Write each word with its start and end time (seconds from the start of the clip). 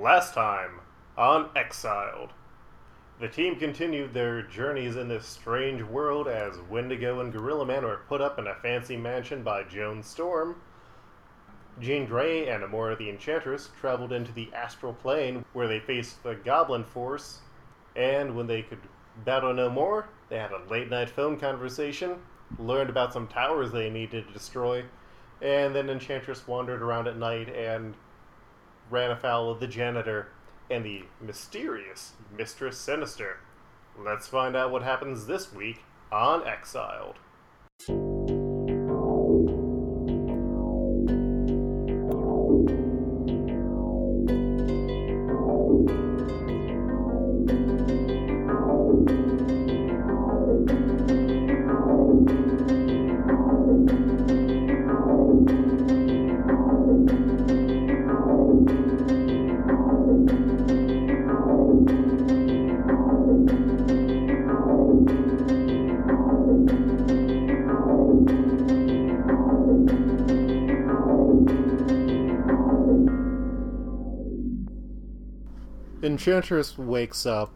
Last 0.00 0.34
time 0.34 0.80
on 1.16 1.48
Exiled. 1.56 2.34
The 3.18 3.28
team 3.28 3.56
continued 3.56 4.12
their 4.12 4.42
journeys 4.42 4.94
in 4.94 5.08
this 5.08 5.24
strange 5.24 5.82
world 5.82 6.28
as 6.28 6.60
Wendigo 6.68 7.20
and 7.20 7.32
Gorilla 7.32 7.64
Man 7.64 7.82
were 7.82 8.02
put 8.06 8.20
up 8.20 8.38
in 8.38 8.46
a 8.46 8.54
fancy 8.56 8.98
mansion 8.98 9.42
by 9.42 9.62
Joan 9.62 10.02
Storm. 10.02 10.56
Jean 11.80 12.04
Grey 12.04 12.46
and 12.46 12.62
Amora 12.62 12.98
the 12.98 13.08
Enchantress 13.08 13.70
traveled 13.80 14.12
into 14.12 14.32
the 14.32 14.52
astral 14.52 14.92
plane 14.92 15.46
where 15.54 15.66
they 15.66 15.80
faced 15.80 16.22
the 16.22 16.34
Goblin 16.34 16.84
Force, 16.84 17.38
and 17.94 18.36
when 18.36 18.46
they 18.46 18.60
could 18.60 18.80
battle 19.24 19.54
no 19.54 19.70
more, 19.70 20.08
they 20.28 20.38
had 20.38 20.52
a 20.52 20.70
late 20.70 20.90
night 20.90 21.08
phone 21.08 21.40
conversation, 21.40 22.16
learned 22.58 22.90
about 22.90 23.14
some 23.14 23.28
towers 23.28 23.72
they 23.72 23.88
needed 23.88 24.26
to 24.26 24.32
destroy, 24.34 24.84
and 25.40 25.74
then 25.74 25.88
Enchantress 25.88 26.46
wandered 26.46 26.82
around 26.82 27.08
at 27.08 27.16
night 27.16 27.48
and 27.48 27.94
ran 28.90 29.10
afoul 29.10 29.50
of 29.50 29.60
the 29.60 29.66
janitor 29.66 30.28
and 30.70 30.84
the 30.84 31.04
mysterious 31.20 32.12
Mistress 32.36 32.78
Sinister. 32.78 33.38
Let's 33.98 34.28
find 34.28 34.56
out 34.56 34.70
what 34.70 34.82
happens 34.82 35.26
this 35.26 35.52
week 35.52 35.82
on 36.12 36.46
Exiled. 36.46 37.16
Enchantress 76.26 76.76
wakes 76.76 77.24
up 77.24 77.52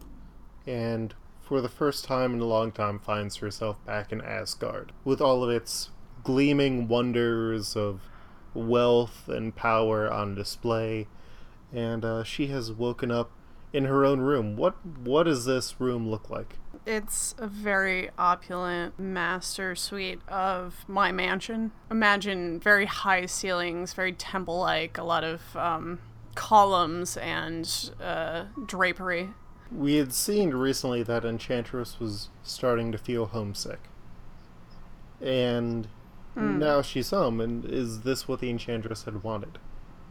and, 0.65 1.13
for 1.41 1.61
the 1.61 1.69
first 1.69 2.05
time 2.05 2.35
in 2.35 2.41
a 2.41 2.45
long 2.45 2.71
time, 2.71 3.01
finds 3.01 3.39
herself 3.39 3.85
back 3.85 4.13
in 4.13 4.21
Asgard 4.21 4.93
with 5.05 5.21
all 5.21 5.43
of 5.43 5.51
its 5.51 5.91
gleaming 6.23 6.87
wonders 6.87 7.75
of 7.75 8.03
wealth 8.55 9.29
and 9.29 9.57
power 9.57 10.09
on 10.09 10.37
display. 10.37 11.09
And 11.73 12.05
uh, 12.05 12.23
she 12.23 12.47
has 12.47 12.71
woken 12.71 13.11
up 13.11 13.33
in 13.73 13.87
her 13.87 14.05
own 14.05 14.21
room. 14.21 14.57
What 14.57 14.77
what 14.87 15.25
does 15.25 15.47
this 15.47 15.81
room 15.81 16.09
look 16.09 16.31
like? 16.31 16.55
It's 16.87 17.35
a 17.39 17.49
very 17.49 18.11
opulent 18.17 19.01
master 19.01 19.75
suite 19.75 20.21
of 20.29 20.85
my 20.87 21.11
mansion. 21.11 21.73
Imagine 21.91 22.61
very 22.61 22.87
high 22.87 23.27
ceilings, 23.27 23.95
very 23.95 24.13
temple 24.13 24.61
like, 24.61 24.97
a 24.97 25.03
lot 25.03 25.25
of 25.25 25.57
um, 25.57 25.99
columns 26.35 27.17
and 27.17 27.91
uh, 28.03 28.45
drapery. 28.67 29.31
We 29.71 29.97
had 29.97 30.13
seen 30.13 30.51
recently 30.51 31.03
that 31.05 31.25
Enchantress 31.25 32.01
was 32.01 32.29
starting 32.43 32.91
to 32.93 32.99
feel 32.99 33.27
homesick. 33.27 33.81
And 35.21 35.89
mm. 36.37 36.59
now 36.59 36.83
she's 36.83 37.11
home, 37.11 37.41
and 37.41 37.65
is 37.65 38.01
this 38.01 38.27
what 38.27 38.41
the 38.41 38.51
Enchantress 38.51 39.05
had 39.05 39.23
wanted? 39.23 39.59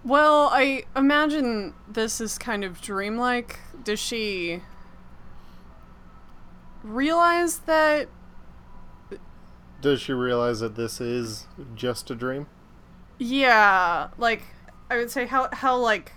Well, 0.03 0.49
I 0.53 0.83
imagine 0.95 1.73
this 1.87 2.21
is 2.21 2.37
kind 2.37 2.63
of 2.63 2.79
dreamlike. 2.79 3.59
Does 3.83 3.99
she 3.99 4.61
realize 6.83 7.59
that? 7.59 8.07
Does 9.81 10.01
she 10.01 10.13
realize 10.13 10.61
that 10.61 10.75
this 10.75 11.01
is 11.01 11.47
just 11.75 12.09
a 12.11 12.15
dream? 12.15 12.47
Yeah, 13.17 14.09
like 14.17 14.43
I 14.89 14.97
would 14.97 15.11
say 15.11 15.25
how 15.25 15.49
how 15.51 15.77
like 15.77 16.13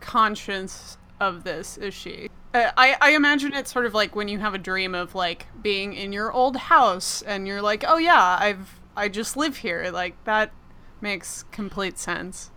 conscious 0.00 0.98
of 1.20 1.44
this 1.44 1.78
is 1.78 1.94
she? 1.94 2.28
Uh, 2.54 2.70
I 2.76 2.96
I 3.00 3.10
imagine 3.12 3.54
it's 3.54 3.72
sort 3.72 3.86
of 3.86 3.94
like 3.94 4.16
when 4.16 4.28
you 4.28 4.38
have 4.38 4.54
a 4.54 4.58
dream 4.58 4.94
of 4.94 5.14
like 5.14 5.46
being 5.62 5.92
in 5.92 6.12
your 6.12 6.32
old 6.32 6.56
house 6.56 7.22
and 7.22 7.46
you're 7.46 7.62
like, 7.62 7.84
"Oh 7.86 7.98
yeah, 7.98 8.38
I've 8.40 8.80
I 8.96 9.08
just 9.08 9.36
live 9.36 9.58
here." 9.58 9.90
Like 9.92 10.22
that 10.24 10.52
makes 11.00 11.44
complete 11.50 11.98
sense. 11.98 12.50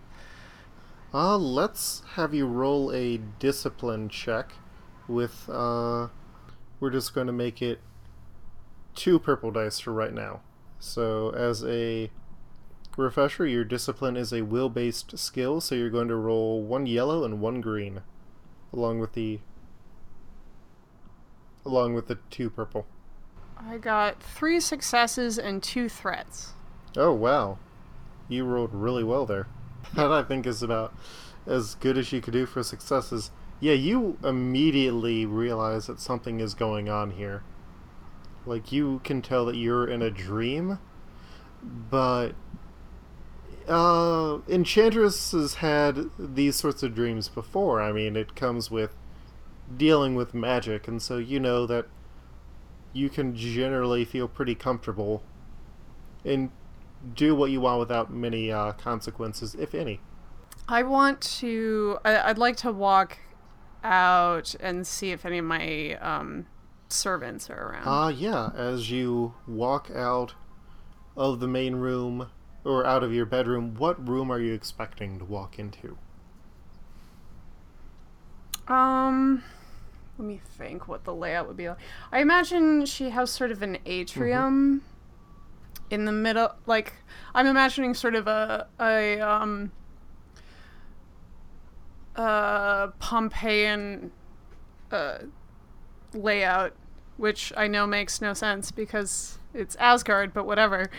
Uh, 1.14 1.38
let's 1.38 2.02
have 2.14 2.34
you 2.34 2.46
roll 2.46 2.92
a 2.92 3.18
discipline 3.38 4.08
check 4.08 4.52
with 5.08 5.48
uh 5.48 6.08
we're 6.80 6.90
just 6.90 7.14
going 7.14 7.28
to 7.28 7.32
make 7.32 7.62
it 7.62 7.80
two 8.94 9.18
purple 9.18 9.50
dice 9.50 9.78
for 9.78 9.92
right 9.92 10.12
now. 10.12 10.40
So 10.78 11.30
as 11.30 11.64
a 11.64 12.10
refresher, 12.96 13.46
your 13.46 13.64
discipline 13.64 14.16
is 14.16 14.32
a 14.32 14.42
will 14.42 14.68
based 14.68 15.18
skill, 15.18 15.60
so 15.60 15.74
you're 15.74 15.90
going 15.90 16.08
to 16.08 16.16
roll 16.16 16.62
one 16.62 16.86
yellow 16.86 17.24
and 17.24 17.40
one 17.40 17.60
green, 17.60 18.02
along 18.72 18.98
with 18.98 19.12
the 19.12 19.40
along 21.64 21.94
with 21.94 22.06
the 22.06 22.18
two 22.30 22.48
purple. 22.48 22.86
I 23.58 23.78
got 23.78 24.22
three 24.22 24.60
successes 24.60 25.38
and 25.38 25.62
two 25.62 25.88
threats. 25.88 26.52
Oh 26.96 27.12
wow. 27.12 27.58
You 28.28 28.44
rolled 28.44 28.74
really 28.74 29.04
well 29.04 29.26
there. 29.26 29.48
That 29.94 30.10
I 30.10 30.22
think 30.24 30.46
is 30.46 30.62
about 30.62 30.94
as 31.46 31.76
good 31.76 31.96
as 31.96 32.12
you 32.12 32.20
could 32.20 32.32
do 32.32 32.44
for 32.44 32.62
successes. 32.62 33.30
Yeah, 33.60 33.74
you 33.74 34.18
immediately 34.24 35.24
realize 35.24 35.86
that 35.86 36.00
something 36.00 36.40
is 36.40 36.54
going 36.54 36.88
on 36.88 37.12
here. 37.12 37.44
Like 38.44 38.72
you 38.72 39.00
can 39.04 39.22
tell 39.22 39.46
that 39.46 39.56
you're 39.56 39.86
in 39.86 40.02
a 40.02 40.10
dream, 40.10 40.78
but 41.62 42.32
uh, 43.68 44.38
Enchantress 44.48 45.32
has 45.32 45.54
had 45.54 46.10
these 46.18 46.56
sorts 46.56 46.82
of 46.82 46.94
dreams 46.94 47.28
before. 47.28 47.80
I 47.80 47.92
mean, 47.92 48.16
it 48.16 48.36
comes 48.36 48.70
with 48.70 48.94
dealing 49.76 50.14
with 50.14 50.34
magic, 50.34 50.86
and 50.86 51.02
so 51.02 51.18
you 51.18 51.40
know 51.40 51.66
that 51.66 51.86
you 52.92 53.08
can 53.08 53.34
generally 53.34 54.04
feel 54.04 54.28
pretty 54.28 54.54
comfortable 54.54 55.22
and 56.24 56.50
do 57.14 57.34
what 57.34 57.50
you 57.50 57.60
want 57.60 57.78
without 57.78 58.12
many 58.12 58.50
uh, 58.50 58.72
consequences, 58.72 59.54
if 59.54 59.74
any. 59.74 60.00
I 60.68 60.82
want 60.82 61.20
to. 61.38 61.98
I, 62.04 62.28
would 62.28 62.38
like 62.38 62.56
to 62.58 62.72
walk 62.72 63.18
out 63.84 64.54
and 64.58 64.86
see 64.86 65.12
if 65.12 65.24
any 65.24 65.38
of 65.38 65.44
my 65.44 65.94
um, 65.94 66.46
servants 66.88 67.48
are 67.50 67.70
around. 67.70 67.84
Ah, 67.86 68.04
uh, 68.06 68.08
yeah. 68.08 68.50
As 68.54 68.90
you 68.90 69.34
walk 69.46 69.90
out 69.94 70.34
of 71.16 71.40
the 71.40 71.48
main 71.48 71.76
room, 71.76 72.28
or 72.66 72.84
out 72.84 73.02
of 73.02 73.12
your 73.12 73.26
bedroom, 73.26 73.74
what 73.74 74.06
room 74.06 74.30
are 74.30 74.40
you 74.40 74.52
expecting 74.52 75.18
to 75.18 75.24
walk 75.24 75.58
into? 75.58 75.96
Um, 78.68 79.44
let 80.18 80.26
me 80.26 80.40
think 80.58 80.88
what 80.88 81.04
the 81.04 81.14
layout 81.14 81.46
would 81.46 81.56
be 81.56 81.68
like. 81.68 81.78
I 82.10 82.20
imagine 82.20 82.84
she 82.86 83.10
has 83.10 83.30
sort 83.30 83.52
of 83.52 83.62
an 83.62 83.78
atrium 83.86 84.80
mm-hmm. 84.80 85.94
in 85.94 86.04
the 86.04 86.12
middle. 86.12 86.54
Like, 86.66 86.94
I'm 87.34 87.46
imagining 87.46 87.94
sort 87.94 88.16
of 88.16 88.26
a 88.26 88.66
a 88.80 89.20
um 89.20 89.70
a 92.16 92.88
Pompeian 92.98 94.10
uh 94.90 95.18
layout, 96.12 96.74
which 97.16 97.52
I 97.56 97.68
know 97.68 97.86
makes 97.86 98.20
no 98.20 98.34
sense 98.34 98.72
because 98.72 99.38
it's 99.54 99.76
Asgard, 99.76 100.34
but 100.34 100.44
whatever. 100.44 100.90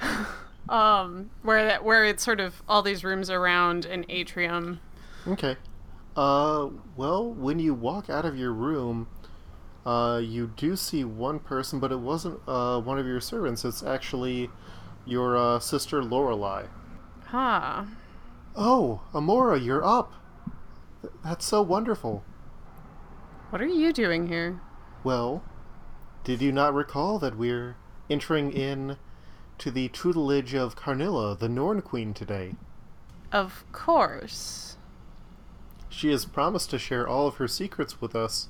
um, 0.68 1.30
where 1.42 1.64
that 1.66 1.84
where 1.84 2.04
it's 2.04 2.22
sort 2.22 2.40
of 2.40 2.62
all 2.68 2.82
these 2.82 3.04
rooms 3.04 3.30
around 3.30 3.84
an 3.84 4.04
atrium. 4.08 4.80
Okay. 5.26 5.56
Uh, 6.16 6.68
well, 6.96 7.32
when 7.32 7.58
you 7.58 7.72
walk 7.74 8.10
out 8.10 8.24
of 8.24 8.36
your 8.36 8.52
room, 8.52 9.08
uh, 9.86 10.20
you 10.22 10.52
do 10.56 10.76
see 10.76 11.04
one 11.04 11.38
person, 11.38 11.80
but 11.80 11.90
it 11.90 11.98
wasn't 11.98 12.38
uh, 12.46 12.80
one 12.80 12.98
of 12.98 13.06
your 13.06 13.20
servants. 13.20 13.64
It's 13.64 13.82
actually 13.82 14.50
your 15.06 15.36
uh, 15.36 15.58
sister 15.58 16.02
Lorelei. 16.02 16.64
Huh. 17.26 17.84
Oh, 18.54 19.00
Amora, 19.14 19.62
you're 19.62 19.84
up. 19.84 20.12
Th- 21.00 21.12
that's 21.24 21.46
so 21.46 21.62
wonderful. 21.62 22.22
What 23.50 23.62
are 23.62 23.66
you 23.66 23.92
doing 23.92 24.28
here? 24.28 24.60
Well, 25.02 25.42
did 26.24 26.40
you 26.40 26.52
not 26.52 26.74
recall 26.74 27.18
that 27.18 27.36
we're 27.36 27.76
entering 28.08 28.52
in 28.52 28.96
to 29.62 29.70
the 29.70 29.86
tutelage 29.90 30.54
of 30.54 30.74
Karnilla, 30.74 31.38
the 31.38 31.48
Norn 31.48 31.82
Queen, 31.82 32.12
today. 32.12 32.56
Of 33.30 33.64
course. 33.70 34.76
She 35.88 36.10
has 36.10 36.24
promised 36.24 36.70
to 36.70 36.80
share 36.80 37.06
all 37.06 37.28
of 37.28 37.36
her 37.36 37.46
secrets 37.46 38.00
with 38.00 38.16
us 38.16 38.48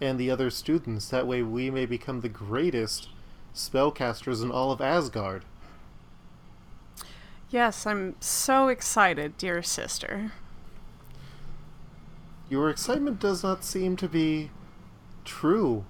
and 0.00 0.20
the 0.20 0.30
other 0.30 0.48
students. 0.48 1.08
That 1.08 1.26
way 1.26 1.42
we 1.42 1.68
may 1.68 1.84
become 1.84 2.20
the 2.20 2.28
greatest 2.28 3.08
spellcasters 3.56 4.40
in 4.40 4.52
all 4.52 4.70
of 4.70 4.80
Asgard. 4.80 5.44
Yes, 7.50 7.84
I'm 7.84 8.14
so 8.20 8.68
excited, 8.68 9.36
dear 9.36 9.64
sister. 9.64 10.30
Your 12.48 12.70
excitement 12.70 13.18
does 13.18 13.42
not 13.42 13.64
seem 13.64 13.96
to 13.96 14.08
be 14.08 14.52
true. 15.24 15.84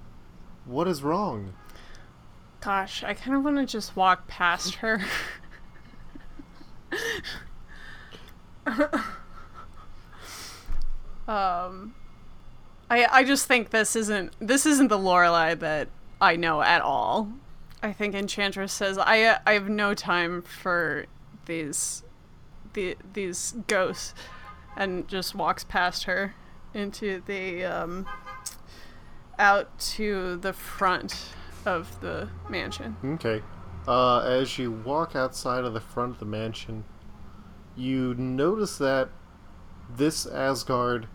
What 0.64 0.88
is 0.88 1.02
wrong? 1.02 1.52
Gosh, 2.60 3.02
I 3.02 3.14
kind 3.14 3.36
of 3.36 3.44
want 3.44 3.56
to 3.56 3.64
just 3.64 3.96
walk 3.96 4.28
past 4.28 4.76
her. 4.76 5.00
um, 11.26 11.94
I 12.90 13.06
I 13.10 13.24
just 13.24 13.46
think 13.46 13.70
this 13.70 13.96
isn't 13.96 14.34
this 14.40 14.66
isn't 14.66 14.88
the 14.88 14.98
Lorelei 14.98 15.54
that 15.54 15.88
I 16.20 16.36
know 16.36 16.60
at 16.60 16.82
all. 16.82 17.32
I 17.82 17.94
think 17.94 18.14
Enchantress 18.14 18.74
says 18.74 18.98
I 18.98 19.38
I 19.46 19.54
have 19.54 19.70
no 19.70 19.94
time 19.94 20.42
for 20.42 21.06
these 21.46 22.02
the 22.74 22.98
these 23.14 23.54
ghosts, 23.68 24.12
and 24.76 25.08
just 25.08 25.34
walks 25.34 25.64
past 25.64 26.04
her 26.04 26.34
into 26.74 27.22
the 27.24 27.64
um 27.64 28.06
out 29.38 29.78
to 29.78 30.36
the 30.36 30.52
front 30.52 31.16
of 31.66 32.00
the 32.00 32.28
mansion. 32.48 32.96
Okay. 33.04 33.42
Uh, 33.88 34.20
as 34.20 34.58
you 34.58 34.70
walk 34.70 35.16
outside 35.16 35.64
of 35.64 35.74
the 35.74 35.80
front 35.80 36.12
of 36.14 36.18
the 36.18 36.24
mansion, 36.26 36.84
you 37.76 38.14
notice 38.14 38.78
that 38.78 39.08
this 39.96 40.26
Asgard 40.26 41.08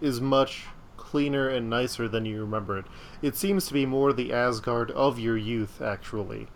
is 0.00 0.20
much 0.20 0.66
cleaner 0.96 1.48
and 1.48 1.68
nicer 1.68 2.08
than 2.08 2.24
you 2.24 2.40
remember 2.40 2.78
it. 2.78 2.86
It 3.20 3.36
seems 3.36 3.66
to 3.66 3.74
be 3.74 3.86
more 3.86 4.12
the 4.12 4.32
Asgard 4.32 4.90
of 4.92 5.18
your 5.18 5.36
youth, 5.36 5.80
actually. 5.80 6.48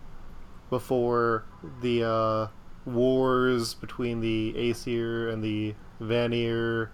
Before 0.69 1.45
the 1.81 2.03
uh, 2.03 2.47
wars 2.85 3.73
between 3.73 4.21
the 4.21 4.53
Aesir 4.57 5.29
and 5.29 5.43
the 5.43 5.75
Vanir, 5.99 6.91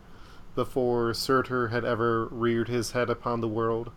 before 0.56 1.14
Surtur 1.14 1.70
had 1.70 1.84
ever 1.84 2.28
reared 2.28 2.68
his 2.68 2.92
head 2.92 3.10
upon 3.10 3.42
the 3.42 3.48
world. 3.48 3.92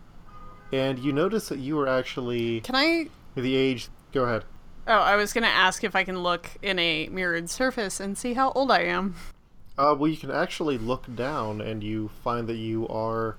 And 0.72 0.98
you 0.98 1.12
notice 1.12 1.48
that 1.48 1.58
you 1.58 1.78
are 1.78 1.88
actually 1.88 2.60
Can 2.60 2.74
I 2.74 3.08
the 3.34 3.54
age. 3.54 3.88
Go 4.12 4.24
ahead. 4.24 4.44
Oh, 4.88 4.92
I 4.92 5.16
was 5.16 5.32
gonna 5.32 5.46
ask 5.46 5.84
if 5.84 5.96
I 5.96 6.04
can 6.04 6.22
look 6.22 6.50
in 6.62 6.78
a 6.78 7.08
mirrored 7.08 7.50
surface 7.50 8.00
and 8.00 8.16
see 8.16 8.34
how 8.34 8.52
old 8.52 8.70
I 8.70 8.82
am. 8.82 9.14
Uh, 9.78 9.94
well, 9.98 10.10
you 10.10 10.16
can 10.16 10.30
actually 10.30 10.78
look 10.78 11.14
down 11.14 11.60
and 11.60 11.84
you 11.84 12.10
find 12.22 12.48
that 12.48 12.56
you 12.56 12.88
are 12.88 13.36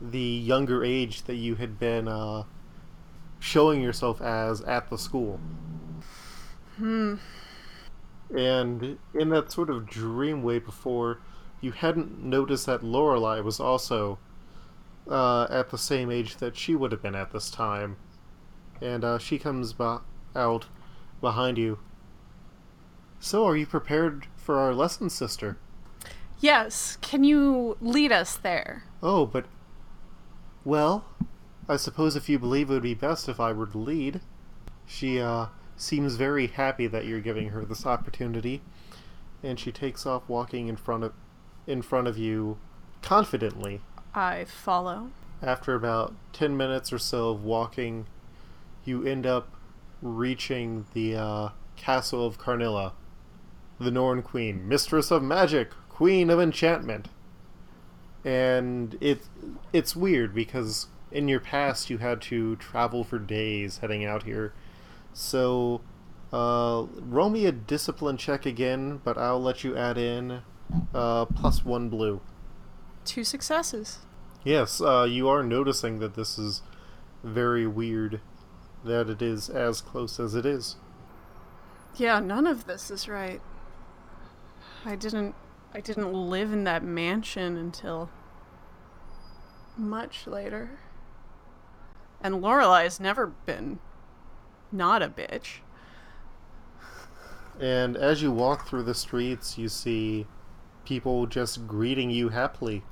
the 0.00 0.18
younger 0.18 0.84
age 0.84 1.24
that 1.24 1.34
you 1.34 1.56
had 1.56 1.78
been 1.78 2.08
uh, 2.08 2.44
showing 3.38 3.82
yourself 3.82 4.22
as 4.22 4.60
at 4.62 4.88
the 4.88 4.96
school. 4.96 5.40
Hmm. 6.76 7.16
And 8.34 8.98
in 9.14 9.28
that 9.30 9.50
sort 9.52 9.70
of 9.70 9.86
dream 9.86 10.42
way 10.42 10.58
before, 10.58 11.18
you 11.60 11.72
hadn't 11.72 12.22
noticed 12.22 12.66
that 12.66 12.84
Lorelei 12.84 13.40
was 13.40 13.58
also 13.58 14.18
uh, 15.08 15.46
at 15.50 15.70
the 15.70 15.78
same 15.78 16.10
age 16.10 16.36
that 16.36 16.56
she 16.56 16.74
would 16.74 16.92
have 16.92 17.02
been 17.02 17.14
at 17.14 17.32
this 17.32 17.50
time. 17.50 17.96
And 18.80 19.04
uh, 19.04 19.18
she 19.18 19.38
comes 19.38 19.72
ba- 19.72 20.02
out 20.36 20.66
behind 21.20 21.58
you. 21.58 21.78
So, 23.20 23.44
are 23.46 23.56
you 23.56 23.66
prepared 23.66 24.26
for 24.36 24.58
our 24.58 24.72
lesson, 24.72 25.10
sister? 25.10 25.58
Yes, 26.40 26.98
can 27.00 27.24
you 27.24 27.76
lead 27.80 28.12
us 28.12 28.36
there? 28.36 28.84
Oh, 29.02 29.26
but. 29.26 29.46
Well, 30.64 31.04
I 31.68 31.76
suppose 31.76 32.14
if 32.14 32.28
you 32.28 32.38
believe 32.38 32.70
it 32.70 32.74
would 32.74 32.82
be 32.82 32.94
best 32.94 33.28
if 33.28 33.40
I 33.40 33.52
were 33.52 33.66
to 33.66 33.78
lead. 33.78 34.20
She, 34.86 35.20
uh, 35.20 35.46
seems 35.78 36.16
very 36.16 36.48
happy 36.48 36.86
that 36.88 37.06
you're 37.06 37.20
giving 37.20 37.50
her 37.50 37.64
this 37.64 37.86
opportunity, 37.86 38.60
and 39.42 39.58
she 39.58 39.72
takes 39.72 40.04
off 40.04 40.28
walking 40.28 40.68
in 40.68 40.76
front 40.76 41.04
of, 41.04 41.12
in 41.66 41.80
front 41.82 42.08
of 42.08 42.18
you 42.18 42.58
confidently. 43.00 43.80
I 44.14 44.44
follow. 44.44 45.10
After 45.42 45.74
about 45.74 46.14
10 46.32 46.56
minutes 46.56 46.92
or 46.92 46.98
so 46.98 47.30
of 47.30 47.44
walking, 47.44 48.06
you 48.84 49.04
end 49.04 49.26
up 49.26 49.54
reaching 50.02 50.86
the 50.94 51.16
uh, 51.16 51.48
castle 51.76 52.26
of 52.26 52.38
Karnilla, 52.38 52.92
the 53.78 53.90
Norn 53.90 54.22
Queen, 54.22 54.66
mistress 54.66 55.10
of 55.10 55.22
magic, 55.22 55.70
queen 55.88 56.30
of 56.30 56.40
enchantment. 56.40 57.08
And 58.24 58.96
it 59.00 59.22
it's 59.72 59.94
weird 59.94 60.34
because 60.34 60.88
in 61.10 61.28
your 61.28 61.40
past 61.40 61.88
you 61.88 61.98
had 61.98 62.20
to 62.20 62.56
travel 62.56 63.04
for 63.04 63.18
days 63.18 63.78
heading 63.78 64.04
out 64.04 64.24
here. 64.24 64.52
So 65.12 65.80
uh, 66.32 66.86
roll 67.00 67.30
me 67.30 67.46
a 67.46 67.52
discipline 67.52 68.16
check 68.16 68.44
again, 68.44 69.00
but 69.04 69.16
I'll 69.16 69.40
let 69.40 69.64
you 69.64 69.76
add 69.76 69.96
in 69.96 70.42
uh, 70.94 71.24
plus 71.26 71.64
one 71.64 71.88
blue. 71.88 72.20
Two 73.08 73.24
successes. 73.24 74.00
Yes, 74.44 74.82
uh, 74.82 75.06
you 75.08 75.30
are 75.30 75.42
noticing 75.42 75.98
that 76.00 76.14
this 76.14 76.38
is 76.38 76.60
very 77.24 77.66
weird 77.66 78.20
that 78.84 79.08
it 79.08 79.22
is 79.22 79.48
as 79.48 79.80
close 79.80 80.20
as 80.20 80.34
it 80.34 80.44
is. 80.44 80.76
Yeah, 81.96 82.20
none 82.20 82.46
of 82.46 82.66
this 82.66 82.90
is 82.90 83.08
right. 83.08 83.40
I 84.84 84.94
didn't 84.94 85.34
I 85.72 85.80
didn't 85.80 86.12
live 86.12 86.52
in 86.52 86.64
that 86.64 86.84
mansion 86.84 87.56
until 87.56 88.10
much 89.74 90.26
later. 90.26 90.78
And 92.20 92.42
Lorelei's 92.42 93.00
never 93.00 93.28
been 93.28 93.78
not 94.70 95.02
a 95.02 95.08
bitch. 95.08 95.60
And 97.58 97.96
as 97.96 98.20
you 98.20 98.30
walk 98.30 98.68
through 98.68 98.82
the 98.82 98.94
streets, 98.94 99.56
you 99.56 99.70
see 99.70 100.26
people 100.84 101.26
just 101.26 101.66
greeting 101.66 102.10
you 102.10 102.28
happily. 102.28 102.82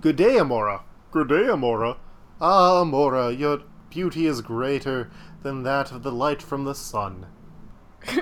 Good 0.00 0.16
day, 0.16 0.36
Amora. 0.36 0.82
Good 1.10 1.28
day, 1.28 1.44
Amora. 1.44 1.96
Ah, 2.40 2.82
Amora, 2.82 3.36
your 3.36 3.62
beauty 3.88 4.26
is 4.26 4.40
greater 4.40 5.10
than 5.42 5.62
that 5.62 5.92
of 5.92 6.02
the 6.02 6.12
light 6.12 6.42
from 6.42 6.64
the 6.64 6.74
sun. 6.74 7.26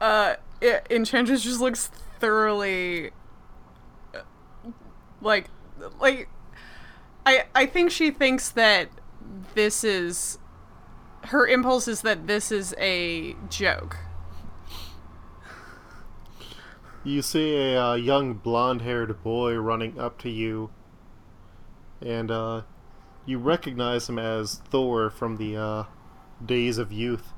uh 0.00 0.34
it, 0.60 0.86
Enchantress 0.90 1.42
just 1.42 1.60
looks 1.60 1.90
thoroughly 2.20 3.10
uh, 4.14 4.20
like 5.20 5.46
like 6.00 6.28
I 7.24 7.44
I 7.54 7.66
think 7.66 7.90
she 7.90 8.10
thinks 8.10 8.50
that 8.50 8.88
this 9.54 9.84
is 9.84 10.38
her 11.24 11.46
impulse 11.46 11.88
is 11.88 12.02
that 12.02 12.26
this 12.26 12.52
is 12.52 12.74
a 12.78 13.36
joke. 13.48 13.96
You 17.04 17.20
see 17.20 17.56
a 17.56 17.82
uh, 17.82 17.94
young 17.94 18.34
blonde-haired 18.34 19.24
boy 19.24 19.56
running 19.56 19.98
up 19.98 20.18
to 20.18 20.30
you, 20.30 20.70
and 22.00 22.30
uh, 22.30 22.62
you 23.26 23.38
recognize 23.38 24.08
him 24.08 24.20
as 24.20 24.62
Thor 24.70 25.10
from 25.10 25.36
the 25.36 25.56
uh, 25.56 25.84
Days 26.44 26.78
of 26.78 26.92
Youth, 26.92 27.32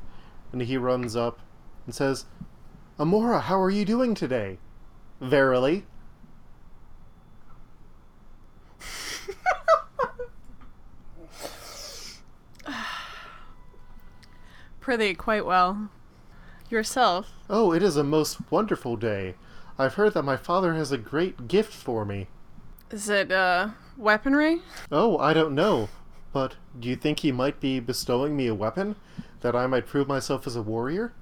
and 0.53 0.61
he 0.61 0.77
runs 0.77 1.17
up 1.17 1.39
and 1.87 1.95
says, 1.95 2.27
"Amora, 2.99 3.41
how 3.41 3.59
are 3.59 3.71
you 3.71 3.87
doing 3.87 4.15
today?" 4.15 4.59
Verily. 5.19 5.87
Prithee, 14.81 15.15
quite 15.15 15.47
well. 15.47 15.89
Yourself. 16.69 17.31
Oh, 17.49 17.73
it 17.73 17.83
is 17.83 17.97
a 17.97 18.05
most 18.05 18.51
wonderful 18.51 18.97
day. 18.97 19.37
I've 19.79 19.95
heard 19.95 20.15
that 20.15 20.23
my 20.23 20.37
father 20.37 20.75
has 20.75 20.93
a 20.93 20.99
great 20.99 21.49
gift 21.49 21.73
for 21.73 22.05
me. 22.05 22.29
Is 22.91 23.09
it 23.09 23.33
uh 23.33 23.71
weaponry? 23.97 24.61
Oh, 24.91 25.19
I 25.19 25.35
don't 25.35 25.55
know. 25.55 25.89
But 26.33 26.57
do 26.79 26.89
you 26.89 26.97
think 26.97 27.21
he 27.21 27.33
might 27.33 27.61
be 27.61 27.81
bestowing 27.81 28.37
me 28.37 28.47
a 28.47 28.55
weapon? 28.55 28.97
That 29.41 29.55
I 29.55 29.67
might 29.67 29.87
prove 29.87 30.09
myself 30.09 30.47
as 30.47 30.57
a 30.57 30.63
warrior? 30.63 31.13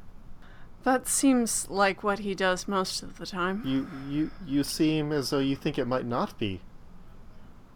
That 0.84 1.06
seems 1.06 1.68
like 1.70 2.02
what 2.02 2.20
he 2.20 2.34
does 2.34 2.66
most 2.66 3.02
of 3.02 3.18
the 3.18 3.26
time. 3.26 3.62
You 3.64 3.88
you 4.08 4.30
you 4.46 4.64
seem 4.64 5.12
as 5.12 5.30
though 5.30 5.38
you 5.38 5.56
think 5.56 5.78
it 5.78 5.86
might 5.86 6.06
not 6.06 6.38
be. 6.38 6.60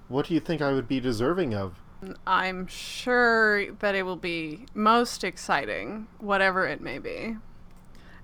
What 0.08 0.26
do 0.26 0.34
you 0.34 0.40
think 0.40 0.60
I 0.60 0.72
would 0.72 0.88
be 0.88 1.00
deserving 1.00 1.54
of? 1.54 1.80
I'm 2.26 2.66
sure 2.66 3.72
that 3.72 3.94
it 3.94 4.02
will 4.02 4.16
be 4.16 4.66
most 4.74 5.24
exciting, 5.24 6.06
whatever 6.18 6.66
it 6.66 6.80
may 6.80 6.98
be. 6.98 7.36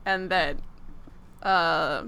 And 0.04 0.30
that 0.30 0.56
uh 1.42 2.04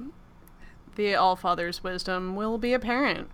the 0.97 1.15
All 1.15 1.37
Father's 1.37 1.83
wisdom 1.83 2.37
will 2.37 2.59
be 2.59 2.73
apparent. 2.73 3.31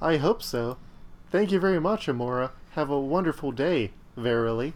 I 0.00 0.16
hope 0.16 0.42
so. 0.42 0.78
Thank 1.30 1.50
you 1.52 1.60
very 1.60 1.80
much, 1.80 2.06
Amora. 2.06 2.50
Have 2.70 2.90
a 2.90 3.00
wonderful 3.00 3.52
day, 3.52 3.92
verily. 4.16 4.74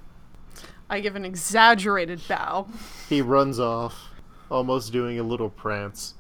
I 0.90 1.00
give 1.00 1.16
an 1.16 1.24
exaggerated 1.24 2.20
bow. 2.28 2.66
He 3.08 3.22
runs 3.22 3.58
off, 3.58 4.10
almost 4.50 4.92
doing 4.92 5.18
a 5.18 5.22
little 5.22 5.48
prance. 5.48 6.14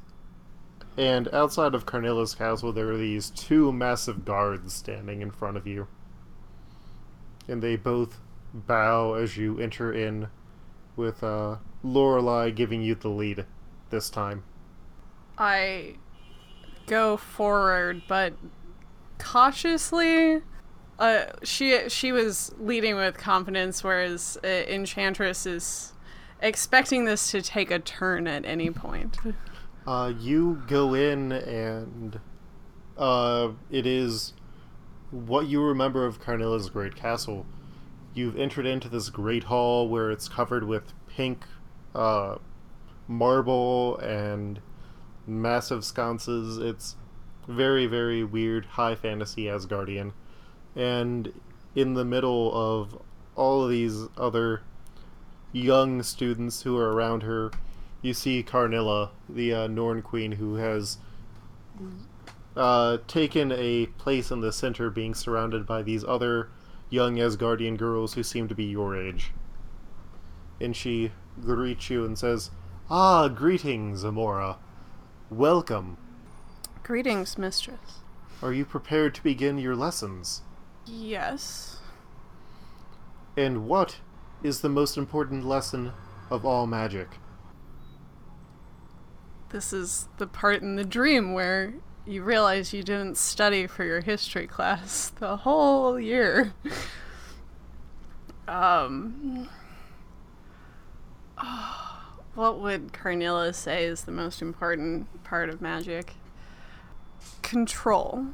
And 0.96 1.28
outside 1.32 1.74
of 1.74 1.86
Karnilla's 1.86 2.34
castle, 2.34 2.72
there 2.72 2.90
are 2.90 2.96
these 2.96 3.30
two 3.30 3.72
massive 3.72 4.24
guards 4.24 4.72
standing 4.72 5.20
in 5.20 5.30
front 5.30 5.56
of 5.56 5.66
you. 5.66 5.88
And 7.48 7.62
they 7.62 7.76
both 7.76 8.18
bow 8.54 9.14
as 9.14 9.36
you 9.36 9.58
enter 9.58 9.92
in, 9.92 10.28
with 10.96 11.22
uh, 11.22 11.56
Lorelei 11.82 12.50
giving 12.50 12.82
you 12.82 12.94
the 12.94 13.08
lead 13.08 13.46
this 13.90 14.08
time. 14.10 14.44
I 15.38 15.96
go 16.86 17.16
forward, 17.16 18.02
but 18.08 18.34
cautiously. 19.18 20.42
Uh, 20.98 21.24
she 21.42 21.88
she 21.88 22.12
was 22.12 22.54
leading 22.58 22.96
with 22.96 23.16
confidence, 23.16 23.82
whereas 23.82 24.38
uh, 24.44 24.46
Enchantress 24.46 25.46
is 25.46 25.94
expecting 26.40 27.04
this 27.06 27.30
to 27.30 27.40
take 27.40 27.70
a 27.70 27.78
turn 27.78 28.26
at 28.26 28.44
any 28.44 28.70
point. 28.70 29.16
Uh, 29.86 30.12
you 30.18 30.62
go 30.68 30.94
in 30.94 31.32
and 31.32 32.20
uh, 32.96 33.48
it 33.70 33.86
is 33.86 34.32
what 35.10 35.46
you 35.46 35.62
remember 35.62 36.04
of 36.04 36.20
Karnilla's 36.20 36.70
great 36.70 36.94
castle. 36.94 37.46
You've 38.14 38.36
entered 38.36 38.66
into 38.66 38.88
this 38.88 39.08
great 39.08 39.44
hall 39.44 39.88
where 39.88 40.10
it's 40.10 40.28
covered 40.28 40.64
with 40.64 40.92
pink 41.08 41.44
uh, 41.94 42.36
marble 43.08 43.98
and 43.98 44.60
massive 45.26 45.84
sconces. 45.84 46.58
It's 46.58 46.96
very, 47.48 47.86
very 47.86 48.24
weird, 48.24 48.66
high 48.66 48.94
fantasy 48.94 49.44
Asgardian. 49.44 50.12
And 50.74 51.32
in 51.74 51.94
the 51.94 52.04
middle 52.04 52.52
of 52.54 53.00
all 53.34 53.64
of 53.64 53.70
these 53.70 54.06
other 54.16 54.62
young 55.52 56.02
students 56.02 56.62
who 56.62 56.76
are 56.78 56.92
around 56.92 57.22
her, 57.22 57.50
you 58.00 58.14
see 58.14 58.42
Karnilla, 58.42 59.10
the 59.28 59.54
uh, 59.54 59.66
Norn 59.66 60.02
queen, 60.02 60.32
who 60.32 60.56
has 60.56 60.98
uh, 62.56 62.98
taken 63.06 63.52
a 63.52 63.86
place 63.98 64.30
in 64.30 64.40
the 64.40 64.52
center, 64.52 64.90
being 64.90 65.14
surrounded 65.14 65.66
by 65.66 65.82
these 65.82 66.04
other 66.04 66.48
young 66.90 67.16
Asgardian 67.16 67.76
girls 67.76 68.14
who 68.14 68.22
seem 68.22 68.48
to 68.48 68.54
be 68.54 68.64
your 68.64 68.96
age. 68.96 69.32
And 70.60 70.76
she 70.76 71.12
greets 71.40 71.90
you 71.90 72.04
and 72.04 72.18
says, 72.18 72.50
Ah, 72.90 73.28
greetings, 73.28 74.04
Amora. 74.04 74.56
Welcome. 75.32 75.96
Greetings, 76.82 77.38
mistress. 77.38 78.00
Are 78.42 78.52
you 78.52 78.66
prepared 78.66 79.14
to 79.14 79.22
begin 79.22 79.56
your 79.56 79.74
lessons? 79.74 80.42
Yes. 80.84 81.78
And 83.34 83.66
what 83.66 83.96
is 84.42 84.60
the 84.60 84.68
most 84.68 84.98
important 84.98 85.46
lesson 85.46 85.92
of 86.30 86.44
all 86.44 86.66
magic? 86.66 87.08
This 89.48 89.72
is 89.72 90.06
the 90.18 90.26
part 90.26 90.60
in 90.60 90.76
the 90.76 90.84
dream 90.84 91.32
where 91.32 91.72
you 92.04 92.22
realize 92.22 92.74
you 92.74 92.82
didn't 92.82 93.16
study 93.16 93.66
for 93.66 93.84
your 93.84 94.02
history 94.02 94.46
class 94.46 95.12
the 95.18 95.38
whole 95.38 95.98
year. 95.98 96.52
um, 98.46 99.48
what 102.34 102.58
would 102.60 102.92
Karnilla 102.92 103.52
say 103.52 103.84
is 103.84 104.04
the 104.04 104.12
most 104.12 104.40
important 104.40 105.22
part 105.24 105.48
of 105.48 105.60
magic? 105.60 106.14
Control. 107.42 108.26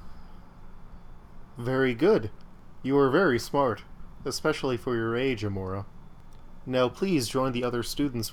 Very 1.56 1.94
good. 1.94 2.30
You 2.82 2.96
are 2.98 3.10
very 3.10 3.38
smart, 3.38 3.82
especially 4.24 4.76
for 4.76 4.94
your 4.94 5.16
age, 5.16 5.42
Amora. 5.42 5.84
Now 6.64 6.88
please 6.88 7.28
join 7.28 7.52
the 7.52 7.64
other 7.64 7.82
students 7.82 8.32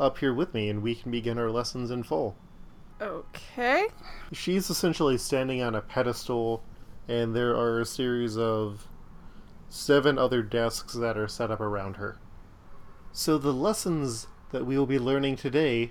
up 0.00 0.18
here 0.18 0.32
with 0.32 0.54
me 0.54 0.68
and 0.68 0.82
we 0.82 0.94
can 0.94 1.10
begin 1.10 1.38
our 1.38 1.50
lessons 1.50 1.90
in 1.90 2.02
full. 2.02 2.36
Okay. 3.00 3.88
She's 4.32 4.70
essentially 4.70 5.18
standing 5.18 5.60
on 5.62 5.74
a 5.74 5.82
pedestal, 5.82 6.62
and 7.08 7.34
there 7.34 7.54
are 7.54 7.80
a 7.80 7.84
series 7.84 8.38
of 8.38 8.86
seven 9.68 10.18
other 10.18 10.42
desks 10.42 10.94
that 10.94 11.18
are 11.18 11.28
set 11.28 11.50
up 11.50 11.60
around 11.60 11.96
her. 11.96 12.18
So, 13.12 13.36
the 13.36 13.52
lessons 13.52 14.28
that 14.54 14.64
we 14.64 14.78
will 14.78 14.86
be 14.86 15.00
learning 15.00 15.34
today 15.34 15.90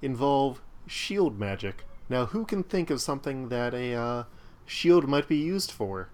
involve 0.00 0.62
shield 0.86 1.38
magic. 1.38 1.84
Now, 2.08 2.24
who 2.24 2.46
can 2.46 2.62
think 2.62 2.88
of 2.88 3.02
something 3.02 3.50
that 3.50 3.74
a 3.74 3.92
uh, 3.92 4.24
shield 4.64 5.06
might 5.06 5.28
be 5.28 5.36
used 5.36 5.70
for? 5.70 6.08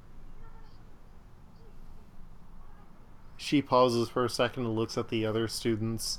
She 3.37 3.62
pauses 3.62 4.09
for 4.09 4.25
a 4.25 4.28
second 4.28 4.64
and 4.64 4.75
looks 4.75 4.99
at 4.99 5.09
the 5.09 5.25
other 5.25 5.47
students, 5.47 6.19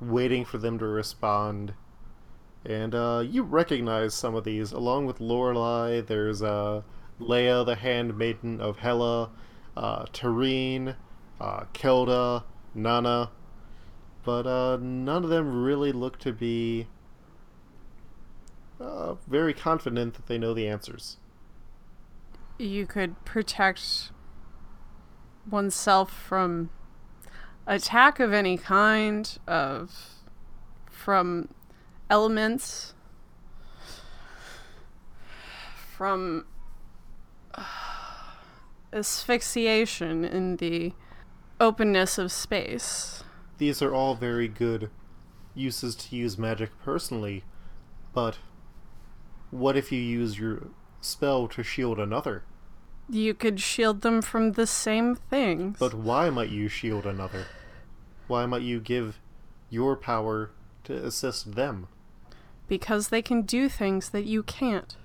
waiting 0.00 0.44
for 0.44 0.58
them 0.58 0.78
to 0.78 0.86
respond. 0.86 1.74
And 2.64 2.94
uh, 2.94 3.24
you 3.28 3.42
recognize 3.42 4.14
some 4.14 4.36
of 4.36 4.44
these, 4.44 4.70
along 4.70 5.06
with 5.06 5.20
Lorelei. 5.20 6.00
There's 6.00 6.42
uh, 6.42 6.82
Leia, 7.20 7.66
the 7.66 7.74
handmaiden 7.74 8.60
of 8.60 8.78
Hela, 8.78 9.30
uh, 9.76 10.04
Tareen, 10.06 10.94
uh, 11.40 11.64
Kelda, 11.72 12.44
Nana, 12.72 13.30
but 14.26 14.46
uh, 14.46 14.76
none 14.80 15.22
of 15.22 15.30
them 15.30 15.62
really 15.62 15.92
look 15.92 16.18
to 16.18 16.32
be 16.32 16.88
uh, 18.80 19.14
very 19.28 19.54
confident 19.54 20.14
that 20.14 20.26
they 20.26 20.36
know 20.36 20.52
the 20.52 20.66
answers. 20.66 21.16
You 22.58 22.86
could 22.86 23.24
protect 23.24 24.10
oneself 25.48 26.12
from 26.12 26.70
attack 27.68 28.18
of 28.18 28.32
any 28.32 28.58
kind, 28.58 29.38
of 29.46 30.16
from 30.90 31.48
elements 32.10 32.94
from 35.96 36.44
uh, 37.54 37.64
asphyxiation 38.92 40.24
in 40.24 40.56
the 40.56 40.92
openness 41.58 42.18
of 42.18 42.30
space. 42.30 43.24
These 43.58 43.82
are 43.82 43.94
all 43.94 44.14
very 44.14 44.48
good 44.48 44.90
uses 45.54 45.94
to 45.96 46.16
use 46.16 46.36
magic 46.36 46.70
personally, 46.82 47.44
but 48.12 48.38
what 49.50 49.76
if 49.76 49.90
you 49.90 50.00
use 50.00 50.38
your 50.38 50.68
spell 51.00 51.48
to 51.48 51.62
shield 51.62 51.98
another? 51.98 52.42
You 53.08 53.34
could 53.34 53.60
shield 53.60 54.02
them 54.02 54.20
from 54.20 54.52
the 54.52 54.66
same 54.66 55.14
things. 55.14 55.78
But 55.78 55.94
why 55.94 56.28
might 56.28 56.50
you 56.50 56.68
shield 56.68 57.06
another? 57.06 57.46
Why 58.26 58.44
might 58.46 58.62
you 58.62 58.80
give 58.80 59.20
your 59.70 59.96
power 59.96 60.50
to 60.84 61.06
assist 61.06 61.54
them? 61.54 61.88
because 62.68 63.08
they 63.08 63.22
can 63.22 63.42
do 63.42 63.68
things 63.68 64.10
that 64.10 64.24
you 64.24 64.42
can't. 64.42 64.96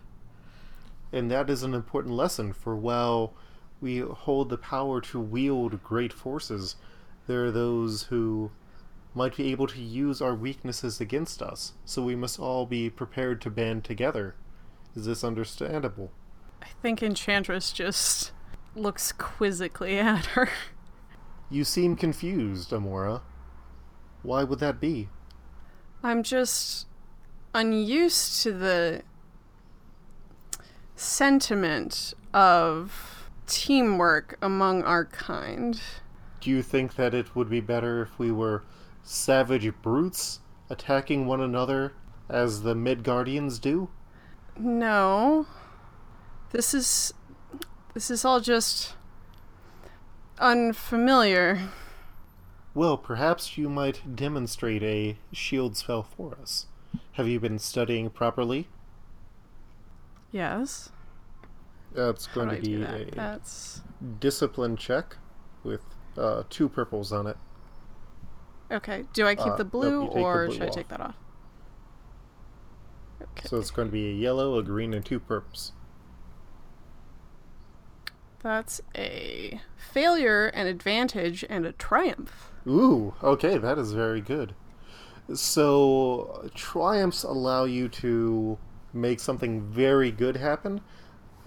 And 1.11 1.29
that 1.29 1.49
is 1.49 1.63
an 1.63 1.73
important 1.73 2.15
lesson 2.15 2.53
for 2.53 2.75
while 2.75 3.33
we 3.79 3.99
hold 3.99 4.49
the 4.49 4.57
power 4.57 5.01
to 5.01 5.19
wield 5.19 5.83
great 5.83 6.13
forces, 6.13 6.75
there 7.27 7.45
are 7.45 7.51
those 7.51 8.03
who 8.03 8.51
might 9.13 9.35
be 9.35 9.51
able 9.51 9.67
to 9.67 9.81
use 9.81 10.21
our 10.21 10.33
weaknesses 10.33 11.01
against 11.01 11.41
us, 11.41 11.73
so 11.85 12.01
we 12.01 12.15
must 12.15 12.39
all 12.39 12.65
be 12.65 12.89
prepared 12.89 13.41
to 13.41 13.49
band 13.49 13.83
together. 13.83 14.35
Is 14.95 15.05
this 15.05 15.23
understandable? 15.23 16.11
I 16.61 16.67
think 16.81 17.01
Enchantress 17.03 17.71
just 17.71 18.31
looks 18.75 19.11
quizzically 19.11 19.99
at 19.99 20.27
her. 20.27 20.49
You 21.49 21.63
seem 21.65 21.95
confused, 21.95 22.71
Amora. 22.71 23.21
Why 24.23 24.43
would 24.43 24.59
that 24.59 24.79
be? 24.79 25.09
I'm 26.03 26.23
just 26.23 26.87
unused 27.53 28.41
to 28.43 28.53
the 28.53 29.01
sentiment 30.95 32.13
of 32.33 33.29
teamwork 33.47 34.37
among 34.41 34.83
our 34.83 35.05
kind. 35.05 35.81
Do 36.41 36.49
you 36.49 36.61
think 36.63 36.95
that 36.95 37.13
it 37.13 37.35
would 37.35 37.49
be 37.49 37.61
better 37.61 38.01
if 38.01 38.19
we 38.19 38.31
were 38.31 38.63
savage 39.03 39.71
brutes 39.81 40.39
attacking 40.69 41.25
one 41.27 41.39
another 41.39 41.93
as 42.27 42.63
the 42.63 42.73
Midgardians 42.73 43.61
do? 43.61 43.89
No. 44.57 45.45
This 46.51 46.73
is 46.73 47.13
this 47.93 48.09
is 48.11 48.25
all 48.25 48.39
just 48.41 48.95
unfamiliar. 50.39 51.69
Well, 52.73 52.97
perhaps 52.97 53.57
you 53.57 53.69
might 53.69 54.15
demonstrate 54.15 54.81
a 54.81 55.17
shield 55.31 55.77
spell 55.77 56.03
for 56.03 56.37
us. 56.41 56.67
Have 57.13 57.27
you 57.27 57.39
been 57.39 57.59
studying 57.59 58.09
properly? 58.09 58.67
Yes. 60.31 60.89
That's 61.93 62.27
going 62.27 62.49
to 62.49 62.59
do 62.59 62.61
I 62.61 62.63
do 62.63 62.77
be 62.79 62.83
that? 62.85 63.11
a 63.11 63.15
That's 63.15 63.81
discipline 64.19 64.77
check 64.77 65.17
with 65.63 65.81
uh, 66.21 66.43
two 66.49 66.69
purples 66.69 67.11
on 67.11 67.27
it. 67.27 67.37
okay. 68.71 69.05
Do 69.13 69.27
I 69.27 69.35
keep 69.35 69.53
Uh, 69.53 69.57
the 69.57 69.65
blue 69.65 70.03
you 70.03 70.09
take 70.09 70.27
the 70.29 70.35
or 70.35 70.37
blue 70.39 70.51
should 70.51 70.63
I 70.63 70.69
take 70.69 70.87
that 70.89 71.01
off? 71.01 71.15
Okay. 73.21 73.49
So 73.49 73.59
it's 73.59 73.71
going 73.71 73.87
to 73.87 73.91
be 73.91 74.09
a 74.09 74.13
yellow, 74.13 74.57
a 74.57 74.63
green, 74.63 74.93
and 74.93 75.05
two 75.05 75.19
purples. 75.19 75.73
That's 78.39 78.81
a 78.95 79.61
failure, 79.77 80.47
an 80.47 80.67
advantage, 80.67 81.45
and 81.49 81.65
a 81.65 81.71
triumph. 81.71 82.51
Ooh, 82.67 83.13
okay, 83.23 83.57
that 83.57 83.77
is 83.77 83.93
very 83.93 84.21
good. 84.21 84.55
So, 85.33 86.49
triumphs 86.55 87.23
allow 87.23 87.65
you 87.65 87.87
to 87.89 88.59
make 88.93 89.19
something 89.19 89.61
very 89.61 90.11
good 90.11 90.37
happen. 90.37 90.81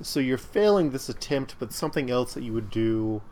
So, 0.03 0.21
you're 0.21 0.39
failing 0.39 0.91
this 0.91 1.09
attempt, 1.09 1.57
but 1.59 1.73
something 1.73 2.11
else 2.11 2.35
that 2.35 2.45
you 2.45 2.53
would 2.55 2.71
do 2.71 3.23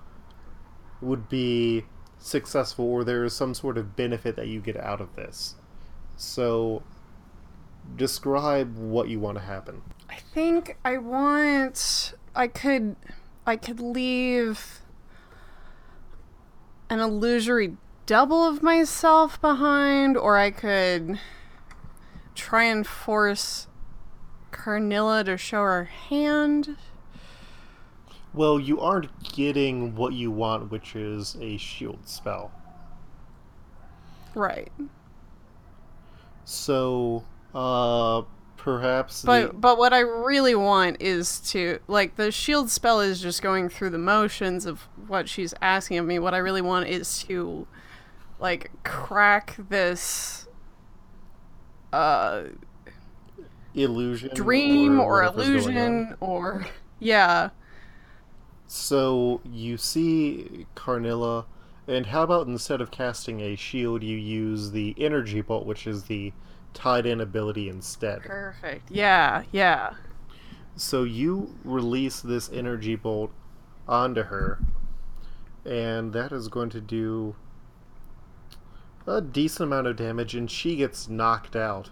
would 1.02 1.28
be 1.28 1.84
successful, 2.18 2.84
or 2.84 3.04
there 3.04 3.24
is 3.24 3.34
some 3.34 3.54
sort 3.54 3.76
of 3.76 3.96
benefit 3.96 4.36
that 4.36 4.48
you 4.48 4.60
get 4.60 4.76
out 4.76 5.00
of 5.00 5.14
this. 5.16 5.56
So, 6.16 6.82
describe 7.96 8.76
what 8.76 9.08
you 9.08 9.18
want 9.18 9.38
to 9.38 9.44
happen. 9.44 9.82
I 10.08 10.16
think 10.16 10.76
I 10.84 10.98
want 10.98 12.14
I 12.34 12.46
could 12.46 12.96
I 13.46 13.56
could 13.56 13.80
leave 13.80 14.80
an 16.88 17.00
illusory 17.00 17.76
double 18.06 18.46
of 18.46 18.62
myself 18.62 19.40
behind 19.40 20.16
or 20.16 20.36
I 20.36 20.50
could 20.50 21.18
try 22.34 22.64
and 22.64 22.86
force 22.86 23.66
Karnilla 24.50 25.24
to 25.24 25.36
show 25.36 25.62
her 25.62 25.84
hand. 25.84 26.76
Well, 28.34 28.58
you 28.58 28.80
aren't 28.80 29.10
getting 29.22 29.94
what 29.94 30.14
you 30.14 30.30
want, 30.30 30.70
which 30.70 30.96
is 30.96 31.36
a 31.40 31.58
shield 31.58 32.08
spell. 32.08 32.50
Right. 34.34 34.72
So, 36.44 37.24
uh, 37.54 38.22
perhaps. 38.56 39.22
But 39.22 39.48
the, 39.48 39.52
but 39.54 39.78
what 39.78 39.92
I 39.92 40.00
really 40.00 40.54
want 40.54 41.02
is 41.02 41.40
to 41.50 41.80
like 41.88 42.16
the 42.16 42.32
shield 42.32 42.70
spell 42.70 43.00
is 43.00 43.20
just 43.20 43.42
going 43.42 43.68
through 43.68 43.90
the 43.90 43.98
motions 43.98 44.64
of 44.64 44.88
what 45.06 45.28
she's 45.28 45.52
asking 45.60 45.98
of 45.98 46.06
me. 46.06 46.18
What 46.18 46.32
I 46.32 46.38
really 46.38 46.62
want 46.62 46.88
is 46.88 47.22
to 47.24 47.66
like 48.38 48.70
crack 48.84 49.56
this 49.68 50.48
uh 51.92 52.44
illusion, 53.74 54.30
dream 54.34 55.00
or, 55.00 55.22
on. 55.22 55.34
illusion 55.34 56.16
or 56.20 56.66
yeah. 56.98 57.50
So 58.74 59.42
you 59.44 59.76
see 59.76 60.66
Karnilla, 60.74 61.44
and 61.86 62.06
how 62.06 62.22
about 62.22 62.46
instead 62.46 62.80
of 62.80 62.90
casting 62.90 63.38
a 63.42 63.54
shield, 63.54 64.02
you 64.02 64.16
use 64.16 64.70
the 64.70 64.94
energy 64.96 65.42
bolt, 65.42 65.66
which 65.66 65.86
is 65.86 66.04
the 66.04 66.32
tied-in 66.72 67.20
ability 67.20 67.68
instead. 67.68 68.22
Perfect. 68.22 68.90
Yeah, 68.90 69.42
yeah. 69.52 69.92
So 70.74 71.02
you 71.02 71.54
release 71.64 72.22
this 72.22 72.50
energy 72.50 72.96
bolt 72.96 73.30
onto 73.86 74.22
her, 74.22 74.58
and 75.66 76.14
that 76.14 76.32
is 76.32 76.48
going 76.48 76.70
to 76.70 76.80
do 76.80 77.36
a 79.06 79.20
decent 79.20 79.66
amount 79.66 79.86
of 79.86 79.96
damage, 79.96 80.34
and 80.34 80.50
she 80.50 80.76
gets 80.76 81.10
knocked 81.10 81.54
out. 81.54 81.90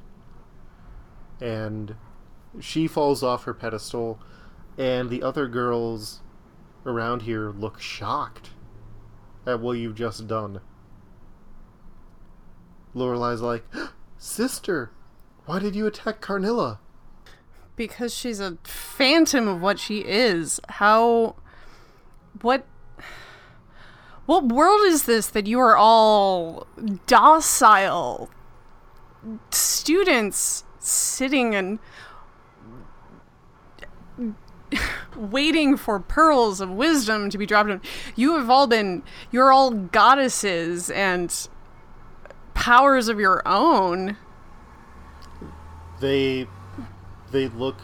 And 1.42 1.96
she 2.58 2.86
falls 2.86 3.22
off 3.22 3.44
her 3.44 3.52
pedestal, 3.52 4.18
and 4.78 5.10
the 5.10 5.22
other 5.22 5.46
girls 5.46 6.22
around 6.86 7.22
here 7.22 7.50
look 7.50 7.80
shocked 7.80 8.50
at 9.46 9.60
what 9.60 9.72
you've 9.72 9.94
just 9.94 10.26
done. 10.26 10.60
Lorelei's 12.94 13.40
like, 13.40 13.64
Sister, 14.18 14.90
why 15.46 15.58
did 15.58 15.74
you 15.74 15.86
attack 15.86 16.20
Karnilla? 16.20 16.78
Because 17.76 18.14
she's 18.14 18.40
a 18.40 18.58
phantom 18.64 19.48
of 19.48 19.60
what 19.60 19.78
she 19.78 20.04
is. 20.04 20.60
How 20.68 21.36
what 22.42 22.66
what 24.26 24.46
world 24.46 24.82
is 24.84 25.04
this 25.04 25.26
that 25.28 25.46
you 25.46 25.58
are 25.58 25.76
all 25.76 26.66
docile 27.06 28.30
students 29.50 30.64
sitting 30.78 31.54
and 31.54 31.78
waiting 35.16 35.76
for 35.76 35.98
pearls 35.98 36.60
of 36.60 36.70
wisdom 36.70 37.30
to 37.30 37.38
be 37.38 37.46
dropped 37.46 37.70
on 37.70 37.80
you 38.16 38.36
have 38.36 38.48
all 38.48 38.66
been 38.66 39.02
you're 39.30 39.52
all 39.52 39.70
goddesses 39.70 40.90
and 40.90 41.48
powers 42.54 43.08
of 43.08 43.18
your 43.18 43.42
own 43.46 44.16
They 46.00 46.46
they 47.30 47.48
look 47.48 47.76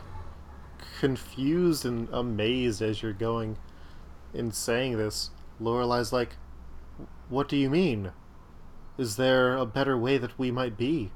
confused 0.98 1.84
and 1.84 2.08
amazed 2.12 2.80
as 2.82 3.02
you're 3.02 3.12
going 3.12 3.58
in 4.32 4.50
saying 4.52 4.96
this. 4.96 5.30
Lorelei's 5.60 6.12
like, 6.12 6.36
"What 7.28 7.48
do 7.48 7.56
you 7.56 7.70
mean? 7.70 8.12
Is 8.98 9.16
there 9.16 9.56
a 9.56 9.66
better 9.66 9.96
way 9.96 10.18
that 10.18 10.38
we 10.38 10.50
might 10.50 10.76
be?" 10.76 11.12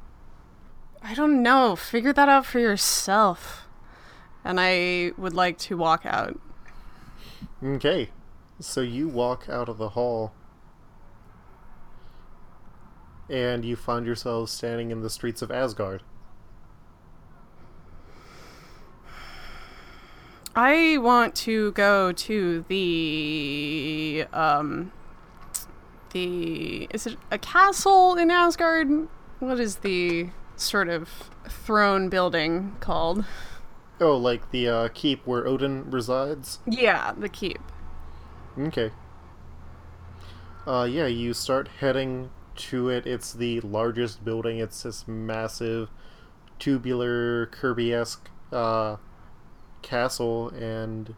I 1.02 1.14
don't 1.14 1.42
know. 1.42 1.76
Figure 1.76 2.12
that 2.12 2.28
out 2.28 2.44
for 2.46 2.58
yourself. 2.58 3.66
And 4.44 4.58
I 4.60 5.12
would 5.16 5.34
like 5.34 5.58
to 5.58 5.76
walk 5.76 6.04
out. 6.04 6.38
Okay. 7.62 8.10
So 8.58 8.80
you 8.80 9.08
walk 9.08 9.46
out 9.48 9.68
of 9.68 9.78
the 9.78 9.90
hall 9.90 10.32
and 13.28 13.64
you 13.64 13.76
find 13.76 14.04
yourselves 14.04 14.52
standing 14.52 14.90
in 14.90 15.02
the 15.02 15.10
streets 15.10 15.40
of 15.40 15.50
Asgard. 15.50 16.02
I 20.54 20.98
want 20.98 21.36
to 21.36 21.70
go 21.72 22.10
to 22.10 22.64
the 22.68 24.26
um 24.32 24.90
the 26.12 26.88
is 26.92 27.06
it 27.06 27.16
a 27.30 27.38
castle 27.38 28.16
in 28.16 28.30
Asgard? 28.30 29.08
What 29.38 29.60
is 29.60 29.76
the 29.76 30.30
sort 30.56 30.88
of 30.88 31.30
throne 31.48 32.08
building 32.08 32.76
called? 32.80 33.24
Oh, 34.00 34.16
like 34.16 34.50
the 34.50 34.66
uh, 34.66 34.88
keep 34.94 35.26
where 35.26 35.46
Odin 35.46 35.90
resides? 35.90 36.60
Yeah, 36.66 37.12
the 37.12 37.28
keep. 37.28 37.60
Okay. 38.58 38.92
Uh, 40.66 40.88
yeah, 40.90 41.06
you 41.06 41.34
start 41.34 41.68
heading 41.80 42.30
to 42.56 42.88
it. 42.88 43.06
It's 43.06 43.32
the 43.32 43.60
largest 43.60 44.24
building. 44.24 44.58
It's 44.58 44.82
this 44.82 45.06
massive, 45.06 45.90
tubular, 46.58 47.46
Kirby-esque 47.46 48.30
uh, 48.52 48.96
castle, 49.82 50.48
and 50.48 51.14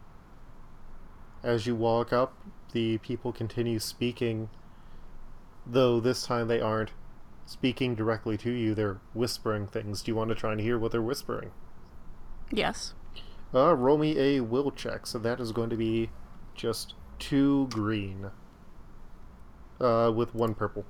as 1.41 1.65
you 1.65 1.75
walk 1.75 2.11
up, 2.11 2.33
the 2.73 2.97
people 2.97 3.31
continue 3.31 3.79
speaking. 3.79 4.49
Though 5.65 6.01
this 6.01 6.25
time 6.25 6.49
they 6.49 6.59
aren't 6.59 6.91
speaking 7.45 7.95
directly 7.95 8.37
to 8.39 8.51
you; 8.51 8.75
they're 8.75 8.99
whispering 9.13 9.67
things. 9.67 10.01
Do 10.01 10.11
you 10.11 10.15
want 10.15 10.29
to 10.29 10.35
try 10.35 10.51
and 10.51 10.59
hear 10.59 10.77
what 10.77 10.91
they're 10.91 11.01
whispering? 11.01 11.51
Yes. 12.53 12.93
Uh, 13.53 13.73
roll 13.75 13.97
me 13.97 14.17
a 14.19 14.39
will 14.41 14.71
check. 14.71 15.05
So 15.07 15.17
that 15.19 15.39
is 15.39 15.51
going 15.51 15.69
to 15.71 15.75
be 15.75 16.09
just 16.55 16.93
two 17.19 17.67
green. 17.71 18.29
Uh, 19.79 20.11
with 20.15 20.33
one 20.33 20.53
purple. 20.53 20.85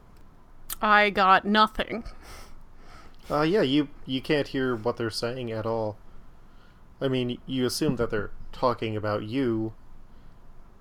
I 0.81 1.09
got 1.09 1.45
nothing. 1.45 2.03
Uh, 3.31 3.41
yeah, 3.41 3.61
you 3.61 3.87
you 4.05 4.21
can't 4.21 4.49
hear 4.49 4.75
what 4.75 4.97
they're 4.97 5.09
saying 5.09 5.51
at 5.51 5.65
all. 5.65 5.97
I 7.01 7.07
mean, 7.07 7.39
you 7.47 7.65
assume 7.65 7.95
that 7.95 8.11
they're 8.11 8.31
talking 8.51 8.95
about 8.95 9.23
you, 9.23 9.73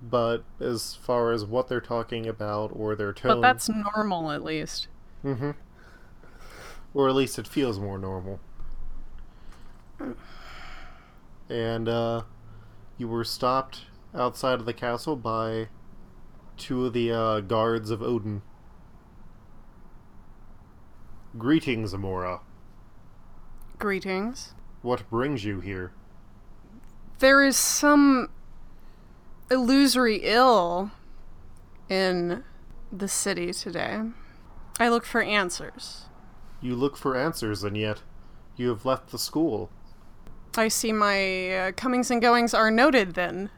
but 0.02 0.44
as 0.60 0.94
far 0.94 1.32
as 1.32 1.44
what 1.44 1.68
they're 1.68 1.80
talking 1.80 2.26
about 2.26 2.72
or 2.74 2.94
their 2.96 3.12
tone, 3.12 3.40
But 3.40 3.40
that's 3.40 3.68
normal 3.68 4.30
at 4.32 4.42
least. 4.44 4.88
mm-hmm. 5.24 5.52
or 6.92 7.08
at 7.08 7.14
least 7.14 7.38
it 7.38 7.46
feels 7.46 7.78
more 7.78 7.98
normal. 7.98 8.40
And 11.52 11.86
uh, 11.86 12.22
you 12.96 13.08
were 13.08 13.24
stopped 13.24 13.82
outside 14.14 14.58
of 14.58 14.64
the 14.64 14.72
castle 14.72 15.16
by 15.16 15.68
two 16.56 16.86
of 16.86 16.94
the 16.94 17.12
uh, 17.12 17.40
guards 17.40 17.90
of 17.90 18.02
Odin. 18.02 18.40
Greetings, 21.36 21.92
Amora. 21.92 22.40
Greetings. 23.78 24.54
What 24.80 25.10
brings 25.10 25.44
you 25.44 25.60
here? 25.60 25.92
There 27.18 27.44
is 27.44 27.58
some 27.58 28.30
illusory 29.50 30.20
ill 30.22 30.90
in 31.90 32.44
the 32.90 33.08
city 33.08 33.52
today. 33.52 34.00
I 34.80 34.88
look 34.88 35.04
for 35.04 35.22
answers. 35.22 36.06
You 36.62 36.76
look 36.76 36.96
for 36.96 37.14
answers, 37.14 37.62
and 37.62 37.76
yet 37.76 38.00
you 38.56 38.70
have 38.70 38.86
left 38.86 39.10
the 39.10 39.18
school. 39.18 39.70
I 40.56 40.68
see 40.68 40.92
my 40.92 41.50
uh, 41.50 41.72
comings 41.72 42.10
and 42.10 42.20
goings 42.20 42.52
are 42.52 42.70
noted 42.70 43.14
then. 43.14 43.50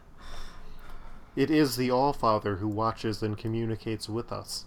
It 1.34 1.50
is 1.50 1.76
the 1.76 1.90
Allfather 1.90 2.58
who 2.58 2.68
watches 2.68 3.22
and 3.22 3.36
communicates 3.36 4.08
with 4.08 4.30
us. 4.30 4.66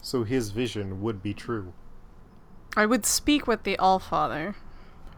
So 0.00 0.24
his 0.24 0.50
vision 0.50 1.02
would 1.02 1.22
be 1.22 1.34
true. 1.34 1.74
I 2.76 2.86
would 2.86 3.04
speak 3.04 3.46
with 3.46 3.64
the 3.64 3.78
All 3.78 4.00
Allfather. 4.00 4.54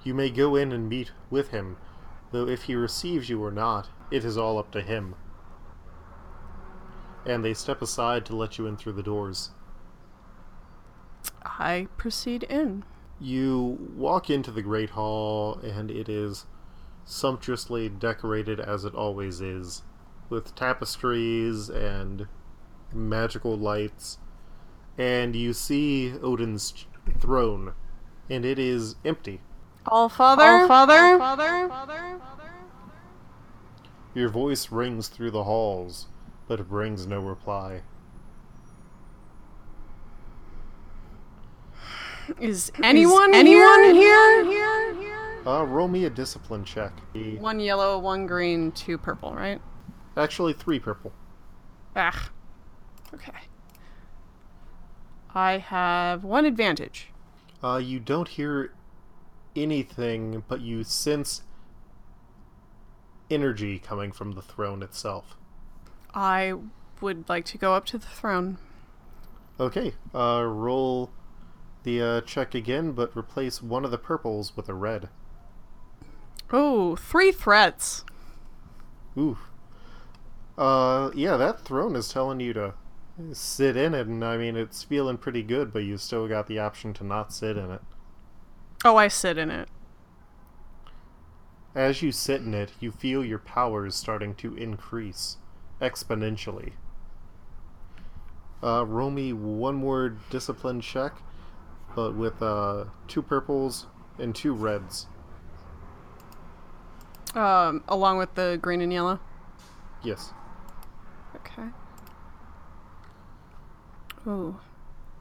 You 0.03 0.15
may 0.15 0.31
go 0.31 0.57
in 0.57 0.73
and 0.73 0.89
meet 0.89 1.13
with 1.31 1.51
him, 1.51 1.77
though 2.33 2.49
if 2.49 2.65
he 2.65 2.75
receives 2.75 3.29
you 3.29 3.43
or 3.43 3.53
not, 3.53 3.89
it 4.11 4.25
is 4.25 4.37
all 4.37 4.59
up 4.59 4.71
to 4.73 4.81
him. 4.81 5.15
And 7.27 7.45
they 7.45 7.55
step 7.55 7.83
aside 7.83 8.25
to 8.27 8.37
let 8.37 8.59
you 8.59 8.67
in 8.67 8.77
through 8.77 8.95
the 8.95 9.03
doors. 9.03 9.51
I 11.45 11.89
proceed 11.97 12.45
in. 12.45 12.85
You 13.21 13.91
walk 13.97 14.31
into 14.31 14.51
the 14.51 14.63
Great 14.63 14.91
Hall, 14.91 15.59
and 15.63 15.91
it 15.91 16.09
is 16.09 16.47
sumptuously 17.05 17.89
decorated 17.89 18.61
as 18.61 18.85
it 18.85 18.95
always 18.95 19.41
is, 19.41 19.83
with 20.29 20.55
tapestries 20.55 21.69
and 21.69 22.29
magical 22.93 23.57
lights. 23.57 24.19
And 24.97 25.35
you 25.35 25.53
see 25.53 26.13
Odin's 26.23 26.87
throne 27.21 27.75
and 28.31 28.45
it 28.45 28.59
is 28.59 28.97
empty. 29.05 29.41
All 29.87 30.09
father, 30.09 30.43
All 30.43 30.69
father, 30.69 31.19
father, 31.19 31.69
father. 31.69 32.19
Your 34.15 34.29
voice 34.29 34.71
rings 34.71 35.09
through 35.09 35.31
the 35.31 35.45
halls, 35.45 36.09
but 36.47 36.61
it 36.61 36.69
brings 36.69 37.07
no 37.07 37.21
reply. 37.21 37.83
Is 42.41 42.71
anyone, 42.83 43.31
Is 43.31 43.37
anyone 43.41 43.85
here? 43.95 44.45
here? 44.45 44.95
here? 44.95 45.43
Uh, 45.47 45.65
roll 45.65 45.89
me 45.89 46.05
a 46.05 46.11
discipline 46.11 46.65
check. 46.65 46.93
One 47.39 47.59
yellow, 47.59 47.99
one 47.99 48.27
green, 48.27 48.73
two 48.73 48.99
purple, 48.99 49.35
right? 49.35 49.61
Actually, 50.17 50.53
three 50.53 50.79
purple. 50.79 51.13
Ah. 51.97 52.31
Okay. 53.15 53.33
I 55.35 55.59
have 55.59 56.25
one 56.25 56.45
advantage. 56.45 57.09
Uh, 57.63 57.81
you 57.83 57.99
don't 57.99 58.29
hear 58.29 58.73
anything, 59.57 60.43
but 60.49 60.61
you 60.61 60.85
sense 60.85 61.43
energy 63.31 63.79
coming 63.79 64.13
from 64.13 64.33
the 64.33 64.43
throne 64.43 64.83
itself. 64.83 65.37
I 66.15 66.55
would 67.01 67.29
like 67.29 67.45
to 67.47 67.59
go 67.59 67.75
up 67.75 67.85
to 67.87 67.99
the 67.99 68.07
throne. 68.07 68.59
Okay, 69.61 69.95
uh, 70.15 70.43
roll 70.45 71.11
the 71.89 72.03
uh, 72.03 72.21
check 72.21 72.55
again, 72.55 72.93
but 72.93 73.17
replace 73.17 73.63
one 73.63 73.83
of 73.83 73.91
the 73.91 73.97
purples 73.97 74.55
with 74.55 74.69
a 74.69 74.75
red. 74.75 75.09
Oh, 76.53 76.97
three 76.97 77.33
threats. 77.33 78.05
Ooh. 79.17 79.39
Uh, 80.59 81.11
yeah, 81.15 81.39
that 81.39 81.61
throne 81.61 81.97
is 81.97 82.11
telling 82.11 82.41
you 82.41 82.53
to 82.53 82.75
sit 83.33 83.75
in 83.75 83.95
it, 83.95 84.07
and 84.07 84.23
I 84.23 84.37
mean, 84.37 84.55
it's 84.55 84.83
feeling 84.83 85.17
pretty 85.17 85.43
good, 85.43 85.73
but 85.73 85.85
you 85.85 85.97
still 85.97 86.29
got 86.29 86.47
the 86.47 86.59
option 86.59 86.93
to 86.95 87.05
not 87.05 87.33
sit 87.33 87.57
in 87.57 87.71
it. 87.71 87.81
Oh, 88.85 88.97
I 88.97 89.09
sit 89.09 89.39
in 89.39 89.51
it. 89.51 89.69
As 91.75 92.03
you 92.03 92.13
sit 92.13 92.43
in 92.43 92.53
it, 92.53 92.73
you 92.81 92.91
feel 92.91 93.25
your 93.25 93.39
powers 93.39 93.95
starting 93.95 94.35
to 94.37 94.55
increase 94.57 95.39
exponentially. 95.81 96.73
Uh, 98.63 98.85
roll 98.85 99.11
me 99.11 99.33
one 99.33 99.77
more 99.77 100.17
discipline 100.29 100.83
check, 100.83 101.15
but 101.95 102.15
with 102.15 102.43
uh, 102.43 102.85
two 103.07 103.23
purples 103.23 103.87
and 104.19 104.35
two 104.35 104.53
reds. 104.53 105.07
Um, 107.35 107.85
along 107.89 108.19
with 108.19 108.35
the 108.35 108.59
green 108.61 108.81
and 108.81 108.93
yellow? 108.93 109.21
Yes. 110.03 110.33
Okay. 111.37 111.69
Ooh. 114.27 114.59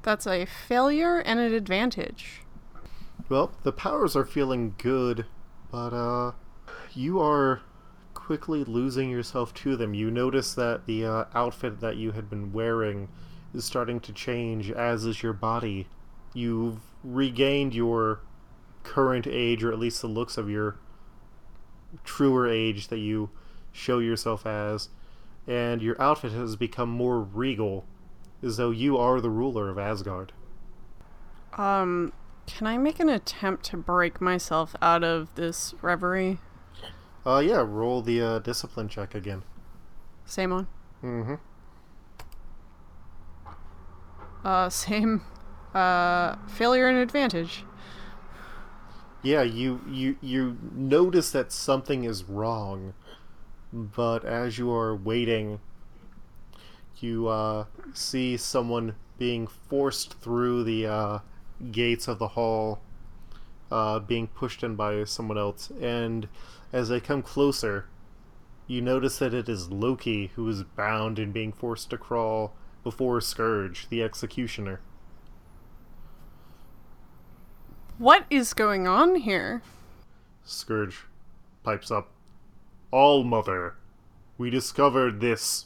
That's 0.04 0.26
a 0.26 0.46
failure 0.46 1.20
and 1.20 1.40
an 1.40 1.54
advantage. 1.54 2.44
Well, 3.30 3.52
the 3.64 3.74
powers 3.74 4.16
are 4.16 4.26
feeling 4.26 4.76
good, 4.78 5.26
but 5.70 5.94
uh 5.94 6.32
you 6.94 7.20
are 7.20 7.62
quickly 8.14 8.64
losing 8.64 9.10
yourself 9.10 9.54
to 9.54 9.76
them. 9.76 9.94
You 9.94 10.10
notice 10.10 10.54
that 10.56 10.86
the 10.86 11.06
uh, 11.06 11.26
outfit 11.34 11.80
that 11.80 11.98
you 11.98 12.12
had 12.12 12.30
been 12.30 12.52
wearing 12.52 13.08
is 13.54 13.64
starting 13.64 14.00
to 14.02 14.12
change, 14.12 14.72
as 14.72 15.06
is 15.06 15.22
your 15.22 15.34
body. 15.34 15.88
You've 16.38 16.82
regained 17.04 17.74
your 17.74 18.20
current 18.84 19.26
age, 19.26 19.64
or 19.64 19.72
at 19.72 19.80
least 19.80 20.02
the 20.02 20.08
looks 20.08 20.38
of 20.38 20.52
your 20.52 20.78
truer 22.04 22.48
age 22.48 22.90
that 22.90 23.00
you 23.00 23.32
show 23.72 23.98
yourself 23.98 24.46
as, 24.46 24.90
and 25.48 25.82
your 25.82 26.00
outfit 26.00 26.34
has 26.34 26.56
become 26.56 26.90
more 26.90 27.20
regal, 27.22 27.86
as 28.44 28.58
though 28.58 28.70
you 28.70 29.00
are 29.00 29.20
the 29.20 29.32
ruler 29.32 29.68
of 29.68 29.80
Asgard. 29.80 30.32
Um, 31.58 32.14
can 32.46 32.68
I 32.68 32.78
make 32.78 33.00
an 33.00 33.10
attempt 33.10 33.66
to 33.72 33.78
break 33.78 34.22
myself 34.22 34.76
out 34.80 35.04
of 35.04 35.34
this 35.34 35.74
reverie? 35.82 36.38
Uh, 37.26 37.40
yeah, 37.40 37.66
roll 37.68 38.04
the 38.04 38.22
uh, 38.22 38.38
discipline 38.40 38.90
check 38.90 39.16
again. 39.16 39.42
Same 40.24 40.52
one? 40.52 40.68
Mm-hmm. 41.04 41.36
Uh, 44.46 44.70
same, 44.70 45.24
uh, 45.74 46.36
failure 46.48 46.88
and 46.88 46.98
advantage. 46.98 47.64
Yeah, 49.24 49.42
you, 49.42 49.82
you, 49.90 50.18
you 50.22 50.58
notice 50.74 51.32
that 51.32 51.52
something 51.52 52.04
is 52.04 52.24
wrong, 52.24 52.94
but 53.74 54.24
as 54.24 54.58
you 54.58 54.72
are 54.72 54.96
waiting, 54.96 55.60
you, 57.00 57.28
uh, 57.28 57.66
see 57.94 58.38
someone 58.38 58.96
being 59.18 59.48
forced 59.48 60.20
through 60.20 60.64
the, 60.64 60.86
uh, 60.86 61.20
gates 61.72 62.08
of 62.08 62.20
the 62.20 62.30
hall, 62.30 62.80
uh, 63.72 64.00
being 64.00 64.28
pushed 64.28 64.64
in 64.64 64.76
by 64.76 65.04
someone 65.04 65.38
else, 65.38 65.72
and 65.82 66.28
as 66.72 66.90
they 66.90 67.00
come 67.00 67.22
closer, 67.22 67.86
you 68.68 68.82
notice 68.82 69.20
that 69.20 69.34
it 69.34 69.50
is 69.50 69.72
Loki 69.72 70.32
who 70.36 70.48
is 70.50 70.64
bound 70.64 71.20
and 71.20 71.34
being 71.34 71.52
forced 71.52 71.90
to 71.90 71.98
crawl 71.98 72.54
before 72.84 73.20
Scourge, 73.22 73.88
the 73.90 74.04
executioner. 74.04 74.82
What 77.98 78.26
is 78.30 78.54
going 78.54 78.88
on 78.88 79.16
here? 79.16 79.64
Scourge 80.46 81.00
pipes 81.64 81.90
up. 81.90 82.12
All 82.92 83.24
Mother, 83.24 83.74
we 84.38 84.52
discovered 84.52 85.20
this 85.20 85.66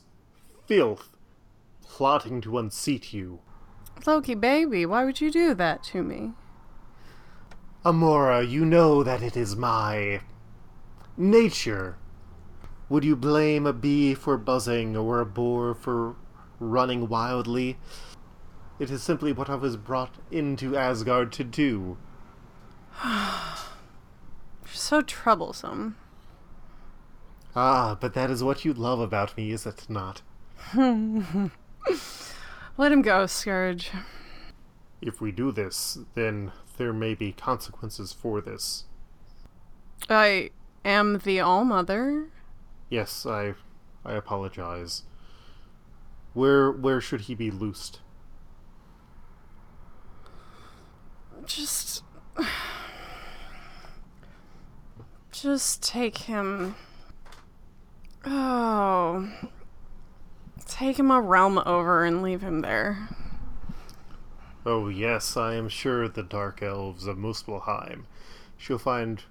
filth 0.66 1.18
plotting 1.84 2.40
to 2.42 2.58
unseat 2.58 3.12
you. 3.12 3.40
Loki, 4.06 4.34
baby, 4.34 4.86
why 4.86 5.04
would 5.04 5.20
you 5.20 5.30
do 5.30 5.54
that 5.56 5.84
to 5.84 6.04
me? 6.04 6.32
Amora, 7.84 8.50
you 8.50 8.64
know 8.64 9.04
that 9.04 9.22
it 9.22 9.36
is 9.36 9.58
my 9.58 10.22
nature. 11.18 11.98
Would 12.88 13.04
you 13.04 13.18
blame 13.18 13.68
a 13.68 13.74
bee 13.74 14.14
for 14.14 14.38
buzzing 14.38 14.96
or 14.96 15.20
a 15.20 15.26
boar 15.26 15.76
for 15.76 16.16
running 16.62 17.10
wildly? 17.10 17.78
It 18.80 18.90
is 18.90 19.04
simply 19.04 19.34
what 19.34 19.50
I 19.50 19.56
was 19.56 19.76
brought 19.76 20.16
into 20.32 20.78
Asgard 20.78 21.34
to 21.34 21.44
do. 21.44 21.98
so 24.66 25.02
troublesome. 25.02 25.96
Ah, 27.56 27.98
but 28.00 28.14
that 28.14 28.32
is 28.32 28.44
what 28.44 28.64
you 28.64 28.74
love 28.74 29.00
about 29.00 29.36
me, 29.36 29.52
is 29.52 29.66
it 29.66 29.88
not? 29.90 30.22
Let 30.76 31.52
him 32.92 33.02
go, 33.02 33.26
Scourge. 33.26 33.92
If 35.02 35.20
we 35.20 35.32
do 35.32 35.52
this, 35.52 35.98
then 36.14 36.52
there 36.78 36.94
may 36.94 37.16
be 37.16 37.34
consequences 37.34 38.14
for 38.14 38.40
this. 38.40 38.86
I 40.10 40.52
am 40.86 41.20
the 41.20 41.40
All 41.40 41.66
Mother. 41.66 42.28
Yes, 42.90 43.26
I 43.26 43.56
I 44.06 44.14
apologize. 44.14 45.04
Where 46.34 46.72
where 46.72 47.02
should 47.02 47.22
he 47.22 47.36
be 47.36 47.52
loosed? 47.52 48.00
Just 51.46 52.04
just 55.42 55.82
take 55.82 56.18
him 56.20 56.76
Oh. 58.26 59.32
Take 60.68 61.00
him 61.00 61.10
a 61.12 61.20
realm 61.20 61.58
over 61.66 62.06
and 62.06 62.22
leave 62.22 62.42
him 62.42 62.62
there. 62.62 63.10
Oh 64.66 64.90
yes, 64.90 65.36
I 65.36 65.56
am 65.56 65.70
sure 65.70 66.08
the 66.08 66.24
dark 66.24 66.62
elves 66.62 67.08
of 67.08 67.18
Muspelheim 67.18 68.06
shall 68.58 68.78
find 68.78 69.24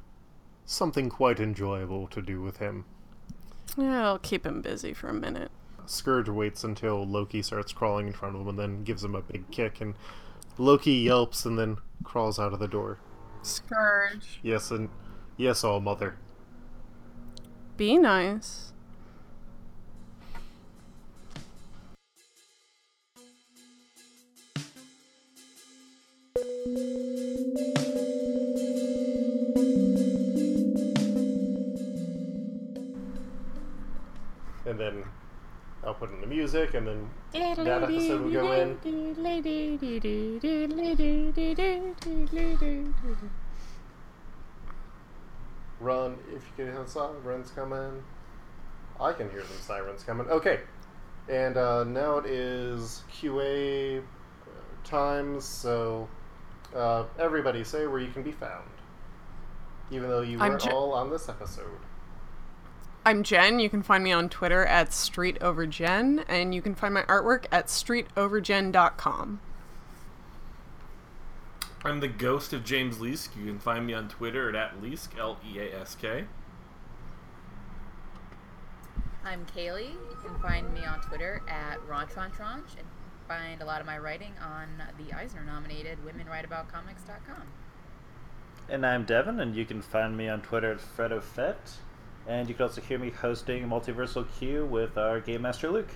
something 0.65 1.09
quite 1.09 1.39
enjoyable 1.39 2.09
to 2.09 2.21
do 2.21 2.43
with 2.43 2.57
him. 2.57 2.85
Yeah, 3.77 4.07
I'll 4.07 4.19
keep 4.19 4.45
him 4.45 4.61
busy 4.61 4.93
for 4.93 5.09
a 5.09 5.15
minute. 5.15 5.53
Scourge 5.87 6.29
waits 6.29 6.65
until 6.65 7.07
Loki 7.07 7.43
starts 7.43 7.73
crawling 7.73 8.09
in 8.09 8.13
front 8.13 8.35
of 8.35 8.43
him 8.43 8.49
and 8.49 8.59
then 8.59 8.85
gives 8.85 9.05
him 9.05 9.15
a 9.15 9.23
big 9.23 9.51
kick, 9.53 9.81
and 9.81 9.95
Loki 10.59 10.93
yelps 10.93 11.45
and 11.47 11.59
then 11.59 11.79
crawls 12.03 12.41
out 12.41 12.53
of 12.53 12.59
the 12.59 12.69
door. 12.69 12.99
Scourge. 13.43 14.41
Yes, 14.43 14.73
and 14.73 14.89
yes, 15.41 15.65
all 15.65 15.81
mother. 15.81 16.17
Be 17.77 17.97
nice. 17.97 18.67
and 34.67 34.79
then 34.79 35.03
I'll 35.83 35.95
put 35.95 36.11
in 36.13 36.21
the 36.21 36.27
music, 36.27 36.75
and 36.75 36.87
then 36.87 37.11
that 37.33 37.83
episode 37.83 38.21
will 38.21 38.31
go 38.31 38.53
in. 38.53 38.79
Run 45.81 46.19
if 46.29 46.43
you 46.45 46.51
can 46.57 46.67
hear 46.67 46.83
the 46.85 46.89
sirens 46.91 47.51
coming. 47.51 48.03
I 49.01 49.13
can 49.15 49.31
hear 49.31 49.43
some 49.45 49.57
sirens 49.57 50.03
coming. 50.05 50.27
Okay, 50.29 50.61
and 51.29 51.57
uh, 51.57 51.85
now 51.85 52.19
it 52.19 52.27
is 52.27 53.03
QA 53.13 54.03
times, 54.85 55.45
so 55.45 56.09
Uh, 56.75 57.05
everybody 57.19 57.65
say 57.65 57.87
where 57.89 57.99
you 58.01 58.13
can 58.13 58.23
be 58.23 58.31
found. 58.33 58.69
Even 59.91 60.09
though 60.09 60.21
you 60.21 60.39
I'm 60.39 60.51
weren't 60.51 60.63
Je- 60.63 60.71
all 60.71 60.93
on 60.93 61.11
this 61.11 61.29
episode. 61.29 61.81
I'm 63.05 63.23
Jen. 63.25 63.59
You 63.59 63.69
can 63.71 63.83
find 63.83 64.05
me 64.05 64.13
on 64.13 64.29
Twitter 64.29 64.65
at 64.67 64.91
StreetOverJen, 64.91 66.25
and 66.29 66.55
you 66.55 66.63
can 66.63 66.75
find 66.77 66.95
my 66.95 67.03
artwork 67.05 67.47
at 67.51 67.67
StreetOverJen.com. 67.67 69.41
I'm 71.83 72.01
the 72.01 72.09
ghost 72.09 72.53
of 72.53 72.63
James 72.63 72.99
Leask. 72.99 73.35
You 73.37 73.47
can 73.47 73.59
find 73.59 73.87
me 73.87 73.95
on 73.95 74.09
Twitter 74.09 74.51
at, 74.51 74.55
at 74.55 74.83
Leask, 74.83 75.19
L 75.19 75.39
E 75.51 75.59
A 75.59 75.81
S 75.81 75.95
K. 75.95 76.27
I'm 79.25 79.47
Kaylee. 79.47 79.93
You 79.93 80.17
can 80.23 80.39
find 80.41 80.73
me 80.75 80.85
on 80.85 81.01
Twitter 81.01 81.43
at 81.49 81.79
RonTronTronch 81.89 82.77
and 82.77 82.87
find 83.27 83.63
a 83.63 83.65
lot 83.65 83.81
of 83.81 83.87
my 83.87 83.97
writing 83.97 84.33
on 84.43 84.69
the 84.99 85.15
Eisner 85.15 85.43
nominated 85.43 85.99
WomenWriteAboutComics.com. 86.05 87.45
And 88.69 88.85
I'm 88.85 89.05
Devin, 89.05 89.41
and 89.41 89.57
you 89.57 89.65
can 89.65 89.81
find 89.81 90.17
me 90.17 90.29
on 90.29 90.43
Twitter 90.43 90.73
at 90.73 90.81
FredoFett. 90.81 91.79
And 92.27 92.49
you 92.49 92.55
can 92.55 92.65
also 92.65 92.83
hear 92.83 92.99
me 92.99 93.11
hosting 93.11 93.67
Multiversal 93.67 94.27
Q 94.39 94.67
with 94.67 94.99
our 94.99 95.19
Game 95.19 95.43
Master 95.43 95.71
Luke. 95.71 95.91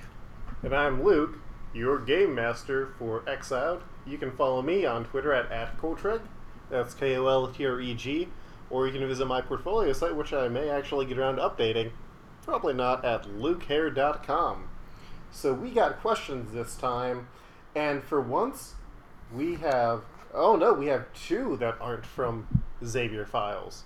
And 0.63 0.75
I'm 0.75 1.05
Luke, 1.05 1.39
your 1.75 1.99
game 1.99 2.35
master 2.35 2.95
for 2.99 3.29
Exiled. 3.29 3.83
You 4.07 4.17
can 4.17 4.31
follow 4.31 4.63
me 4.63 4.87
on 4.87 5.05
Twitter 5.05 5.33
at, 5.33 5.51
at 5.51 5.77
Koltreg. 5.79 6.23
That's 6.71 6.95
K 6.95 7.17
O 7.17 7.27
L 7.27 7.49
T 7.49 7.67
R 7.67 7.81
E 7.81 7.95
G. 7.95 8.29
Or 8.71 8.87
you 8.87 8.93
can 8.93 9.07
visit 9.07 9.27
my 9.27 9.41
portfolio 9.41 9.93
site, 9.93 10.17
which 10.17 10.33
I 10.33 10.49
may 10.49 10.71
actually 10.71 11.07
get 11.07 11.19
around 11.19 11.37
to 11.37 11.43
updating. 11.43 11.91
Probably 12.43 12.75
not 12.75 13.05
at 13.05 13.25
lukehair.com. 13.25 14.69
So 15.31 15.53
we 15.53 15.71
got 15.71 16.01
questions 16.01 16.53
this 16.53 16.77
time, 16.77 17.29
and 17.75 18.03
for 18.03 18.21
once, 18.21 18.75
we 19.33 19.57
have. 19.57 20.05
Oh 20.33 20.57
no, 20.57 20.73
we 20.73 20.87
have 20.87 21.07
two 21.13 21.57
that 21.59 21.77
aren't 21.81 22.07
from 22.07 22.63
Xavier 22.85 23.27
Files. 23.27 23.85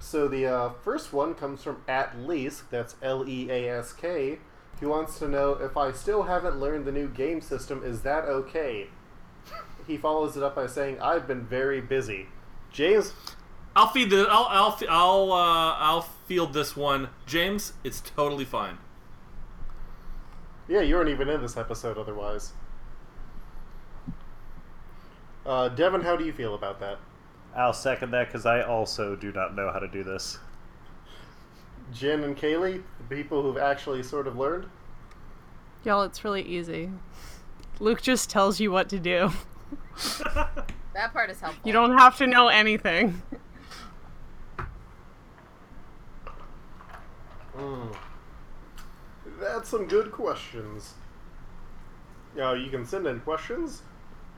So 0.00 0.28
the 0.28 0.46
uh, 0.46 0.70
first 0.82 1.12
one 1.12 1.34
comes 1.34 1.62
from 1.62 1.82
at 1.88 2.16
Leask, 2.16 2.64
that's 2.70 2.96
L 3.02 3.26
E 3.28 3.48
A 3.50 3.78
S 3.78 3.92
K, 3.92 4.38
who 4.84 4.90
wants 4.90 5.18
to 5.18 5.26
know 5.26 5.52
if 5.52 5.76
I 5.78 5.92
still 5.92 6.24
haven't 6.24 6.60
learned 6.60 6.84
the 6.84 6.92
new 6.92 7.08
game 7.08 7.40
system, 7.40 7.82
is 7.82 8.02
that 8.02 8.24
okay? 8.24 8.88
He 9.86 9.96
follows 9.96 10.36
it 10.36 10.42
up 10.42 10.54
by 10.54 10.66
saying, 10.66 11.00
I've 11.00 11.26
been 11.26 11.44
very 11.46 11.80
busy. 11.80 12.26
James, 12.70 13.12
I'll 13.74 13.88
feed 13.88 14.10
the. 14.10 14.26
I'll 14.30 14.46
I'll 14.50 14.78
I'll 14.88 15.32
uh, 15.32 15.74
I'll 15.78 16.02
field 16.02 16.52
this 16.52 16.76
one, 16.76 17.08
James. 17.26 17.72
It's 17.82 18.00
totally 18.00 18.44
fine. 18.44 18.78
yeah, 20.68 20.80
you 20.80 20.96
weren't 20.96 21.08
even 21.08 21.28
in 21.28 21.40
this 21.40 21.56
episode 21.56 21.96
otherwise. 21.98 22.52
Uh, 25.46 25.68
Devin, 25.68 26.02
how 26.02 26.16
do 26.16 26.24
you 26.24 26.32
feel 26.32 26.54
about 26.54 26.80
that? 26.80 26.98
I'll 27.56 27.72
second 27.72 28.10
that 28.10 28.26
because 28.28 28.44
I 28.46 28.62
also 28.62 29.16
do 29.16 29.32
not 29.32 29.54
know 29.54 29.70
how 29.72 29.78
to 29.78 29.88
do 29.88 30.02
this. 30.04 30.38
Jen 31.92 32.24
and 32.24 32.36
Kaylee, 32.36 32.82
the 32.98 33.16
people 33.16 33.42
who've 33.42 33.58
actually 33.58 34.02
sort 34.02 34.26
of 34.26 34.36
learned? 34.36 34.66
Y'all, 35.84 36.02
it's 36.02 36.24
really 36.24 36.42
easy. 36.42 36.90
Luke 37.78 38.00
just 38.00 38.30
tells 38.30 38.60
you 38.60 38.70
what 38.70 38.88
to 38.88 38.98
do. 38.98 39.30
That 40.94 41.12
part 41.12 41.28
is 41.28 41.40
helpful. 41.40 41.60
You 41.66 41.72
don't 41.72 41.98
have 41.98 42.16
to 42.18 42.26
know 42.26 42.48
anything. 42.48 43.20
Mm. 47.56 47.94
That's 49.38 49.68
some 49.68 49.86
good 49.86 50.10
questions. 50.10 50.94
Uh, 52.36 52.54
you 52.54 52.68
can 52.68 52.84
send 52.84 53.06
in 53.06 53.20
questions 53.20 53.82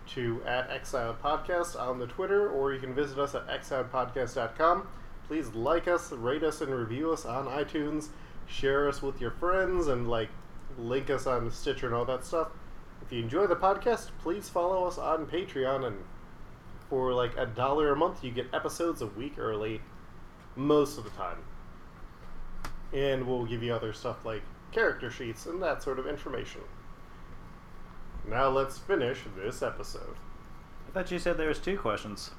to 0.09 0.43
at 0.45 0.71
Exiled 0.71 1.23
Podcast 1.23 1.81
on 1.81 1.99
the 1.99 2.07
Twitter, 2.07 2.51
or 2.51 2.75
you 2.75 2.79
can 2.79 2.95
visit 2.95 3.19
us 3.19 3.35
at 3.35 3.47
exiledpodcast.com. 3.49 4.87
Please 5.27 5.49
like 5.55 5.89
us, 5.89 6.13
rate 6.13 6.43
us, 6.43 6.61
and 6.61 6.75
review 6.75 7.13
us 7.13 7.25
on 7.25 7.47
iTunes. 7.47 8.09
Share 8.47 8.89
us 8.89 9.03
with 9.03 9.21
your 9.21 9.33
friends, 9.33 9.89
and 9.89 10.09
like 10.09 10.29
link 10.79 11.11
us 11.11 11.27
on 11.27 11.51
Stitcher 11.51 11.87
and 11.87 11.95
all 11.95 12.05
that 12.05 12.25
stuff. 12.25 12.49
If 13.03 13.13
you 13.13 13.23
enjoy 13.23 13.47
the 13.47 13.57
podcast, 13.57 14.11
please 14.23 14.49
follow 14.49 14.85
us 14.85 14.99
on 14.99 15.27
Patreon, 15.27 15.87
and 15.87 15.97
for 16.89 17.13
like 17.13 17.37
a 17.37 17.47
dollar 17.47 17.93
a 17.93 17.97
month, 17.97 18.23
you 18.23 18.31
get 18.31 18.53
episodes 18.55 19.03
a 19.03 19.07
week 19.07 19.39
early, 19.39 19.81
most 20.55 20.99
of 20.99 21.05
the 21.05 21.11
time 21.11 21.39
and 22.93 23.27
we'll 23.27 23.45
give 23.45 23.63
you 23.63 23.75
other 23.75 23.93
stuff 23.93 24.25
like 24.25 24.43
character 24.73 25.11
sheets 25.11 25.47
and 25.47 25.63
that 25.63 25.83
sort 25.83 25.99
of 25.99 26.07
information. 26.07 26.61
Now 28.29 28.49
let's 28.49 28.79
finish 28.79 29.21
this 29.37 29.63
episode. 29.63 30.17
I 30.89 30.93
thought 30.93 31.11
you 31.11 31.19
said 31.19 31.37
there 31.37 31.49
was 31.49 31.59
two 31.59 31.79
questions. 31.79 32.31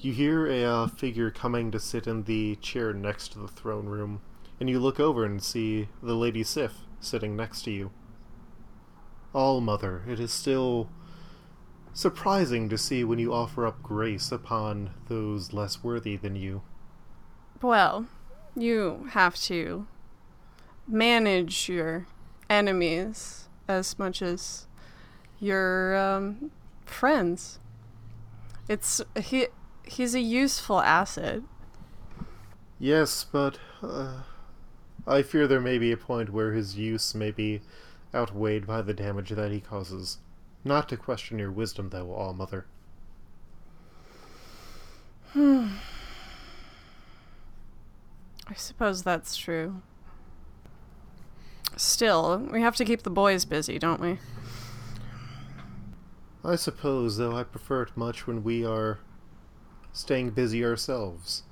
You 0.00 0.12
hear 0.12 0.46
a 0.46 0.64
uh, 0.64 0.86
figure 0.86 1.28
coming 1.32 1.72
to 1.72 1.80
sit 1.80 2.06
in 2.06 2.22
the 2.22 2.54
chair 2.56 2.92
next 2.92 3.32
to 3.32 3.40
the 3.40 3.48
throne 3.48 3.86
room, 3.86 4.20
and 4.60 4.70
you 4.70 4.78
look 4.78 5.00
over 5.00 5.24
and 5.24 5.42
see 5.42 5.88
the 6.00 6.14
Lady 6.14 6.44
Sif 6.44 6.72
sitting 7.00 7.34
next 7.34 7.62
to 7.62 7.72
you. 7.72 7.90
All 9.32 9.60
Mother, 9.60 10.04
it 10.06 10.20
is 10.20 10.32
still 10.32 10.88
surprising 11.92 12.68
to 12.68 12.78
see 12.78 13.02
when 13.02 13.18
you 13.18 13.34
offer 13.34 13.66
up 13.66 13.82
grace 13.82 14.30
upon 14.30 14.90
those 15.08 15.52
less 15.52 15.82
worthy 15.82 16.14
than 16.14 16.36
you. 16.36 16.62
Well, 17.60 18.06
you 18.54 19.08
have 19.10 19.34
to 19.42 19.88
manage 20.86 21.68
your 21.68 22.06
enemies 22.48 23.48
as 23.66 23.98
much 23.98 24.22
as 24.22 24.68
your 25.40 25.96
um, 25.96 26.52
friends. 26.86 27.58
It's 28.68 29.00
he. 29.20 29.48
He's 29.88 30.14
a 30.14 30.20
useful 30.20 30.80
asset. 30.80 31.42
Yes, 32.78 33.24
but 33.24 33.58
uh, 33.82 34.22
I 35.06 35.22
fear 35.22 35.48
there 35.48 35.60
may 35.60 35.78
be 35.78 35.90
a 35.90 35.96
point 35.96 36.30
where 36.30 36.52
his 36.52 36.76
use 36.76 37.14
may 37.14 37.30
be 37.30 37.62
outweighed 38.14 38.66
by 38.66 38.82
the 38.82 38.94
damage 38.94 39.30
that 39.30 39.50
he 39.50 39.60
causes. 39.60 40.18
Not 40.64 40.88
to 40.90 40.96
question 40.96 41.38
your 41.38 41.50
wisdom, 41.50 41.90
though, 41.90 42.12
All 42.12 42.34
Mother. 42.34 42.66
I 45.34 45.70
suppose 48.54 49.02
that's 49.02 49.36
true. 49.36 49.82
Still, 51.76 52.48
we 52.50 52.60
have 52.60 52.76
to 52.76 52.84
keep 52.84 53.02
the 53.02 53.10
boys 53.10 53.44
busy, 53.44 53.78
don't 53.78 54.00
we? 54.00 54.18
I 56.44 56.56
suppose, 56.56 57.18
though, 57.18 57.36
I 57.36 57.44
prefer 57.44 57.82
it 57.82 57.96
much 57.96 58.26
when 58.26 58.42
we 58.42 58.64
are 58.64 58.98
staying 59.92 60.30
busy 60.30 60.64
ourselves. 60.64 61.42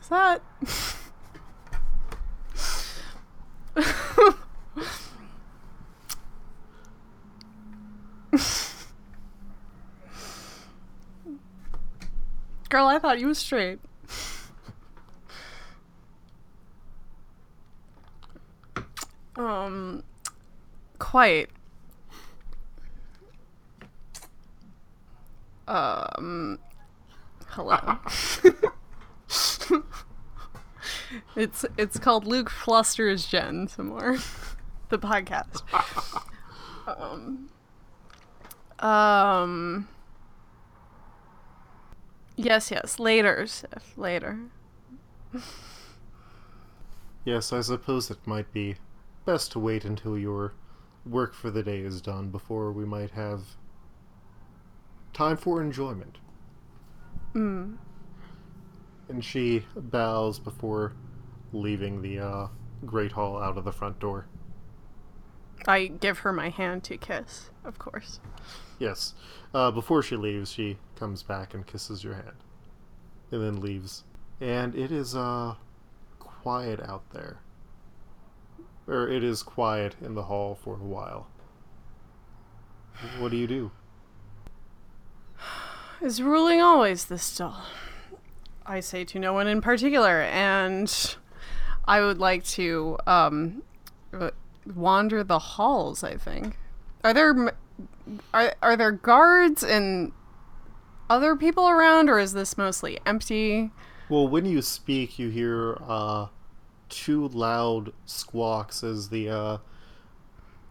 Is 0.00 0.08
that? 0.08 0.42
Girl, 12.70 12.86
I 12.86 12.98
thought 13.00 13.18
you 13.18 13.26
was 13.26 13.38
straight. 13.38 13.80
um, 19.36 20.04
quite. 20.98 21.50
Um, 25.70 26.58
hello. 27.46 27.78
it's 31.36 31.64
it's 31.78 31.96
called 31.96 32.26
Luke 32.26 32.50
Flusters 32.50 33.24
Jen 33.26 33.68
some 33.68 33.86
more. 33.86 34.18
the 34.88 34.98
podcast. 34.98 35.62
um 36.88 37.50
um 38.80 39.86
Yes, 42.34 42.72
yes. 42.72 42.98
Later, 42.98 43.46
Sif. 43.46 43.96
Later. 43.96 44.40
Yes, 47.24 47.52
I 47.52 47.60
suppose 47.60 48.10
it 48.10 48.26
might 48.26 48.52
be 48.52 48.74
best 49.24 49.52
to 49.52 49.60
wait 49.60 49.84
until 49.84 50.18
your 50.18 50.54
work 51.06 51.32
for 51.32 51.48
the 51.52 51.62
day 51.62 51.78
is 51.78 52.00
done 52.00 52.30
before 52.30 52.72
we 52.72 52.84
might 52.84 53.12
have 53.12 53.42
time 55.12 55.36
for 55.36 55.60
enjoyment. 55.60 56.18
Mm. 57.34 57.76
And 59.08 59.24
she 59.24 59.64
bows 59.76 60.38
before 60.38 60.94
leaving 61.52 62.02
the 62.02 62.18
uh, 62.18 62.48
Great 62.84 63.12
Hall 63.12 63.40
out 63.40 63.58
of 63.58 63.64
the 63.64 63.72
front 63.72 63.98
door. 63.98 64.26
I 65.66 65.86
give 65.86 66.20
her 66.20 66.32
my 66.32 66.48
hand 66.48 66.84
to 66.84 66.96
kiss, 66.96 67.50
of 67.64 67.78
course. 67.78 68.20
Yes. 68.78 69.14
Uh, 69.52 69.70
before 69.70 70.02
she 70.02 70.16
leaves, 70.16 70.50
she 70.50 70.78
comes 70.96 71.22
back 71.22 71.52
and 71.52 71.66
kisses 71.66 72.02
your 72.02 72.14
hand, 72.14 72.36
and 73.30 73.42
then 73.42 73.60
leaves. 73.60 74.04
And 74.40 74.74
it 74.74 74.90
is 74.90 75.14
uh 75.14 75.56
quiet 76.18 76.80
out 76.80 77.02
there. 77.12 77.40
Or 78.86 79.08
it 79.08 79.22
is 79.22 79.42
quiet 79.42 79.96
in 80.00 80.14
the 80.14 80.22
hall 80.22 80.54
for 80.54 80.74
a 80.74 80.78
while. 80.78 81.26
What 83.18 83.30
do 83.30 83.36
you 83.36 83.46
do? 83.46 83.70
Is 86.02 86.22
ruling 86.22 86.62
always 86.62 87.04
this 87.06 87.36
dull? 87.36 87.62
I 88.64 88.80
say 88.80 89.04
to 89.04 89.18
no 89.18 89.34
one 89.34 89.46
in 89.46 89.60
particular, 89.60 90.22
and 90.22 91.16
I 91.86 92.00
would 92.00 92.18
like 92.18 92.42
to 92.44 92.96
um, 93.06 93.62
wander 94.74 95.22
the 95.22 95.38
halls. 95.38 96.02
I 96.02 96.16
think. 96.16 96.56
Are 97.04 97.12
there 97.12 97.54
are 98.32 98.54
are 98.62 98.76
there 98.76 98.92
guards 98.92 99.62
and 99.62 100.12
other 101.10 101.36
people 101.36 101.68
around, 101.68 102.08
or 102.08 102.18
is 102.18 102.32
this 102.32 102.56
mostly 102.56 102.98
empty? 103.04 103.70
Well, 104.08 104.26
when 104.26 104.46
you 104.46 104.62
speak, 104.62 105.18
you 105.18 105.28
hear 105.28 105.76
uh, 105.86 106.28
two 106.88 107.28
loud 107.28 107.92
squawks 108.06 108.82
as 108.82 109.10
the 109.10 109.28
uh, 109.28 109.58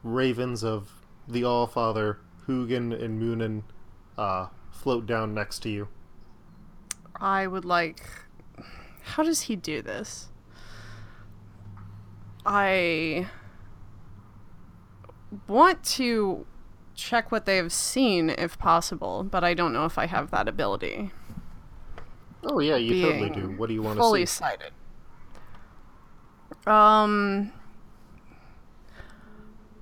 ravens 0.04 0.64
of 0.64 0.90
the 1.28 1.44
Allfather, 1.44 2.18
Hugin 2.48 2.92
and 2.94 3.20
Munin, 3.20 3.64
uh, 4.18 4.48
float 4.72 5.06
down 5.06 5.34
next 5.34 5.60
to 5.60 5.70
you. 5.70 5.88
I 7.16 7.48
would 7.48 7.66
like. 7.66 8.02
How 9.04 9.24
does 9.24 9.42
he 9.42 9.56
do 9.56 9.82
this? 9.82 10.30
I 12.46 13.28
want 15.48 15.84
to 15.84 16.46
check 16.96 17.32
what 17.32 17.46
they 17.46 17.58
have 17.58 17.72
seen 17.72 18.30
if 18.30 18.58
possible, 18.58 19.24
but 19.24 19.44
I 19.44 19.54
don't 19.54 19.74
know 19.74 19.86
if 19.86 19.98
I 19.98 20.06
have 20.06 20.32
that 20.32 20.48
ability. 20.48 21.12
Oh 22.44 22.60
yeah, 22.60 22.78
you 22.78 23.02
totally 23.02 23.30
do. 23.30 23.52
What 23.58 23.68
do 23.68 23.74
you 23.74 23.82
want 23.82 23.98
to 23.98 24.04
see? 24.04 24.08
Fully 24.08 24.26
sighted. 24.26 24.72
Um, 26.66 27.52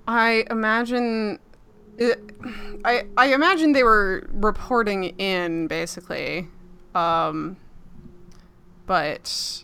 I 0.08 0.46
imagine. 0.50 1.40
I 2.00 3.04
I 3.18 3.34
imagine 3.34 3.72
they 3.74 3.84
were 3.84 4.28
reporting 4.32 5.06
in 5.20 5.68
basically, 5.68 6.48
um, 6.94 7.58
but 8.86 9.64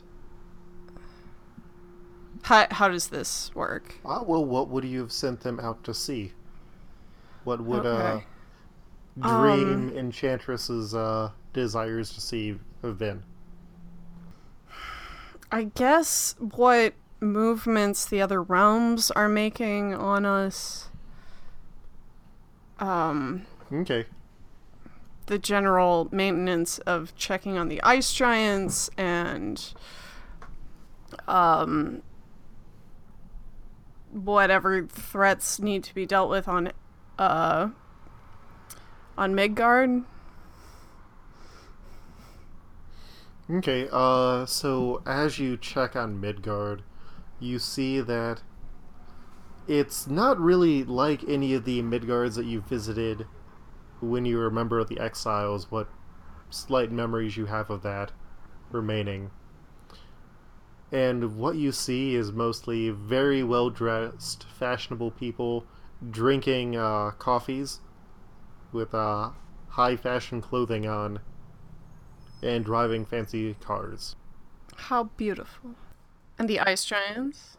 how 2.44 2.68
how 2.72 2.88
does 2.90 3.08
this 3.10 3.54
work? 3.56 3.96
Ah, 4.06 4.24
well, 4.24 4.44
what 4.46 4.70
would 4.70 4.84
you 4.86 5.00
have 5.02 5.12
sent 5.12 5.42
them 5.42 5.60
out 5.60 5.84
to 5.86 5.94
see? 5.94 6.34
What 7.44 7.62
would 7.62 7.86
Okay. 7.86 8.26
uh, 9.22 9.22
Dream 9.22 9.90
Enchantress's 9.96 10.96
uh, 10.96 11.32
desires 11.54 12.14
to 12.14 12.22
see 12.22 12.60
have 12.82 12.98
been? 12.98 13.24
I 15.52 15.66
guess 15.66 16.36
what 16.40 16.94
movements 17.20 18.06
the 18.06 18.22
other 18.22 18.42
realms 18.42 19.12
are 19.12 19.30
making 19.30 19.94
on 19.94 20.26
us. 20.26 20.90
Um, 22.84 23.46
Okay. 23.72 24.06
the 25.28 25.40
general 25.40 26.10
maintenance 26.12 26.80
of 26.80 27.16
checking 27.16 27.58
on 27.58 27.70
the 27.70 27.82
ice 27.82 28.14
giants 28.14 28.90
and 28.98 29.74
um 31.28 32.02
whatever 34.12 34.86
threats 34.86 35.60
need 35.60 35.84
to 35.86 35.96
be 35.96 36.06
dealt 36.06 36.30
with 36.30 36.48
on 36.48 36.72
uh 37.18 37.70
on 39.18 39.34
Midgard. 39.36 40.04
Okay, 43.50 43.88
uh, 43.92 44.46
so 44.46 45.02
as 45.06 45.38
you 45.38 45.58
check 45.58 45.96
on 45.96 46.20
Midgard, 46.20 46.82
you 47.40 47.60
see 47.60 48.00
that 48.02 48.42
it's 49.68 50.08
not 50.08 50.40
really 50.40 50.84
like 50.84 51.24
any 51.28 51.54
of 51.54 51.66
the 51.66 51.82
Midgards 51.82 52.36
that 52.36 52.46
you 52.46 52.62
visited 52.62 53.26
when 54.02 54.26
you 54.26 54.40
remember 54.40 54.84
the 54.84 55.00
exiles, 55.00 55.72
what 55.72 55.88
slight 56.50 56.92
memories 56.92 57.38
you 57.38 57.46
have 57.46 57.70
of 57.70 57.82
that 57.84 58.12
remaining. 58.72 59.32
And 60.92 61.38
what 61.38 61.56
you 61.56 61.72
see 61.72 62.14
is 62.14 62.32
mostly 62.32 62.90
very 62.90 63.44
well 63.44 63.70
dressed, 63.70 64.46
fashionable 64.60 65.12
people 65.12 65.66
drinking 66.12 66.76
uh, 66.76 67.12
coffees 67.12 67.80
with 68.72 68.94
uh, 68.94 69.32
high 69.70 69.96
fashion 69.96 70.42
clothing 70.42 70.86
on 70.86 71.20
and 72.44 72.66
driving 72.66 73.06
fancy 73.06 73.56
cars. 73.56 74.16
How 74.76 75.06
beautiful. 75.06 75.76
And 76.38 76.50
the 76.50 76.60
ice 76.60 76.84
giants? 76.84 77.58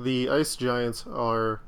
The 0.00 0.30
ice 0.30 0.56
giants 0.56 1.04
are 1.06 1.60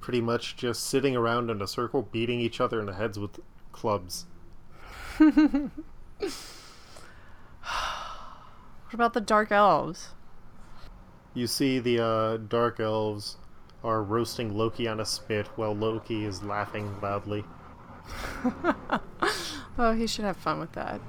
pretty 0.00 0.20
much 0.20 0.56
just 0.56 0.82
sitting 0.84 1.14
around 1.14 1.48
in 1.48 1.62
a 1.62 1.66
circle, 1.68 2.02
beating 2.02 2.40
each 2.40 2.60
other 2.60 2.80
in 2.80 2.86
the 2.86 2.94
heads 2.94 3.18
with 3.18 3.38
clubs. 3.72 4.26
What 8.88 8.94
about 8.94 9.12
the 9.12 9.20
dark 9.20 9.52
elves? 9.52 10.08
You 11.34 11.46
see 11.46 11.78
the 11.78 12.02
uh, 12.02 12.36
dark 12.38 12.80
elves 12.80 13.36
are 13.84 14.02
roasting 14.02 14.56
Loki 14.56 14.88
on 14.88 14.98
a 14.98 15.04
spit 15.04 15.46
while 15.56 15.76
Loki 15.76 16.24
is 16.24 16.42
laughing 16.42 16.96
loudly. 17.00 17.44
Oh, 19.80 19.92
he 19.92 20.08
should 20.08 20.24
have 20.24 20.36
fun 20.36 20.58
with 20.58 20.72
that. 20.72 21.00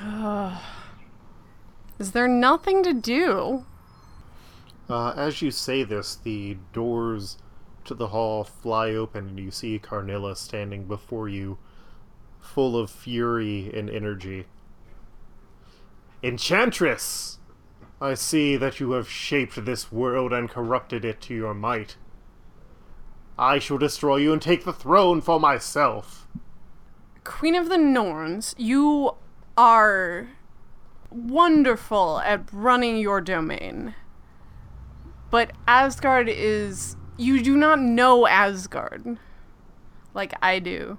Is 2.00 2.10
there 2.10 2.26
nothing 2.26 2.82
to 2.82 2.92
do? 2.92 3.64
Uh, 4.88 5.10
as 5.16 5.40
you 5.40 5.50
say 5.50 5.82
this, 5.82 6.16
the 6.16 6.58
doors 6.72 7.38
to 7.84 7.94
the 7.94 8.08
hall 8.08 8.44
fly 8.44 8.90
open 8.90 9.28
and 9.28 9.38
you 9.38 9.50
see 9.50 9.78
Karnilla 9.78 10.36
standing 10.36 10.84
before 10.84 11.28
you, 11.28 11.58
full 12.40 12.76
of 12.76 12.90
fury 12.90 13.70
and 13.74 13.88
energy. 13.88 14.46
Enchantress! 16.22 17.38
I 18.00 18.14
see 18.14 18.56
that 18.56 18.80
you 18.80 18.92
have 18.92 19.08
shaped 19.08 19.64
this 19.64 19.90
world 19.90 20.32
and 20.32 20.50
corrupted 20.50 21.04
it 21.04 21.20
to 21.22 21.34
your 21.34 21.54
might. 21.54 21.96
I 23.38 23.58
shall 23.58 23.78
destroy 23.78 24.16
you 24.16 24.32
and 24.32 24.42
take 24.42 24.64
the 24.64 24.72
throne 24.72 25.20
for 25.20 25.40
myself. 25.40 26.26
Queen 27.24 27.54
of 27.54 27.68
the 27.68 27.78
Norns, 27.78 28.54
you 28.58 29.12
are 29.56 30.28
wonderful 31.10 32.20
at 32.20 32.52
running 32.52 32.98
your 32.98 33.20
domain. 33.20 33.94
But 35.34 35.50
Asgard 35.66 36.28
is. 36.28 36.94
You 37.16 37.42
do 37.42 37.56
not 37.56 37.80
know 37.80 38.24
Asgard. 38.24 39.18
Like 40.14 40.32
I 40.40 40.60
do. 40.60 40.98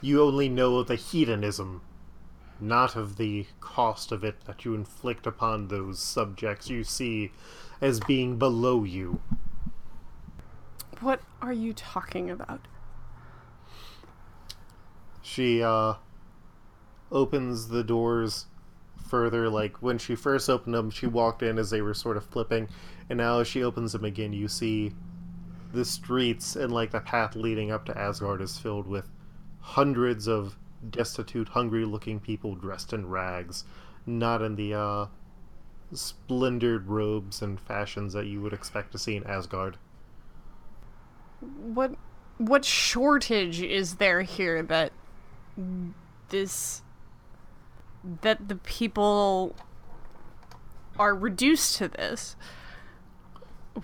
You 0.00 0.20
only 0.24 0.48
know 0.48 0.82
the 0.82 0.96
hedonism, 0.96 1.82
not 2.58 2.96
of 2.96 3.18
the 3.18 3.46
cost 3.60 4.10
of 4.10 4.24
it 4.24 4.46
that 4.46 4.64
you 4.64 4.74
inflict 4.74 5.28
upon 5.28 5.68
those 5.68 6.00
subjects 6.00 6.68
you 6.68 6.82
see 6.82 7.30
as 7.80 8.00
being 8.00 8.36
below 8.36 8.82
you. 8.82 9.20
What 10.98 11.20
are 11.40 11.52
you 11.52 11.72
talking 11.72 12.28
about? 12.28 12.66
She 15.22 15.62
uh 15.62 15.94
opens 17.12 17.68
the 17.68 17.84
doors 17.84 18.46
further 19.06 19.48
like 19.48 19.80
when 19.80 19.98
she 19.98 20.16
first 20.16 20.50
opened 20.50 20.74
them 20.74 20.90
she 20.90 21.06
walked 21.06 21.40
in 21.40 21.58
as 21.58 21.70
they 21.70 21.80
were 21.80 21.94
sort 21.94 22.16
of 22.16 22.24
flipping 22.24 22.68
and 23.08 23.18
now 23.18 23.40
as 23.40 23.48
she 23.48 23.62
opens 23.62 23.92
them 23.92 24.04
again 24.04 24.32
you 24.32 24.48
see 24.48 24.92
the 25.72 25.84
streets 25.84 26.56
and 26.56 26.72
like 26.72 26.90
the 26.90 27.00
path 27.00 27.34
leading 27.34 27.70
up 27.70 27.84
to 27.84 27.96
Asgard 27.96 28.40
is 28.40 28.58
filled 28.58 28.86
with 28.86 29.08
hundreds 29.60 30.26
of 30.26 30.56
destitute 30.90 31.48
hungry 31.48 31.84
looking 31.84 32.20
people 32.20 32.54
dressed 32.54 32.92
in 32.92 33.08
rags 33.08 33.64
not 34.06 34.42
in 34.42 34.56
the 34.56 34.74
uh 34.74 35.06
robes 36.86 37.42
and 37.42 37.60
fashions 37.60 38.12
that 38.12 38.26
you 38.26 38.40
would 38.40 38.52
expect 38.52 38.92
to 38.92 38.98
see 38.98 39.16
in 39.16 39.24
Asgard 39.24 39.76
What 41.40 41.94
what 42.38 42.64
shortage 42.64 43.62
is 43.62 43.94
there 43.96 44.22
here 44.22 44.62
that 44.62 44.92
this 46.28 46.82
that 48.22 48.48
the 48.48 48.56
people 48.56 49.54
are 50.98 51.14
reduced 51.14 51.76
to 51.76 51.88
this? 51.88 52.36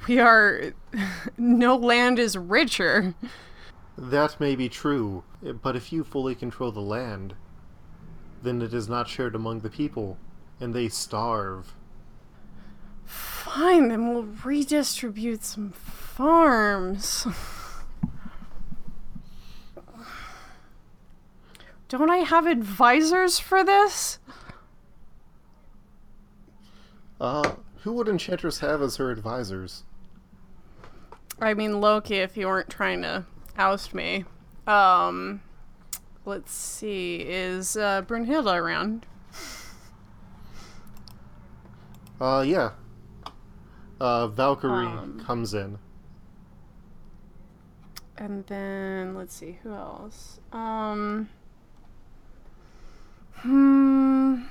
We 0.07 0.18
are 0.18 0.72
no 1.36 1.76
land 1.76 2.18
is 2.18 2.36
richer. 2.36 3.14
That 3.97 4.40
may 4.40 4.57
be 4.57 4.68
true, 4.68 5.24
but 5.62 5.76
if 5.76 5.93
you 5.93 6.03
fully 6.05 6.34
control 6.34 6.72
the 6.72 6.80
land, 6.80 7.34
then 8.43 8.62
it 8.62 8.72
is 8.74 8.88
not 8.88 9.09
shared 9.09 9.34
among 9.34 9.61
the 9.61 9.70
people, 9.70 10.18
and 10.61 10.74
they 10.74 10.88
starve. 10.88 11.74
Fine, 13.05 13.88
then 13.88 14.09
we'll 14.09 14.28
redistribute 14.45 15.45
some 15.45 15.72
farms. 15.72 17.26
don't 21.88 22.09
I 22.09 22.18
have 22.18 22.47
advisors 22.47 23.38
for 23.38 23.62
this? 23.62 24.18
Uh, 27.20 27.57
who 27.83 27.93
would 27.93 28.09
Enchantress 28.09 28.61
have 28.61 28.80
as 28.83 28.97
her 28.97 29.11
advisors? 29.11 29.85
I 31.41 31.55
mean, 31.55 31.80
Loki, 31.80 32.16
if 32.16 32.37
you 32.37 32.47
weren't 32.47 32.70
trying 32.70 33.03
to 33.03 33.26
oust 33.59 33.95
me. 33.95 34.24
Um, 34.66 35.43
let's 36.24 36.53
see, 36.53 37.16
is 37.16 37.76
uh, 37.76 38.03
Brunhilde 38.03 38.55
around? 38.55 39.07
Uh, 42.20 42.45
yeah. 42.47 42.70
Uh, 44.01 44.28
Valkyrie 44.28 44.87
Um. 44.87 45.20
comes 45.26 45.55
in. 45.55 45.78
And 48.16 48.47
then 48.47 49.16
let's 49.16 49.35
see 49.35 49.59
who 49.64 49.72
else. 49.72 50.39
Um. 50.53 51.28
Hmm. 53.39 54.43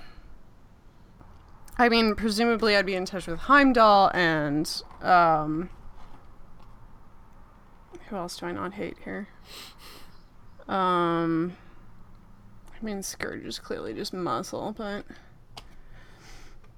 I 1.81 1.89
mean, 1.89 2.13
presumably, 2.13 2.75
I'd 2.75 2.85
be 2.85 2.93
in 2.93 3.05
touch 3.05 3.25
with 3.25 3.39
Heimdall 3.39 4.11
and 4.13 4.83
um. 5.01 5.71
Who 8.07 8.17
else 8.17 8.37
do 8.37 8.45
I 8.45 8.51
not 8.51 8.73
hate 8.73 8.97
here? 9.03 9.27
Um. 10.67 11.57
I 12.79 12.85
mean, 12.85 13.01
Scourge 13.01 13.43
is 13.45 13.57
clearly 13.57 13.95
just 13.95 14.13
muscle, 14.13 14.75
but. 14.77 15.05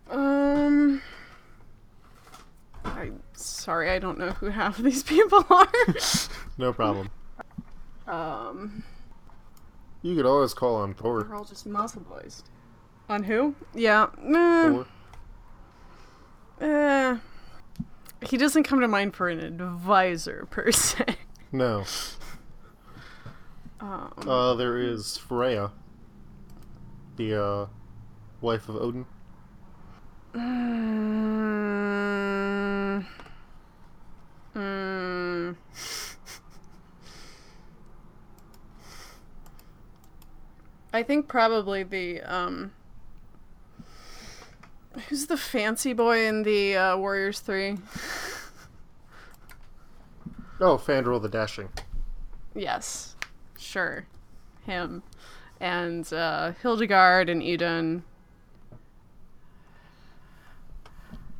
Um. 0.09 1.01
I'm 2.85 3.21
sorry, 3.33 3.89
I 3.89 3.99
don't 3.99 4.17
know 4.17 4.31
who 4.31 4.47
half 4.47 4.77
of 4.79 4.85
these 4.85 5.03
people 5.15 5.45
are. 5.49 5.67
No 6.57 6.71
problem. 6.71 7.09
um. 8.07 8.85
You 10.01 10.15
could 10.15 10.25
always 10.25 10.53
call 10.53 10.75
on 10.75 10.93
Thor. 10.93 11.23
They're 11.23 11.35
all 11.35 11.43
just 11.43 11.65
muscle 11.65 12.03
boys. 12.03 12.43
On 13.09 13.23
who? 13.23 13.55
Yeah. 13.73 14.07
Eh. 16.61 17.17
he 18.25 18.37
doesn't 18.37 18.63
come 18.63 18.79
to 18.79 18.87
mind 18.87 19.13
for 19.15 19.27
an 19.29 19.39
advisor 19.39 20.47
per 20.51 20.71
se. 20.71 21.05
No. 21.51 21.83
Um, 23.81 24.13
Uh, 24.25 24.53
there 24.55 24.77
is 24.77 25.17
Freya, 25.17 25.71
the 27.17 27.43
uh, 27.43 27.65
wife 28.41 28.69
of 28.69 28.77
Odin. 28.77 29.05
mm, 30.33 30.43
mm. 34.55 35.55
I 40.93 41.03
think 41.03 41.27
probably 41.27 41.83
the 41.83 42.21
um. 42.21 42.71
Who's 45.09 45.25
the 45.25 45.37
fancy 45.37 45.93
boy 45.93 46.25
in 46.27 46.43
the 46.43 46.75
uh, 46.75 46.97
Warriors 46.97 47.39
Three? 47.39 47.77
Oh, 50.59 50.77
Fandral 50.77 51.21
the 51.21 51.29
Dashing. 51.29 51.69
Yes, 52.55 53.15
sure, 53.57 54.05
him, 54.65 55.01
and 55.59 56.11
uh, 56.13 56.51
Hildegard 56.61 57.29
and 57.29 57.41
Eden. 57.41 58.03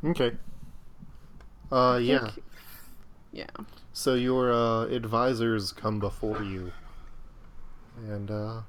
Okay. 0.03 0.31
Uh, 1.71 1.99
yeah. 2.01 2.31
Yeah. 3.31 3.45
So 3.93 4.15
your 4.15 4.51
uh, 4.51 4.85
advisors 4.87 5.71
come 5.71 5.99
before 5.99 6.43
you, 6.43 6.71
and 8.07 8.29
uh, 8.29 8.61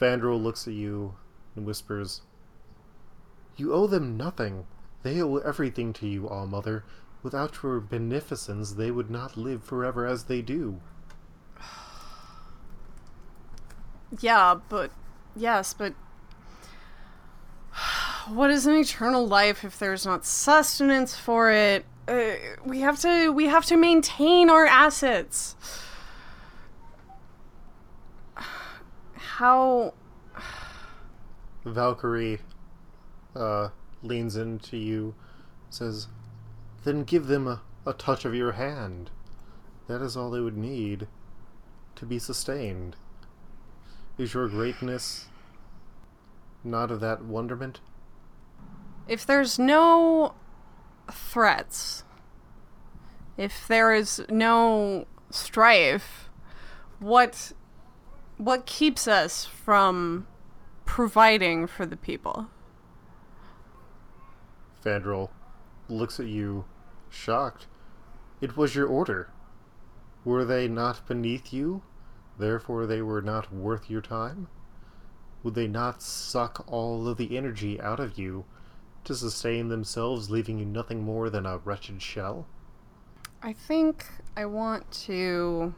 Fandral 0.00 0.40
looks 0.40 0.68
at 0.68 0.74
you 0.74 1.14
and 1.56 1.66
whispers, 1.66 2.20
"You 3.58 3.74
owe 3.74 3.86
them 3.86 4.16
nothing. 4.16 4.66
They 5.02 5.20
owe 5.20 5.36
everything 5.36 5.92
to 5.94 6.08
you, 6.08 6.28
All 6.28 6.46
Mother. 6.46 6.84
Without 7.22 7.62
your 7.62 7.80
beneficence, 7.80 8.72
they 8.72 8.90
would 8.90 9.10
not 9.10 9.36
live 9.36 9.62
forever 9.62 10.06
as 10.06 10.24
they 10.24 10.40
do." 10.40 10.80
Yeah, 14.20 14.54
but 14.70 14.90
yes, 15.36 15.74
but 15.74 15.92
what 18.28 18.50
is 18.50 18.66
an 18.66 18.74
eternal 18.74 19.26
life 19.26 19.64
if 19.64 19.78
there's 19.78 20.06
not 20.06 20.24
sustenance 20.24 21.14
for 21.14 21.50
it? 21.50 21.84
Uh, 22.06 22.30
we 22.64 22.80
have 22.80 22.98
to 23.00 23.30
we 23.30 23.48
have 23.48 23.66
to 23.66 23.76
maintain 23.76 24.48
our 24.48 24.64
assets. 24.64 25.56
How 29.14 29.92
Valkyrie 31.66 32.40
uh, 33.38 33.70
leans 34.02 34.36
into 34.36 34.76
you, 34.76 35.14
says, 35.70 36.08
Then 36.84 37.04
give 37.04 37.26
them 37.26 37.46
a, 37.46 37.62
a 37.86 37.92
touch 37.92 38.24
of 38.24 38.34
your 38.34 38.52
hand. 38.52 39.10
That 39.86 40.02
is 40.02 40.16
all 40.16 40.30
they 40.30 40.40
would 40.40 40.56
need 40.56 41.06
to 41.96 42.04
be 42.04 42.18
sustained. 42.18 42.96
Is 44.18 44.34
your 44.34 44.48
greatness 44.48 45.28
not 46.64 46.90
of 46.90 47.00
that 47.00 47.24
wonderment? 47.24 47.80
if 49.08 49.24
there's 49.24 49.58
no 49.58 50.34
threats, 51.10 52.04
if 53.36 53.66
there 53.66 53.94
is 53.94 54.24
no 54.28 55.06
strife, 55.30 56.28
what 57.00 57.52
what 58.36 58.66
keeps 58.66 59.08
us 59.08 59.44
from 59.46 60.26
providing 60.84 61.66
for 61.66 61.86
the 61.86 61.96
people? 61.96 62.48
Fandral 64.84 65.30
looks 65.88 66.20
at 66.20 66.26
you, 66.26 66.64
shocked. 67.08 67.66
It 68.40 68.56
was 68.56 68.74
your 68.74 68.86
order. 68.86 69.30
Were 70.24 70.44
they 70.44 70.68
not 70.68 71.06
beneath 71.06 71.52
you? 71.52 71.82
Therefore 72.38 72.86
they 72.86 73.02
were 73.02 73.22
not 73.22 73.52
worth 73.52 73.90
your 73.90 74.00
time? 74.00 74.48
Would 75.42 75.54
they 75.54 75.66
not 75.66 76.02
suck 76.02 76.64
all 76.66 77.08
of 77.08 77.16
the 77.16 77.36
energy 77.36 77.80
out 77.80 78.00
of 78.00 78.18
you 78.18 78.44
to 79.04 79.14
sustain 79.14 79.68
themselves, 79.68 80.30
leaving 80.30 80.58
you 80.58 80.64
nothing 80.64 81.02
more 81.02 81.30
than 81.30 81.46
a 81.46 81.58
wretched 81.58 82.02
shell? 82.02 82.46
I 83.42 83.52
think 83.52 84.06
I 84.36 84.44
want 84.46 84.90
to. 85.06 85.74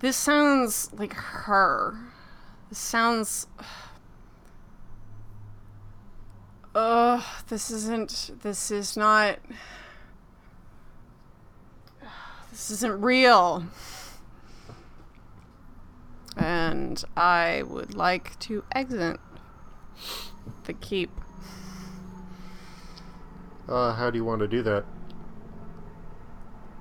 This 0.00 0.16
sounds 0.16 0.92
like 0.92 1.14
her. 1.14 1.96
This 2.68 2.78
sounds. 2.78 3.46
Ugh, 6.74 7.22
this 7.48 7.70
isn't. 7.70 8.30
This 8.42 8.70
is 8.70 8.96
not. 8.96 9.38
This 12.50 12.70
isn't 12.70 13.02
real. 13.02 13.64
And 16.36 17.02
I 17.16 17.62
would 17.66 17.94
like 17.94 18.38
to 18.40 18.64
exit 18.74 19.20
the 20.64 20.72
keep. 20.72 21.10
Uh, 23.68 23.94
how 23.94 24.10
do 24.10 24.18
you 24.18 24.24
want 24.24 24.40
to 24.40 24.48
do 24.48 24.62
that? 24.62 24.84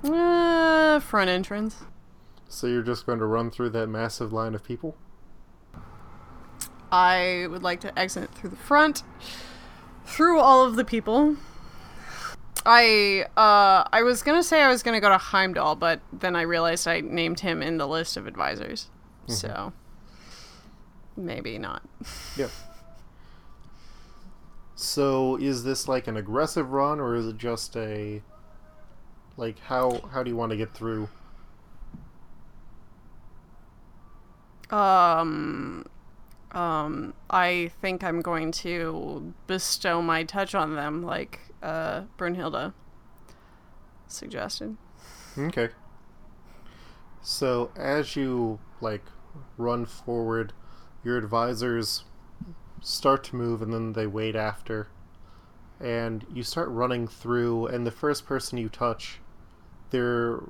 Uh, 0.03 0.99
front 0.99 1.29
entrance. 1.29 1.83
So 2.47 2.67
you're 2.67 2.81
just 2.81 3.05
going 3.05 3.19
to 3.19 3.25
run 3.25 3.51
through 3.51 3.69
that 3.71 3.87
massive 3.87 4.33
line 4.33 4.55
of 4.55 4.63
people? 4.63 4.97
I 6.91 7.47
would 7.49 7.63
like 7.63 7.79
to 7.81 7.97
exit 7.97 8.31
through 8.31 8.49
the 8.49 8.57
front, 8.57 9.03
through 10.11 10.39
all 10.39 10.65
of 10.65 10.75
the 10.75 10.83
people. 10.85 11.37
I 12.65 13.25
uh 13.37 13.87
I 13.91 14.03
was 14.03 14.21
gonna 14.21 14.43
say 14.43 14.61
I 14.61 14.69
was 14.69 14.83
gonna 14.83 14.99
go 14.99 15.09
to 15.09 15.17
Heimdall, 15.17 15.75
but 15.75 15.99
then 16.13 16.35
I 16.35 16.41
realized 16.43 16.87
I 16.87 17.01
named 17.01 17.39
him 17.39 17.63
in 17.63 17.77
the 17.77 17.87
list 17.87 18.17
of 18.17 18.27
advisors. 18.27 18.89
So 19.27 19.73
maybe 21.15 21.57
not. 21.57 21.81
Yeah. 22.37 22.47
So 24.75 25.37
is 25.37 25.63
this 25.63 25.87
like 25.87 26.07
an 26.07 26.17
aggressive 26.17 26.71
run 26.71 26.99
or 26.99 27.15
is 27.15 27.27
it 27.27 27.37
just 27.37 27.75
a 27.77 28.21
like 29.37 29.59
how 29.59 30.01
how 30.11 30.23
do 30.23 30.29
you 30.29 30.35
want 30.35 30.51
to 30.51 30.57
get 30.57 30.73
through? 30.73 31.07
Um 34.71 35.85
um 36.51 37.13
I 37.29 37.71
think 37.81 38.03
I'm 38.03 38.21
going 38.21 38.51
to 38.51 39.33
bestow 39.47 40.01
my 40.01 40.23
touch 40.23 40.53
on 40.55 40.75
them 40.75 41.03
like 41.03 41.39
uh 41.63 42.03
Brunhilde 42.17 42.73
suggested. 44.07 44.77
Okay. 45.37 45.69
So 47.21 47.71
as 47.75 48.15
you 48.15 48.59
like 48.81 49.03
run 49.57 49.85
forward, 49.85 50.53
your 51.03 51.17
advisors 51.17 52.03
start 52.81 53.23
to 53.25 53.35
move 53.35 53.61
and 53.61 53.73
then 53.73 53.93
they 53.93 54.07
wait 54.07 54.35
after. 54.35 54.87
And 55.79 56.25
you 56.33 56.43
start 56.43 56.69
running 56.69 57.07
through 57.07 57.67
and 57.67 57.85
the 57.87 57.91
first 57.91 58.25
person 58.25 58.57
you 58.57 58.69
touch, 58.69 59.19
they're 59.89 60.41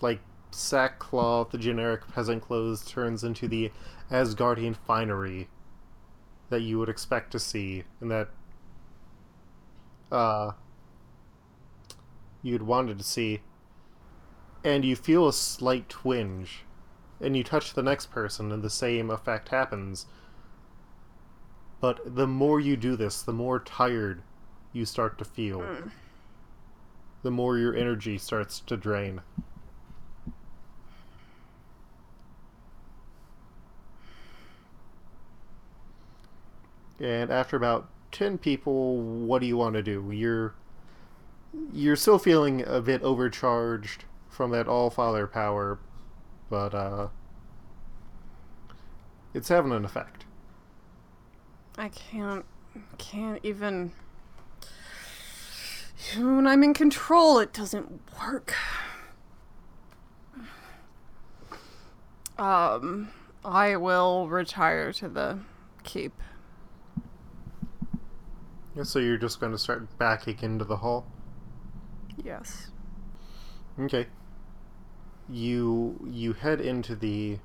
like 0.00 0.20
sackcloth, 0.50 1.50
the 1.50 1.58
generic 1.58 2.06
peasant 2.12 2.42
clothes, 2.42 2.84
turns 2.84 3.22
into 3.24 3.48
the 3.48 3.70
Asgardian 4.10 4.76
finery 4.76 5.48
that 6.48 6.62
you 6.62 6.78
would 6.78 6.88
expect 6.88 7.30
to 7.30 7.38
see, 7.38 7.84
and 8.00 8.10
that 8.10 8.28
uh, 10.10 10.52
you'd 12.42 12.62
wanted 12.62 12.98
to 12.98 13.04
see. 13.04 13.40
And 14.64 14.84
you 14.84 14.96
feel 14.96 15.28
a 15.28 15.32
slight 15.32 15.88
twinge, 15.88 16.64
and 17.20 17.36
you 17.36 17.44
touch 17.44 17.72
the 17.72 17.82
next 17.82 18.10
person, 18.10 18.50
and 18.52 18.62
the 18.62 18.70
same 18.70 19.10
effect 19.10 19.50
happens. 19.50 20.06
But 21.80 22.16
the 22.16 22.26
more 22.26 22.60
you 22.60 22.76
do 22.76 22.96
this, 22.96 23.22
the 23.22 23.32
more 23.32 23.58
tired 23.58 24.22
you 24.72 24.84
start 24.84 25.18
to 25.18 25.24
feel. 25.24 25.60
The 27.22 27.30
more 27.30 27.58
your 27.58 27.74
energy 27.74 28.18
starts 28.18 28.60
to 28.60 28.76
drain. 28.76 29.22
And 37.00 37.30
after 37.30 37.56
about 37.56 37.88
10 38.12 38.38
people, 38.38 38.98
what 39.00 39.40
do 39.40 39.46
you 39.46 39.56
want 39.56 39.74
to 39.74 39.82
do? 39.82 40.10
You're 40.12 40.54
you're 41.72 41.96
still 41.96 42.18
feeling 42.18 42.64
a 42.64 42.80
bit 42.80 43.02
overcharged 43.02 44.04
from 44.28 44.52
that 44.52 44.68
all 44.68 44.88
father 44.90 45.26
power, 45.26 45.78
but 46.48 46.74
uh 46.74 47.08
it's 49.34 49.48
having 49.48 49.72
an 49.72 49.84
effect. 49.84 50.24
I 51.78 51.88
can't 51.88 52.44
can't 52.98 53.40
even 53.42 53.92
when 56.16 56.46
I'm 56.46 56.62
in 56.62 56.74
control 56.74 57.38
it 57.38 57.52
doesn't 57.52 58.00
work. 58.20 58.54
Um 62.38 63.08
I 63.44 63.76
will 63.76 64.28
retire 64.28 64.92
to 64.94 65.08
the 65.08 65.38
keep. 65.82 66.20
So 68.82 68.98
you're 68.98 69.18
just 69.18 69.40
going 69.40 69.52
to 69.52 69.58
start 69.58 69.98
backing 69.98 70.38
into 70.42 70.64
the 70.64 70.78
hall. 70.78 71.06
Yes. 72.22 72.70
Okay. 73.78 74.06
You 75.28 76.08
you 76.10 76.32
head 76.32 76.60
into 76.60 76.96
the 76.96 77.38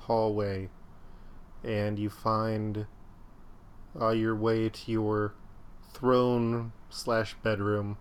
hallway 0.00 0.68
and 1.64 1.98
you 1.98 2.08
find 2.08 2.86
uh, 4.00 4.10
your 4.10 4.34
way 4.34 4.68
to 4.68 4.92
your 4.92 5.34
throne 5.92 6.72
slash 6.88 7.34
bedroom 7.42 7.98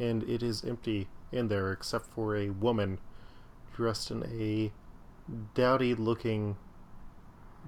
and 0.00 0.22
it 0.24 0.42
is 0.42 0.64
empty 0.64 1.08
in 1.30 1.48
there 1.48 1.70
except 1.72 2.06
for 2.06 2.36
a 2.36 2.50
woman 2.50 2.98
dressed 3.74 4.10
in 4.10 4.24
a 4.24 4.72
dowdy 5.54 5.94
looking 5.94 6.56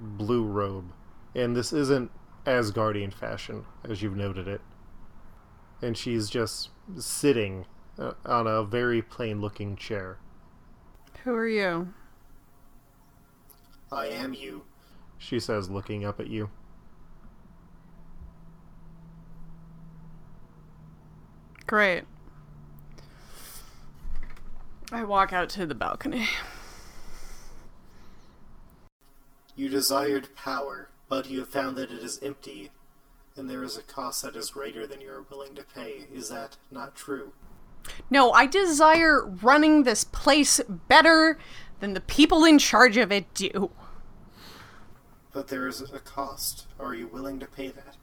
blue 0.00 0.44
robe 0.44 0.92
and 1.34 1.54
this 1.54 1.72
isn't 1.72 2.10
Asgardian 2.46 3.12
fashion 3.12 3.64
as 3.84 4.02
you've 4.02 4.16
noted 4.16 4.48
it 4.48 4.60
and 5.82 5.96
she's 5.96 6.30
just 6.30 6.70
sitting 6.98 7.66
uh, 7.98 8.12
on 8.24 8.46
a 8.46 8.64
very 8.64 9.02
plain 9.02 9.40
looking 9.40 9.76
chair. 9.76 10.18
Who 11.24 11.34
are 11.34 11.48
you? 11.48 11.92
I 13.92 14.06
am 14.06 14.34
you, 14.34 14.64
she 15.18 15.38
says, 15.38 15.70
looking 15.70 16.04
up 16.04 16.20
at 16.20 16.28
you. 16.28 16.50
Great. 21.66 22.04
I 24.92 25.02
walk 25.04 25.32
out 25.32 25.48
to 25.50 25.66
the 25.66 25.74
balcony. 25.74 26.28
You 29.56 29.68
desired 29.68 30.28
power, 30.36 30.90
but 31.08 31.30
you 31.30 31.40
have 31.40 31.48
found 31.48 31.76
that 31.76 31.90
it 31.90 32.02
is 32.02 32.20
empty, 32.22 32.70
and 33.36 33.48
there 33.48 33.62
is 33.62 33.76
a 33.76 33.82
cost 33.82 34.22
that 34.22 34.36
is 34.36 34.50
greater 34.50 34.86
than 34.86 35.00
you 35.00 35.10
are 35.10 35.26
willing 35.30 35.54
to 35.54 35.62
pay. 35.62 36.06
Is 36.12 36.28
that 36.30 36.56
not 36.70 36.94
true? 36.94 37.32
No, 38.10 38.32
I 38.32 38.46
desire 38.46 39.24
running 39.24 39.82
this 39.82 40.04
place 40.04 40.60
better 40.88 41.38
than 41.80 41.94
the 41.94 42.00
people 42.00 42.44
in 42.44 42.58
charge 42.58 42.96
of 42.96 43.12
it 43.12 43.32
do. 43.34 43.70
But 45.32 45.48
there 45.48 45.68
is 45.68 45.80
a 45.80 45.98
cost. 45.98 46.66
Are 46.80 46.94
you 46.94 47.06
willing 47.06 47.38
to 47.40 47.46
pay 47.46 47.68
that? 47.68 47.96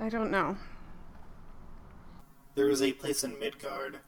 I 0.00 0.08
don't 0.08 0.30
know. 0.30 0.56
There 2.54 2.66
was 2.66 2.82
a 2.82 2.92
place 2.92 3.24
in 3.24 3.38
Midgard 3.38 3.98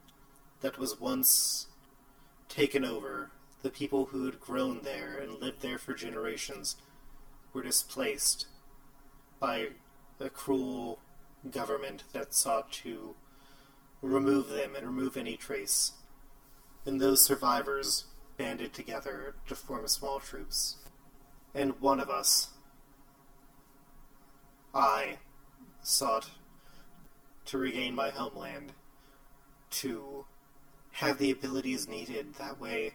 that 0.60 0.78
was 0.78 1.00
once 1.00 1.66
taken 2.48 2.84
over. 2.84 3.30
The 3.62 3.70
people 3.70 4.06
who 4.06 4.24
had 4.24 4.40
grown 4.40 4.80
there 4.82 5.18
and 5.18 5.40
lived 5.40 5.62
there 5.62 5.78
for 5.78 5.94
generations 5.94 6.76
were 7.52 7.62
displaced 7.62 8.46
by 9.38 9.68
a 10.20 10.30
cruel 10.30 11.00
government 11.50 12.04
that 12.12 12.34
sought 12.34 12.70
to 12.72 13.14
remove 14.02 14.48
them 14.48 14.74
and 14.76 14.86
remove 14.86 15.16
any 15.16 15.36
trace. 15.36 15.92
And 16.86 17.00
those 17.00 17.24
survivors 17.24 18.04
banded 18.36 18.72
together 18.72 19.34
to 19.48 19.54
form 19.54 19.86
small 19.88 20.20
troops. 20.20 20.76
And 21.54 21.80
one 21.80 22.00
of 22.00 22.08
us, 22.08 22.50
I, 24.74 25.18
sought 25.82 26.30
to 27.46 27.58
regain 27.58 27.94
my 27.94 28.10
homeland, 28.10 28.72
to 29.70 30.24
have 30.92 31.18
the 31.18 31.30
abilities 31.30 31.88
needed. 31.88 32.34
That 32.34 32.60
way, 32.60 32.94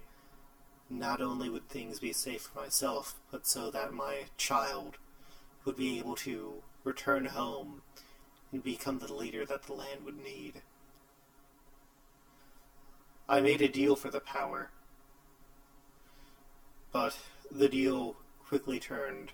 not 0.89 1.21
only 1.21 1.49
would 1.49 1.67
things 1.67 1.99
be 1.99 2.13
safe 2.13 2.43
for 2.43 2.61
myself, 2.61 3.15
but 3.31 3.47
so 3.47 3.71
that 3.71 3.93
my 3.93 4.25
child 4.37 4.97
would 5.63 5.75
be 5.75 5.97
able 5.99 6.15
to 6.15 6.61
return 6.83 7.25
home 7.25 7.81
and 8.51 8.63
become 8.63 8.99
the 8.99 9.13
leader 9.13 9.45
that 9.45 9.63
the 9.63 9.73
land 9.73 10.05
would 10.05 10.23
need. 10.23 10.61
I 13.27 13.41
made 13.41 13.61
a 13.61 13.67
deal 13.67 13.95
for 13.95 14.11
the 14.11 14.19
power, 14.19 14.69
but 16.91 17.17
the 17.51 17.67
deal 17.67 18.15
quickly 18.47 18.79
turned 18.79 19.31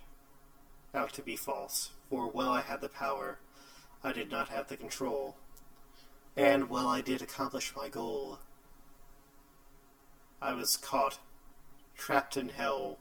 out 0.95 1.11
to 1.13 1.21
be 1.21 1.35
false, 1.35 1.91
for 2.11 2.27
while 2.27 2.49
I 2.49 2.59
had 2.59 2.81
the 2.81 2.89
power, 2.89 3.39
I 4.03 4.11
did 4.11 4.29
not 4.29 4.49
have 4.49 4.67
the 4.67 4.75
control. 4.75 5.37
And 6.35 6.69
while 6.69 6.89
I 6.89 6.99
did 6.99 7.21
accomplish 7.21 7.73
my 7.73 7.87
goal, 7.87 8.39
I 10.41 10.53
was 10.53 10.75
caught, 10.75 11.19
trapped 11.95 12.35
in 12.35 12.49
hell, 12.49 12.97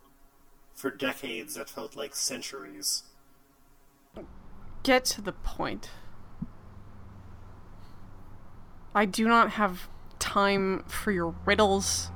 for 0.75 0.93
decades 0.93 1.57
that 1.57 1.69
felt 1.69 1.97
like 1.97 2.15
centuries. 2.15 3.03
Get 4.85 5.05
to 5.07 5.21
the 5.21 5.33
point. 5.33 5.91
I 8.95 9.07
do 9.07 9.27
not 9.27 9.51
have 9.51 9.89
time 10.21 10.85
for 10.87 11.11
your 11.11 11.35
riddles. 11.45 12.11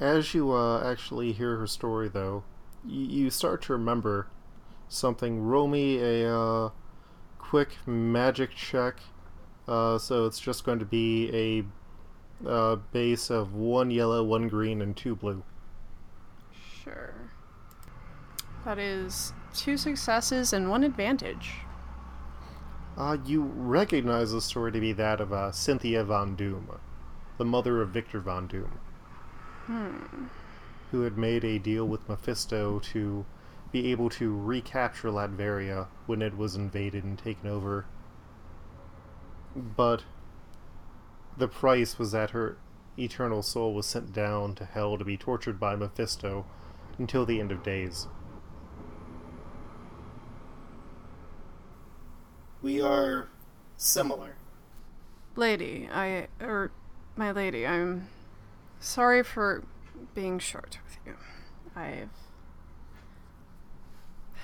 As 0.00 0.34
you 0.34 0.50
uh, 0.50 0.90
actually 0.90 1.32
hear 1.32 1.56
her 1.58 1.68
story, 1.68 2.08
though, 2.08 2.42
y- 2.42 2.51
you 2.86 3.30
start 3.30 3.62
to 3.62 3.72
remember 3.72 4.28
something. 4.88 5.42
Roll 5.42 5.68
me 5.68 5.98
a 5.98 6.36
uh, 6.36 6.70
quick 7.38 7.76
magic 7.86 8.50
check. 8.50 9.00
Uh, 9.68 9.98
so 9.98 10.26
it's 10.26 10.40
just 10.40 10.64
going 10.64 10.78
to 10.78 10.84
be 10.84 11.64
a 12.44 12.48
uh, 12.48 12.76
base 12.92 13.30
of 13.30 13.54
one 13.54 13.90
yellow, 13.90 14.24
one 14.24 14.48
green, 14.48 14.82
and 14.82 14.96
two 14.96 15.14
blue. 15.14 15.42
Sure. 16.82 17.14
That 18.64 18.78
is 18.78 19.32
two 19.54 19.76
successes 19.76 20.52
and 20.52 20.68
one 20.68 20.84
advantage. 20.84 21.52
Uh, 22.96 23.16
you 23.24 23.42
recognize 23.42 24.32
the 24.32 24.40
story 24.40 24.72
to 24.72 24.80
be 24.80 24.92
that 24.92 25.20
of 25.20 25.32
uh, 25.32 25.50
Cynthia 25.50 26.04
Von 26.04 26.36
Doom, 26.36 26.78
the 27.38 27.44
mother 27.44 27.80
of 27.80 27.90
Victor 27.90 28.20
Von 28.20 28.46
Doom, 28.46 28.78
who 30.92 31.00
had 31.00 31.16
made 31.16 31.42
a 31.42 31.58
deal 31.58 31.88
with 31.88 32.06
Mephisto 32.06 32.78
to 32.78 33.24
be 33.72 33.90
able 33.90 34.10
to 34.10 34.36
recapture 34.36 35.08
Latveria 35.08 35.88
when 36.04 36.20
it 36.20 36.36
was 36.36 36.54
invaded 36.54 37.02
and 37.02 37.18
taken 37.18 37.48
over. 37.48 37.86
But 39.56 40.04
the 41.36 41.48
price 41.48 41.98
was 41.98 42.12
that 42.12 42.30
her 42.30 42.58
eternal 42.98 43.42
soul 43.42 43.72
was 43.72 43.86
sent 43.86 44.12
down 44.12 44.54
to 44.56 44.66
hell 44.66 44.98
to 44.98 45.04
be 45.04 45.16
tortured 45.16 45.58
by 45.58 45.74
Mephisto 45.76 46.44
until 46.98 47.24
the 47.24 47.40
end 47.40 47.50
of 47.50 47.62
days. 47.62 48.06
We 52.60 52.82
are 52.82 53.28
similar. 53.78 54.36
Lady, 55.36 55.88
I. 55.90 56.28
or. 56.38 56.70
my 57.16 57.32
lady, 57.32 57.66
I'm. 57.66 58.08
Sorry 58.78 59.22
for 59.22 59.64
being 60.14 60.38
short 60.38 60.78
with 60.84 60.98
you. 61.06 61.14
I've 61.74 62.10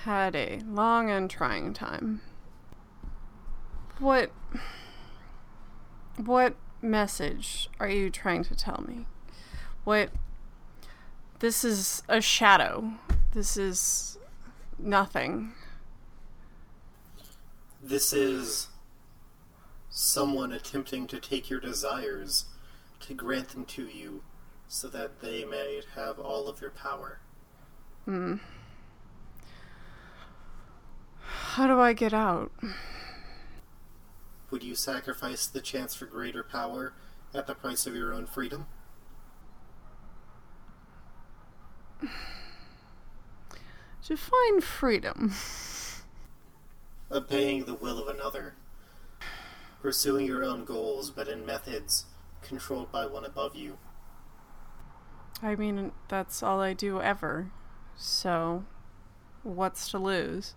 had 0.03 0.35
a 0.35 0.61
long 0.65 1.09
and 1.09 1.29
trying 1.29 1.73
time. 1.73 2.21
What 3.99 4.31
what 6.15 6.55
message 6.81 7.69
are 7.79 7.89
you 7.89 8.09
trying 8.09 8.43
to 8.45 8.55
tell 8.55 8.83
me? 8.87 9.05
What 9.83 10.09
this 11.39 11.63
is 11.63 12.03
a 12.07 12.21
shadow. 12.21 12.93
This 13.33 13.57
is 13.57 14.17
nothing. 14.77 15.53
This 17.81 18.11
is 18.11 18.67
someone 19.89 20.51
attempting 20.51 21.07
to 21.07 21.19
take 21.19 21.49
your 21.49 21.59
desires, 21.59 22.45
to 23.01 23.13
grant 23.13 23.49
them 23.49 23.65
to 23.65 23.85
you, 23.85 24.21
so 24.69 24.87
that 24.87 25.19
they 25.19 25.43
may 25.43 25.81
have 25.95 26.19
all 26.19 26.47
of 26.47 26.61
your 26.61 26.69
power. 26.69 27.19
Hmm. 28.05 28.35
How 31.21 31.65
do 31.65 31.79
I 31.79 31.93
get 31.93 32.13
out? 32.13 32.51
Would 34.51 34.63
you 34.63 34.75
sacrifice 34.75 35.47
the 35.47 35.59
chance 35.59 35.95
for 35.95 36.05
greater 36.05 36.43
power 36.43 36.93
at 37.33 37.47
the 37.47 37.55
price 37.55 37.87
of 37.87 37.95
your 37.95 38.13
own 38.13 38.27
freedom? 38.27 38.67
Define 44.07 44.61
freedom. 44.61 45.33
Obeying 47.11 47.65
the 47.65 47.73
will 47.73 47.97
of 47.97 48.07
another. 48.07 48.53
Pursuing 49.81 50.27
your 50.27 50.43
own 50.43 50.63
goals, 50.63 51.09
but 51.09 51.27
in 51.27 51.43
methods 51.43 52.05
controlled 52.43 52.91
by 52.91 53.07
one 53.07 53.25
above 53.25 53.55
you. 53.55 53.79
I 55.41 55.55
mean, 55.55 55.91
that's 56.07 56.43
all 56.43 56.59
I 56.59 56.73
do 56.73 57.01
ever. 57.01 57.51
So, 57.95 58.65
what's 59.43 59.89
to 59.91 59.97
lose? 59.97 60.53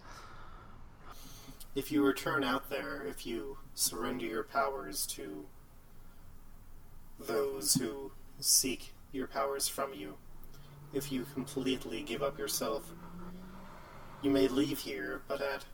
If 1.75 1.91
you 1.93 2.05
return 2.05 2.45
out 2.45 2.69
there, 2.69 3.03
if 3.07 3.25
you 3.25 3.59
surrender 3.75 4.27
your 4.27 4.43
powers 4.43 5.07
to 5.09 5.47
those 7.19 7.75
who 7.75 8.13
seek 8.41 8.93
your 9.13 9.27
powers 9.27 9.69
from 9.69 9.95
you, 9.95 10.17
if 10.93 11.11
you 11.11 11.27
completely 11.33 12.03
give 12.03 12.23
up 12.23 12.39
yourself, 12.39 12.93
you 14.21 14.31
may 14.31 14.49
leave 14.49 14.81
here, 14.81 15.23
but 15.27 15.41
at 15.41 15.65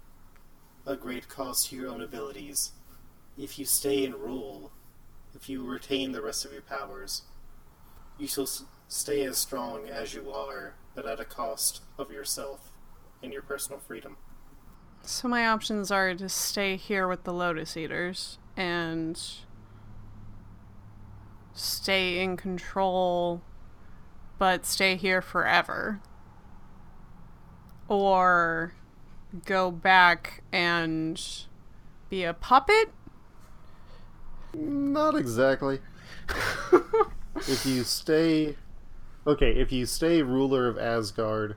a 0.87 0.97
great 0.97 1.29
cost 1.29 1.69
to 1.69 1.77
your 1.77 1.91
own 1.91 2.03
abilities. 2.03 2.73
If 3.37 3.59
you 3.59 3.65
stay 3.65 4.05
and 4.05 4.15
rule, 4.15 4.71
if 5.35 5.49
you 5.49 5.65
retain 5.65 6.13
the 6.13 6.23
rest 6.23 6.45
of 6.45 6.53
your 6.53 6.63
powers, 6.63 7.23
you 8.19 8.27
shall 8.27 8.49
stay 8.89 9.23
as 9.25 9.39
strong 9.39 9.89
as 9.89 10.15
you 10.15 10.33
are, 10.33 10.75
but 10.95 11.07
at 11.07 11.21
a 11.21 11.25
cost 11.25 11.83
of 11.99 12.11
yourself 12.11 12.73
and 13.23 13.33
your 13.33 13.43
personal 13.43 13.79
freedom. 13.79 14.17
So, 15.03 15.29
my 15.29 15.47
options 15.47 15.91
are 15.91 16.15
to 16.15 16.29
stay 16.29 16.77
here 16.77 17.07
with 17.07 17.25
the 17.25 17.33
Lotus 17.33 17.77
Eaters 17.77 18.39
and 18.57 19.21
stay 21.55 22.21
in 22.21 22.37
control, 22.37 23.43
but 24.39 24.67
stay 24.67 24.97
here 24.97 25.23
forever. 25.23 26.01
Or 27.89 28.75
go 29.45 29.71
back 29.71 30.43
and 30.53 31.21
be 32.11 32.25
a 32.25 32.35
puppet? 32.35 32.91
Not 34.55 35.15
exactly. 35.15 35.81
if 37.37 37.65
you 37.65 37.85
stay. 37.85 38.57
Okay, 39.29 39.51
if 39.61 39.71
you 39.71 39.85
stay 39.85 40.23
ruler 40.23 40.69
of 40.69 40.79
Asgard 40.79 41.57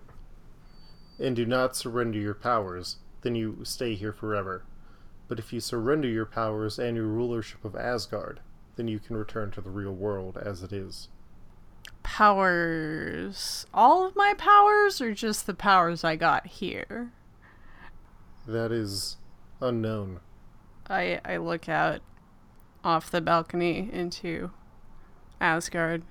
and 1.17 1.33
do 1.33 1.45
not 1.45 1.73
surrender 1.73 2.19
your 2.19 2.33
powers, 2.33 2.97
then 3.21 3.33
you 3.33 3.59
stay 3.63 3.95
here 3.95 4.11
forever. 4.11 4.65
But 5.29 5.39
if 5.39 5.53
you 5.53 5.61
surrender 5.61 6.09
your 6.09 6.25
powers 6.25 6.77
and 6.77 6.97
your 6.97 7.07
rulership 7.07 7.63
of 7.63 7.77
Asgard, 7.77 8.41
then 8.75 8.89
you 8.89 8.99
can 8.99 9.15
return 9.15 9.51
to 9.51 9.61
the 9.61 9.69
real 9.69 9.93
world 9.93 10.37
as 10.37 10.63
it 10.63 10.73
is. 10.73 11.07
Powers. 12.03 13.65
All 13.73 14.05
of 14.05 14.17
my 14.17 14.33
powers, 14.37 14.99
or 14.99 15.13
just 15.13 15.47
the 15.47 15.53
powers 15.53 16.03
I 16.03 16.17
got 16.17 16.47
here? 16.47 17.13
That 18.45 18.73
is 18.73 19.15
unknown. 19.61 20.19
I 20.89 21.21
I 21.23 21.37
look 21.37 21.69
out 21.69 22.01
off 22.83 23.09
the 23.09 23.21
balcony 23.21 23.89
into 23.93 24.51
Asgard 25.39 26.03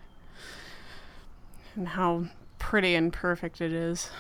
and 1.77 1.89
how 1.89 2.25
pretty 2.59 2.95
and 2.95 3.13
perfect 3.13 3.61
it 3.61 3.73
is. 3.73 4.11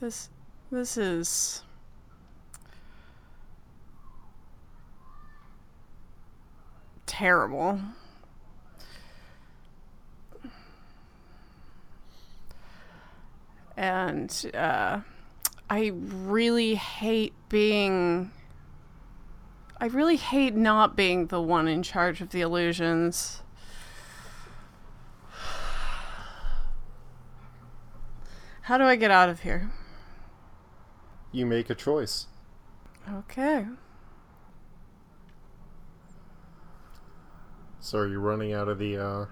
This 0.00 0.30
this 0.70 0.96
is 0.96 1.62
terrible. 7.06 7.80
And 13.76 14.50
uh 14.54 15.00
I 15.72 15.90
really 15.94 16.74
hate 16.74 17.32
being. 17.48 18.30
I 19.80 19.86
really 19.86 20.16
hate 20.16 20.54
not 20.54 20.96
being 20.96 21.28
the 21.28 21.40
one 21.40 21.66
in 21.66 21.82
charge 21.82 22.20
of 22.20 22.28
the 22.28 22.42
illusions. 22.42 23.41
How 28.62 28.78
do 28.78 28.84
I 28.84 28.96
get 28.96 29.10
out 29.10 29.28
of 29.28 29.40
here? 29.40 29.70
You 31.32 31.46
make 31.46 31.70
a 31.70 31.74
choice. 31.74 32.26
Okay. 33.10 33.66
So 37.80 37.98
are 37.98 38.06
you 38.08 38.20
running 38.20 38.52
out 38.52 38.68
of 38.68 38.78
the 38.78 38.96
uh 38.96 39.26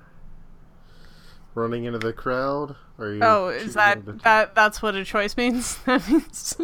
running 1.54 1.84
into 1.84 1.98
the 1.98 2.12
crowd? 2.12 2.74
Or 2.98 3.06
are 3.06 3.14
you 3.14 3.20
Oh, 3.22 3.48
is 3.48 3.74
that 3.74 4.04
to- 4.04 4.12
that 4.24 4.54
that's 4.54 4.82
what 4.82 4.94
a 4.94 5.04
choice 5.04 5.36
means? 5.36 5.76
that 5.84 6.08
means 6.08 6.56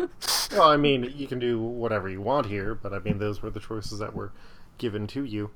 Well, 0.53 0.69
I 0.69 0.77
mean, 0.77 1.13
you 1.17 1.27
can 1.27 1.39
do 1.39 1.61
whatever 1.61 2.09
you 2.09 2.21
want 2.21 2.47
here, 2.47 2.75
but 2.75 2.93
I 2.93 2.99
mean, 2.99 3.19
those 3.19 3.43
were 3.43 3.51
the 3.51 3.61
choices 3.61 3.99
that 4.01 4.15
were 4.15 4.33
given 4.79 5.07
to 5.09 5.25
you. 5.25 5.51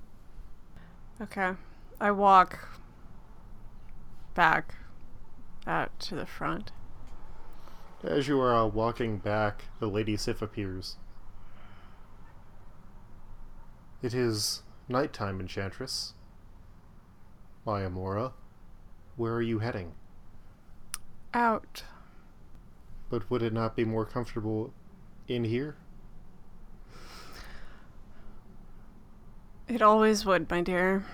Okay. 1.20 1.52
I 2.00 2.10
walk 2.12 2.68
back 4.34 4.74
out 5.66 5.98
to 6.00 6.14
the 6.14 6.26
front. 6.26 6.70
As 8.02 8.28
you 8.28 8.40
are 8.40 8.56
uh, 8.56 8.66
walking 8.66 9.18
back, 9.18 9.64
the 9.78 9.86
Lady 9.86 10.16
Sif 10.16 10.40
appears. 10.40 10.96
It 14.02 14.14
is 14.14 14.62
nighttime, 14.88 15.38
Enchantress. 15.38 16.14
Mayamora, 17.66 18.32
where 19.16 19.34
are 19.34 19.42
you 19.42 19.58
heading? 19.58 19.92
Out. 21.34 21.84
But 23.10 23.30
would 23.30 23.42
it 23.42 23.52
not 23.52 23.76
be 23.76 23.84
more 23.84 24.06
comfortable 24.06 24.72
in 25.28 25.44
here? 25.44 25.76
It 29.68 29.82
always 29.82 30.24
would, 30.24 30.48
my 30.50 30.62
dear. 30.62 31.04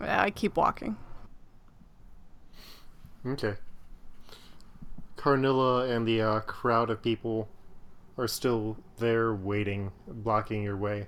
I 0.00 0.30
keep 0.30 0.56
walking. 0.56 0.96
Okay. 3.26 3.56
Karnilla 5.18 5.88
and 5.88 6.06
the 6.06 6.22
uh, 6.22 6.40
crowd 6.40 6.88
of 6.90 7.02
people 7.02 7.48
are 8.16 8.28
still 8.28 8.76
there 8.98 9.34
waiting, 9.34 9.92
blocking 10.06 10.62
your 10.62 10.76
way. 10.76 11.06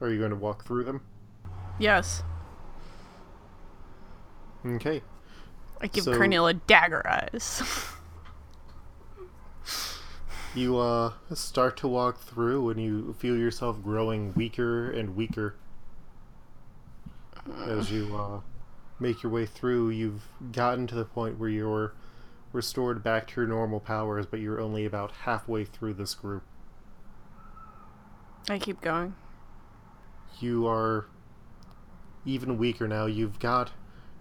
Are 0.00 0.10
you 0.10 0.18
going 0.18 0.30
to 0.30 0.36
walk 0.36 0.64
through 0.66 0.84
them? 0.84 1.00
Yes. 1.78 2.22
Okay. 4.66 5.00
I 5.80 5.86
give 5.86 6.04
So- 6.04 6.12
Karnilla 6.16 6.52
dagger 6.54 7.06
eyes. 7.08 7.62
You 10.52 10.78
uh 10.78 11.12
start 11.32 11.76
to 11.76 11.86
walk 11.86 12.18
through 12.22 12.70
and 12.70 12.82
you 12.82 13.14
feel 13.20 13.36
yourself 13.36 13.80
growing 13.84 14.34
weaker 14.34 14.90
and 14.90 15.14
weaker. 15.14 15.54
As 17.68 17.92
you 17.92 18.16
uh 18.16 18.40
make 18.98 19.22
your 19.22 19.30
way 19.30 19.46
through, 19.46 19.90
you've 19.90 20.26
gotten 20.50 20.88
to 20.88 20.96
the 20.96 21.04
point 21.04 21.38
where 21.38 21.48
you're 21.48 21.92
restored 22.52 23.02
back 23.02 23.28
to 23.28 23.40
your 23.40 23.48
normal 23.48 23.80
powers, 23.80 24.26
but 24.26 24.40
you're 24.40 24.60
only 24.60 24.84
about 24.84 25.12
halfway 25.22 25.64
through 25.64 25.94
this 25.94 26.14
group. 26.14 26.42
I 28.48 28.58
keep 28.58 28.80
going. 28.80 29.14
You 30.40 30.66
are 30.66 31.06
even 32.24 32.58
weaker 32.58 32.88
now. 32.88 33.06
You've 33.06 33.38
got 33.38 33.72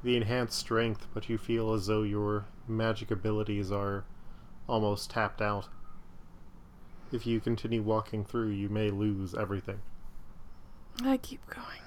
the 0.03 0.15
enhanced 0.15 0.57
strength, 0.59 1.07
but 1.13 1.30
you 1.30 1.38
feel 1.38 1.73
as 1.73 1.88
though 1.88 2.03
your 2.03 2.45
magic 2.67 3.11
abilities 3.11 3.71
are 3.71 4.05
almost 4.67 5.09
tapped 5.09 5.41
out. 5.41 5.67
If 7.11 7.25
you 7.25 7.39
continue 7.39 7.82
walking 7.82 8.23
through, 8.23 8.49
you 8.49 8.69
may 8.69 8.91
lose 8.91 9.34
everything. 9.34 9.82
I 11.03 11.17
keep 11.17 11.45
going. 11.47 11.82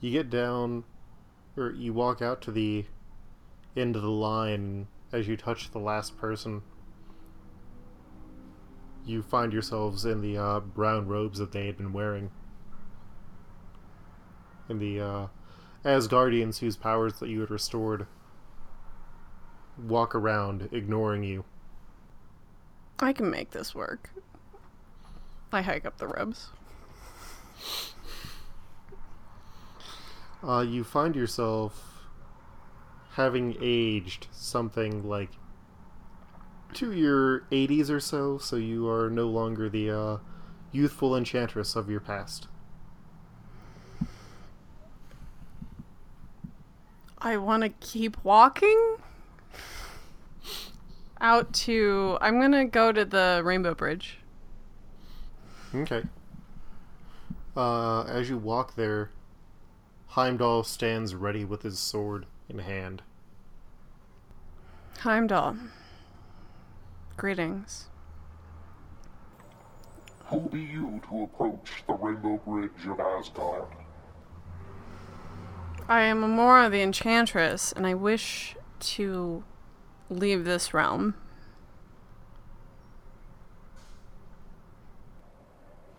You 0.00 0.10
get 0.10 0.30
down, 0.30 0.84
or 1.56 1.70
you 1.70 1.92
walk 1.92 2.20
out 2.22 2.40
to 2.42 2.52
the 2.52 2.86
end 3.78 3.96
of 3.96 4.02
the 4.02 4.10
line. 4.10 4.88
As 5.12 5.26
you 5.26 5.36
touch 5.36 5.70
the 5.70 5.78
last 5.78 6.18
person, 6.18 6.62
you 9.06 9.22
find 9.22 9.52
yourselves 9.52 10.04
in 10.04 10.20
the 10.20 10.36
uh, 10.36 10.60
brown 10.60 11.06
robes 11.06 11.38
that 11.38 11.52
they 11.52 11.66
had 11.66 11.78
been 11.78 11.92
wearing. 11.92 12.30
And 14.68 14.80
the 14.80 15.00
uh, 15.00 15.26
Asgardians 15.84 16.58
whose 16.58 16.76
powers 16.76 17.14
that 17.20 17.28
you 17.28 17.40
had 17.40 17.50
restored 17.50 18.06
walk 19.78 20.14
around, 20.14 20.68
ignoring 20.72 21.22
you. 21.22 21.44
I 23.00 23.12
can 23.12 23.30
make 23.30 23.52
this 23.52 23.74
work. 23.74 24.10
I 25.52 25.62
hike 25.62 25.86
up 25.86 25.98
the 25.98 26.08
robes. 26.08 26.50
Uh, 30.46 30.60
you 30.60 30.84
find 30.84 31.16
yourself 31.16 31.97
having 33.18 33.56
aged 33.60 34.28
something 34.30 35.06
like 35.06 35.30
to 36.72 36.92
your 36.92 37.40
80s 37.50 37.90
or 37.90 37.98
so, 37.98 38.38
so 38.38 38.54
you 38.54 38.88
are 38.88 39.10
no 39.10 39.26
longer 39.26 39.68
the 39.68 39.90
uh, 39.90 40.16
youthful 40.70 41.16
enchantress 41.16 41.74
of 41.74 41.90
your 41.90 41.98
past. 41.98 42.46
I 47.18 47.36
want 47.38 47.64
to 47.64 47.70
keep 47.70 48.22
walking 48.22 48.98
out 51.20 51.52
to. 51.52 52.18
I'm 52.20 52.40
gonna 52.40 52.66
go 52.66 52.92
to 52.92 53.04
the 53.04 53.40
Rainbow 53.44 53.74
Bridge. 53.74 54.18
Okay. 55.74 56.04
Uh, 57.56 58.04
as 58.04 58.30
you 58.30 58.38
walk 58.38 58.76
there, 58.76 59.10
Heimdall 60.10 60.62
stands 60.62 61.16
ready 61.16 61.44
with 61.44 61.62
his 61.62 61.80
sword 61.80 62.26
in 62.48 62.60
hand. 62.60 63.02
Heimdall. 65.00 65.56
Greetings. 67.16 67.86
Who 70.26 70.40
be 70.40 70.60
you 70.60 71.00
to 71.08 71.22
approach 71.22 71.84
the 71.86 71.94
Rainbow 71.94 72.38
Bridge 72.44 72.86
of 72.86 72.98
Asgard? 72.98 73.64
I 75.88 76.02
am 76.02 76.22
Amora 76.22 76.68
the 76.68 76.82
Enchantress, 76.82 77.72
and 77.72 77.86
I 77.86 77.94
wish 77.94 78.56
to 78.80 79.44
leave 80.10 80.44
this 80.44 80.74
realm. 80.74 81.14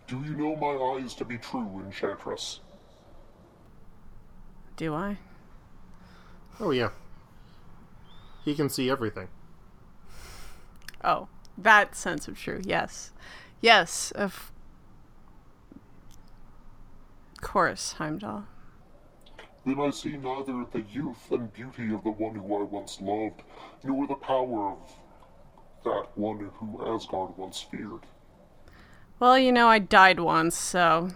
Do 0.06 0.22
you 0.22 0.36
know 0.36 0.56
my 0.56 1.02
eyes 1.02 1.14
to 1.14 1.24
be 1.24 1.38
true, 1.38 1.82
Enchantress? 1.84 2.60
Do 4.76 4.94
I? 4.94 5.18
Oh, 6.60 6.70
yeah. 6.70 6.90
He 8.44 8.54
can 8.54 8.68
see 8.68 8.90
everything. 8.90 9.28
Oh, 11.04 11.28
that 11.56 11.94
sense 11.94 12.28
of 12.28 12.38
true. 12.38 12.60
Yes. 12.64 13.12
Yes, 13.60 14.10
of 14.12 14.52
course, 17.40 17.92
Heimdall. 17.92 18.44
Then 19.66 19.80
I 19.80 19.90
see 19.90 20.16
neither 20.16 20.64
the 20.72 20.84
youth 20.90 21.30
and 21.30 21.52
beauty 21.52 21.92
of 21.92 22.02
the 22.02 22.10
one 22.10 22.34
who 22.34 22.56
I 22.56 22.62
once 22.62 23.00
loved, 23.00 23.42
nor 23.84 24.06
the 24.06 24.14
power 24.14 24.70
of 24.70 24.78
that 25.84 26.06
one 26.14 26.50
who 26.54 26.94
Asgard 26.94 27.36
once 27.36 27.60
feared. 27.60 28.06
Well, 29.18 29.38
you 29.38 29.52
know, 29.52 29.68
I 29.68 29.78
died 29.78 30.18
once, 30.20 30.56
so 30.56 31.10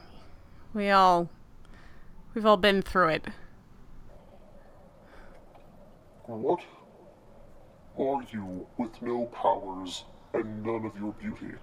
we 0.75 0.91
all 0.91 1.31
we've 2.35 2.45
all 2.45 2.59
been 2.59 2.83
through 2.83 3.09
it. 3.09 3.27
What 6.27 6.61
are 7.99 8.23
you 8.33 8.67
with 8.77 9.01
no 9.03 9.27
powers 9.27 10.05
and 10.33 10.63
none 10.65 10.85
of 10.85 10.97
your 10.99 11.13
beauty? 11.13 11.55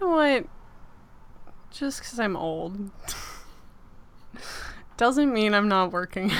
know 0.00 0.08
what? 0.08 0.46
Just 1.70 2.00
because 2.00 2.18
I'm 2.18 2.36
old 2.36 2.90
doesn't 4.96 5.32
mean 5.32 5.54
I'm 5.54 5.68
not 5.68 5.92
working. 5.92 6.32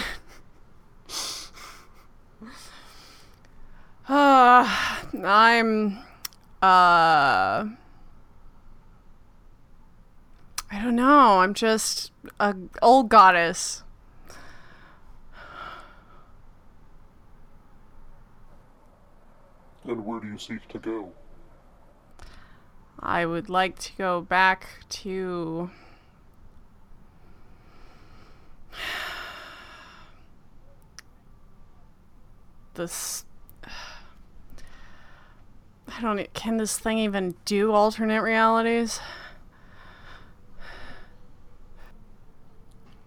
uh, 4.08 4.92
I'm, 5.24 5.98
uh, 6.62 7.66
I 10.70 10.82
don't 10.82 10.96
know. 10.96 11.40
I'm 11.40 11.54
just 11.54 12.12
a 12.40 12.54
old 12.82 13.08
goddess. 13.08 13.82
And 19.88 20.04
where 20.04 20.18
do 20.18 20.26
you 20.26 20.36
seek 20.36 20.66
to 20.68 20.78
go? 20.80 21.12
I 22.98 23.24
would 23.24 23.48
like 23.48 23.78
to 23.80 23.92
go 23.96 24.20
back 24.20 24.66
to 24.88 25.70
this 32.74 33.24
I 35.88 36.00
don't 36.00 36.18
e- 36.18 36.26
can 36.34 36.56
this 36.56 36.76
thing 36.78 36.98
even 36.98 37.36
do 37.44 37.70
alternate 37.72 38.22
realities? 38.22 38.98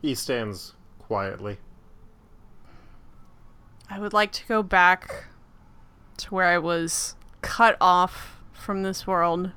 He 0.02 0.16
stands 0.16 0.76
quietly. 0.98 1.58
I 3.90 4.00
would 4.00 4.14
like 4.14 4.32
to 4.34 4.48
go 4.48 4.64
back 4.64 5.26
to 6.20 6.34
where 6.34 6.46
I 6.48 6.58
was 6.58 7.16
cut 7.42 7.78
off 7.80 8.42
from 8.52 8.84
this 8.84 9.08
world 9.08 9.52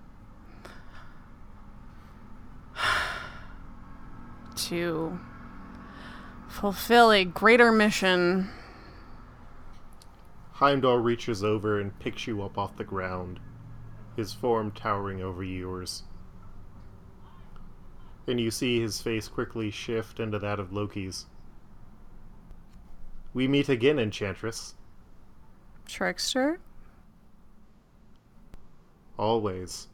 to 4.56 5.20
fulfill 6.48 7.10
a 7.10 7.24
greater 7.24 7.72
mission. 7.72 8.48
Heimdall 10.52 10.98
reaches 10.98 11.42
over 11.42 11.80
and 11.80 11.98
picks 11.98 12.26
you 12.26 12.42
up 12.42 12.56
off 12.56 12.76
the 12.76 12.84
ground, 12.84 13.40
his 14.16 14.32
form 14.32 14.70
towering 14.70 15.20
over 15.20 15.42
yours. 15.42 16.04
And 18.28 18.38
you 18.38 18.52
see 18.52 18.80
his 18.80 19.00
face 19.00 19.26
quickly 19.26 19.72
shift 19.72 20.20
into 20.20 20.38
that 20.38 20.60
of 20.60 20.72
Loki's. 20.72 21.26
We 23.34 23.48
meet 23.48 23.68
again, 23.68 23.98
Enchantress. 23.98 24.74
Trickster? 25.93 26.59
Always. 29.18 29.88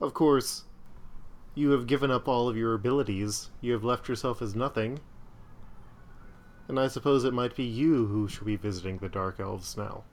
Of 0.00 0.12
course, 0.12 0.64
you 1.54 1.70
have 1.70 1.86
given 1.86 2.10
up 2.10 2.28
all 2.28 2.48
of 2.48 2.58
your 2.58 2.74
abilities. 2.74 3.50
You 3.62 3.72
have 3.72 3.82
left 3.82 4.06
yourself 4.06 4.42
as 4.42 4.54
nothing. 4.54 5.00
And 6.68 6.78
I 6.78 6.88
suppose 6.88 7.24
it 7.24 7.32
might 7.32 7.56
be 7.56 7.64
you 7.64 8.06
who 8.06 8.28
should 8.28 8.46
be 8.46 8.56
visiting 8.56 8.98
the 8.98 9.08
Dark 9.08 9.40
Elves 9.40 9.76
now. 9.76 10.04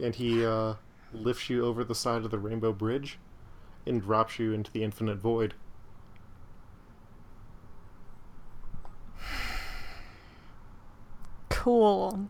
And 0.00 0.14
he 0.14 0.44
uh, 0.44 0.74
lifts 1.12 1.50
you 1.50 1.66
over 1.66 1.84
the 1.84 1.94
side 1.94 2.24
of 2.24 2.30
the 2.30 2.38
Rainbow 2.38 2.72
Bridge 2.72 3.18
and 3.86 4.00
drops 4.00 4.38
you 4.38 4.52
into 4.52 4.72
the 4.72 4.84
infinite 4.84 5.18
void. 5.18 5.52
Cool. 11.58 12.28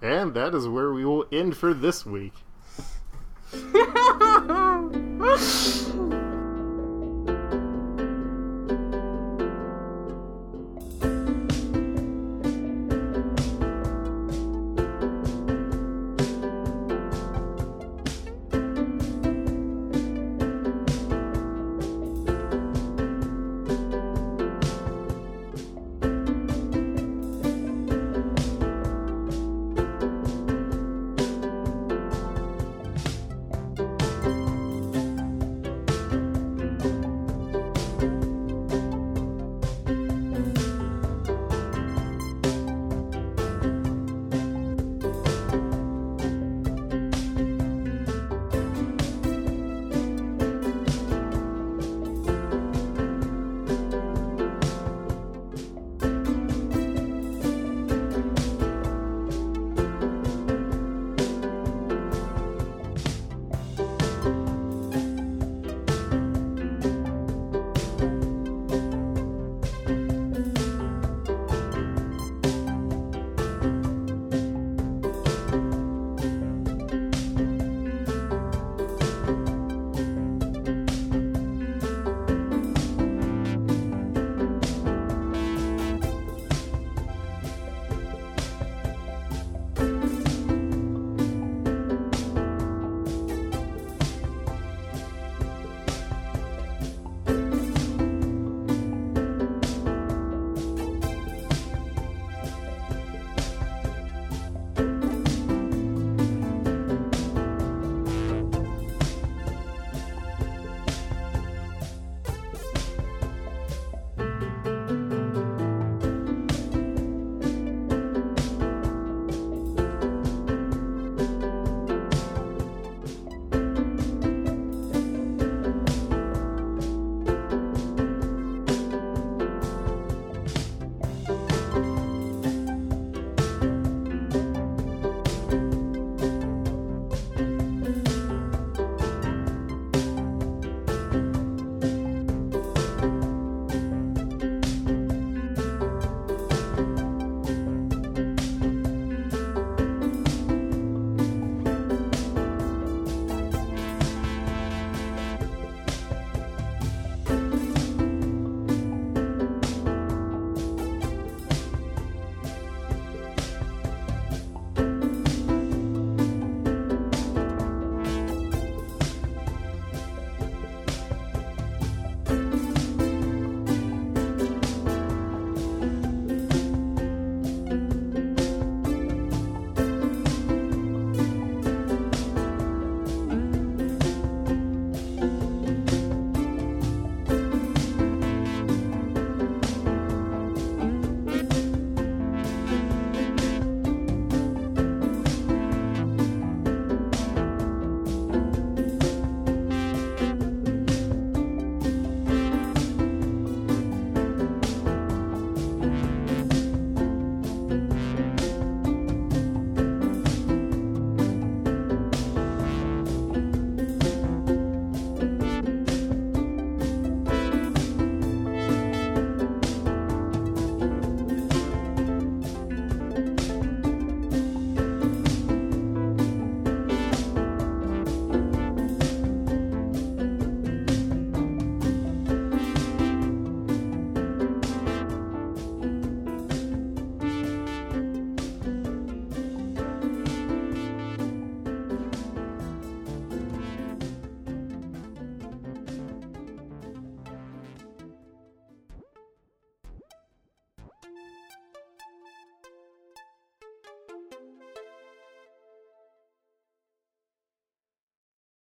And 0.00 0.34
that 0.34 0.54
is 0.54 0.68
where 0.68 0.92
we 0.92 1.04
will 1.04 1.26
end 1.32 1.56
for 1.56 1.74
this 1.74 2.06
week. 2.06 2.32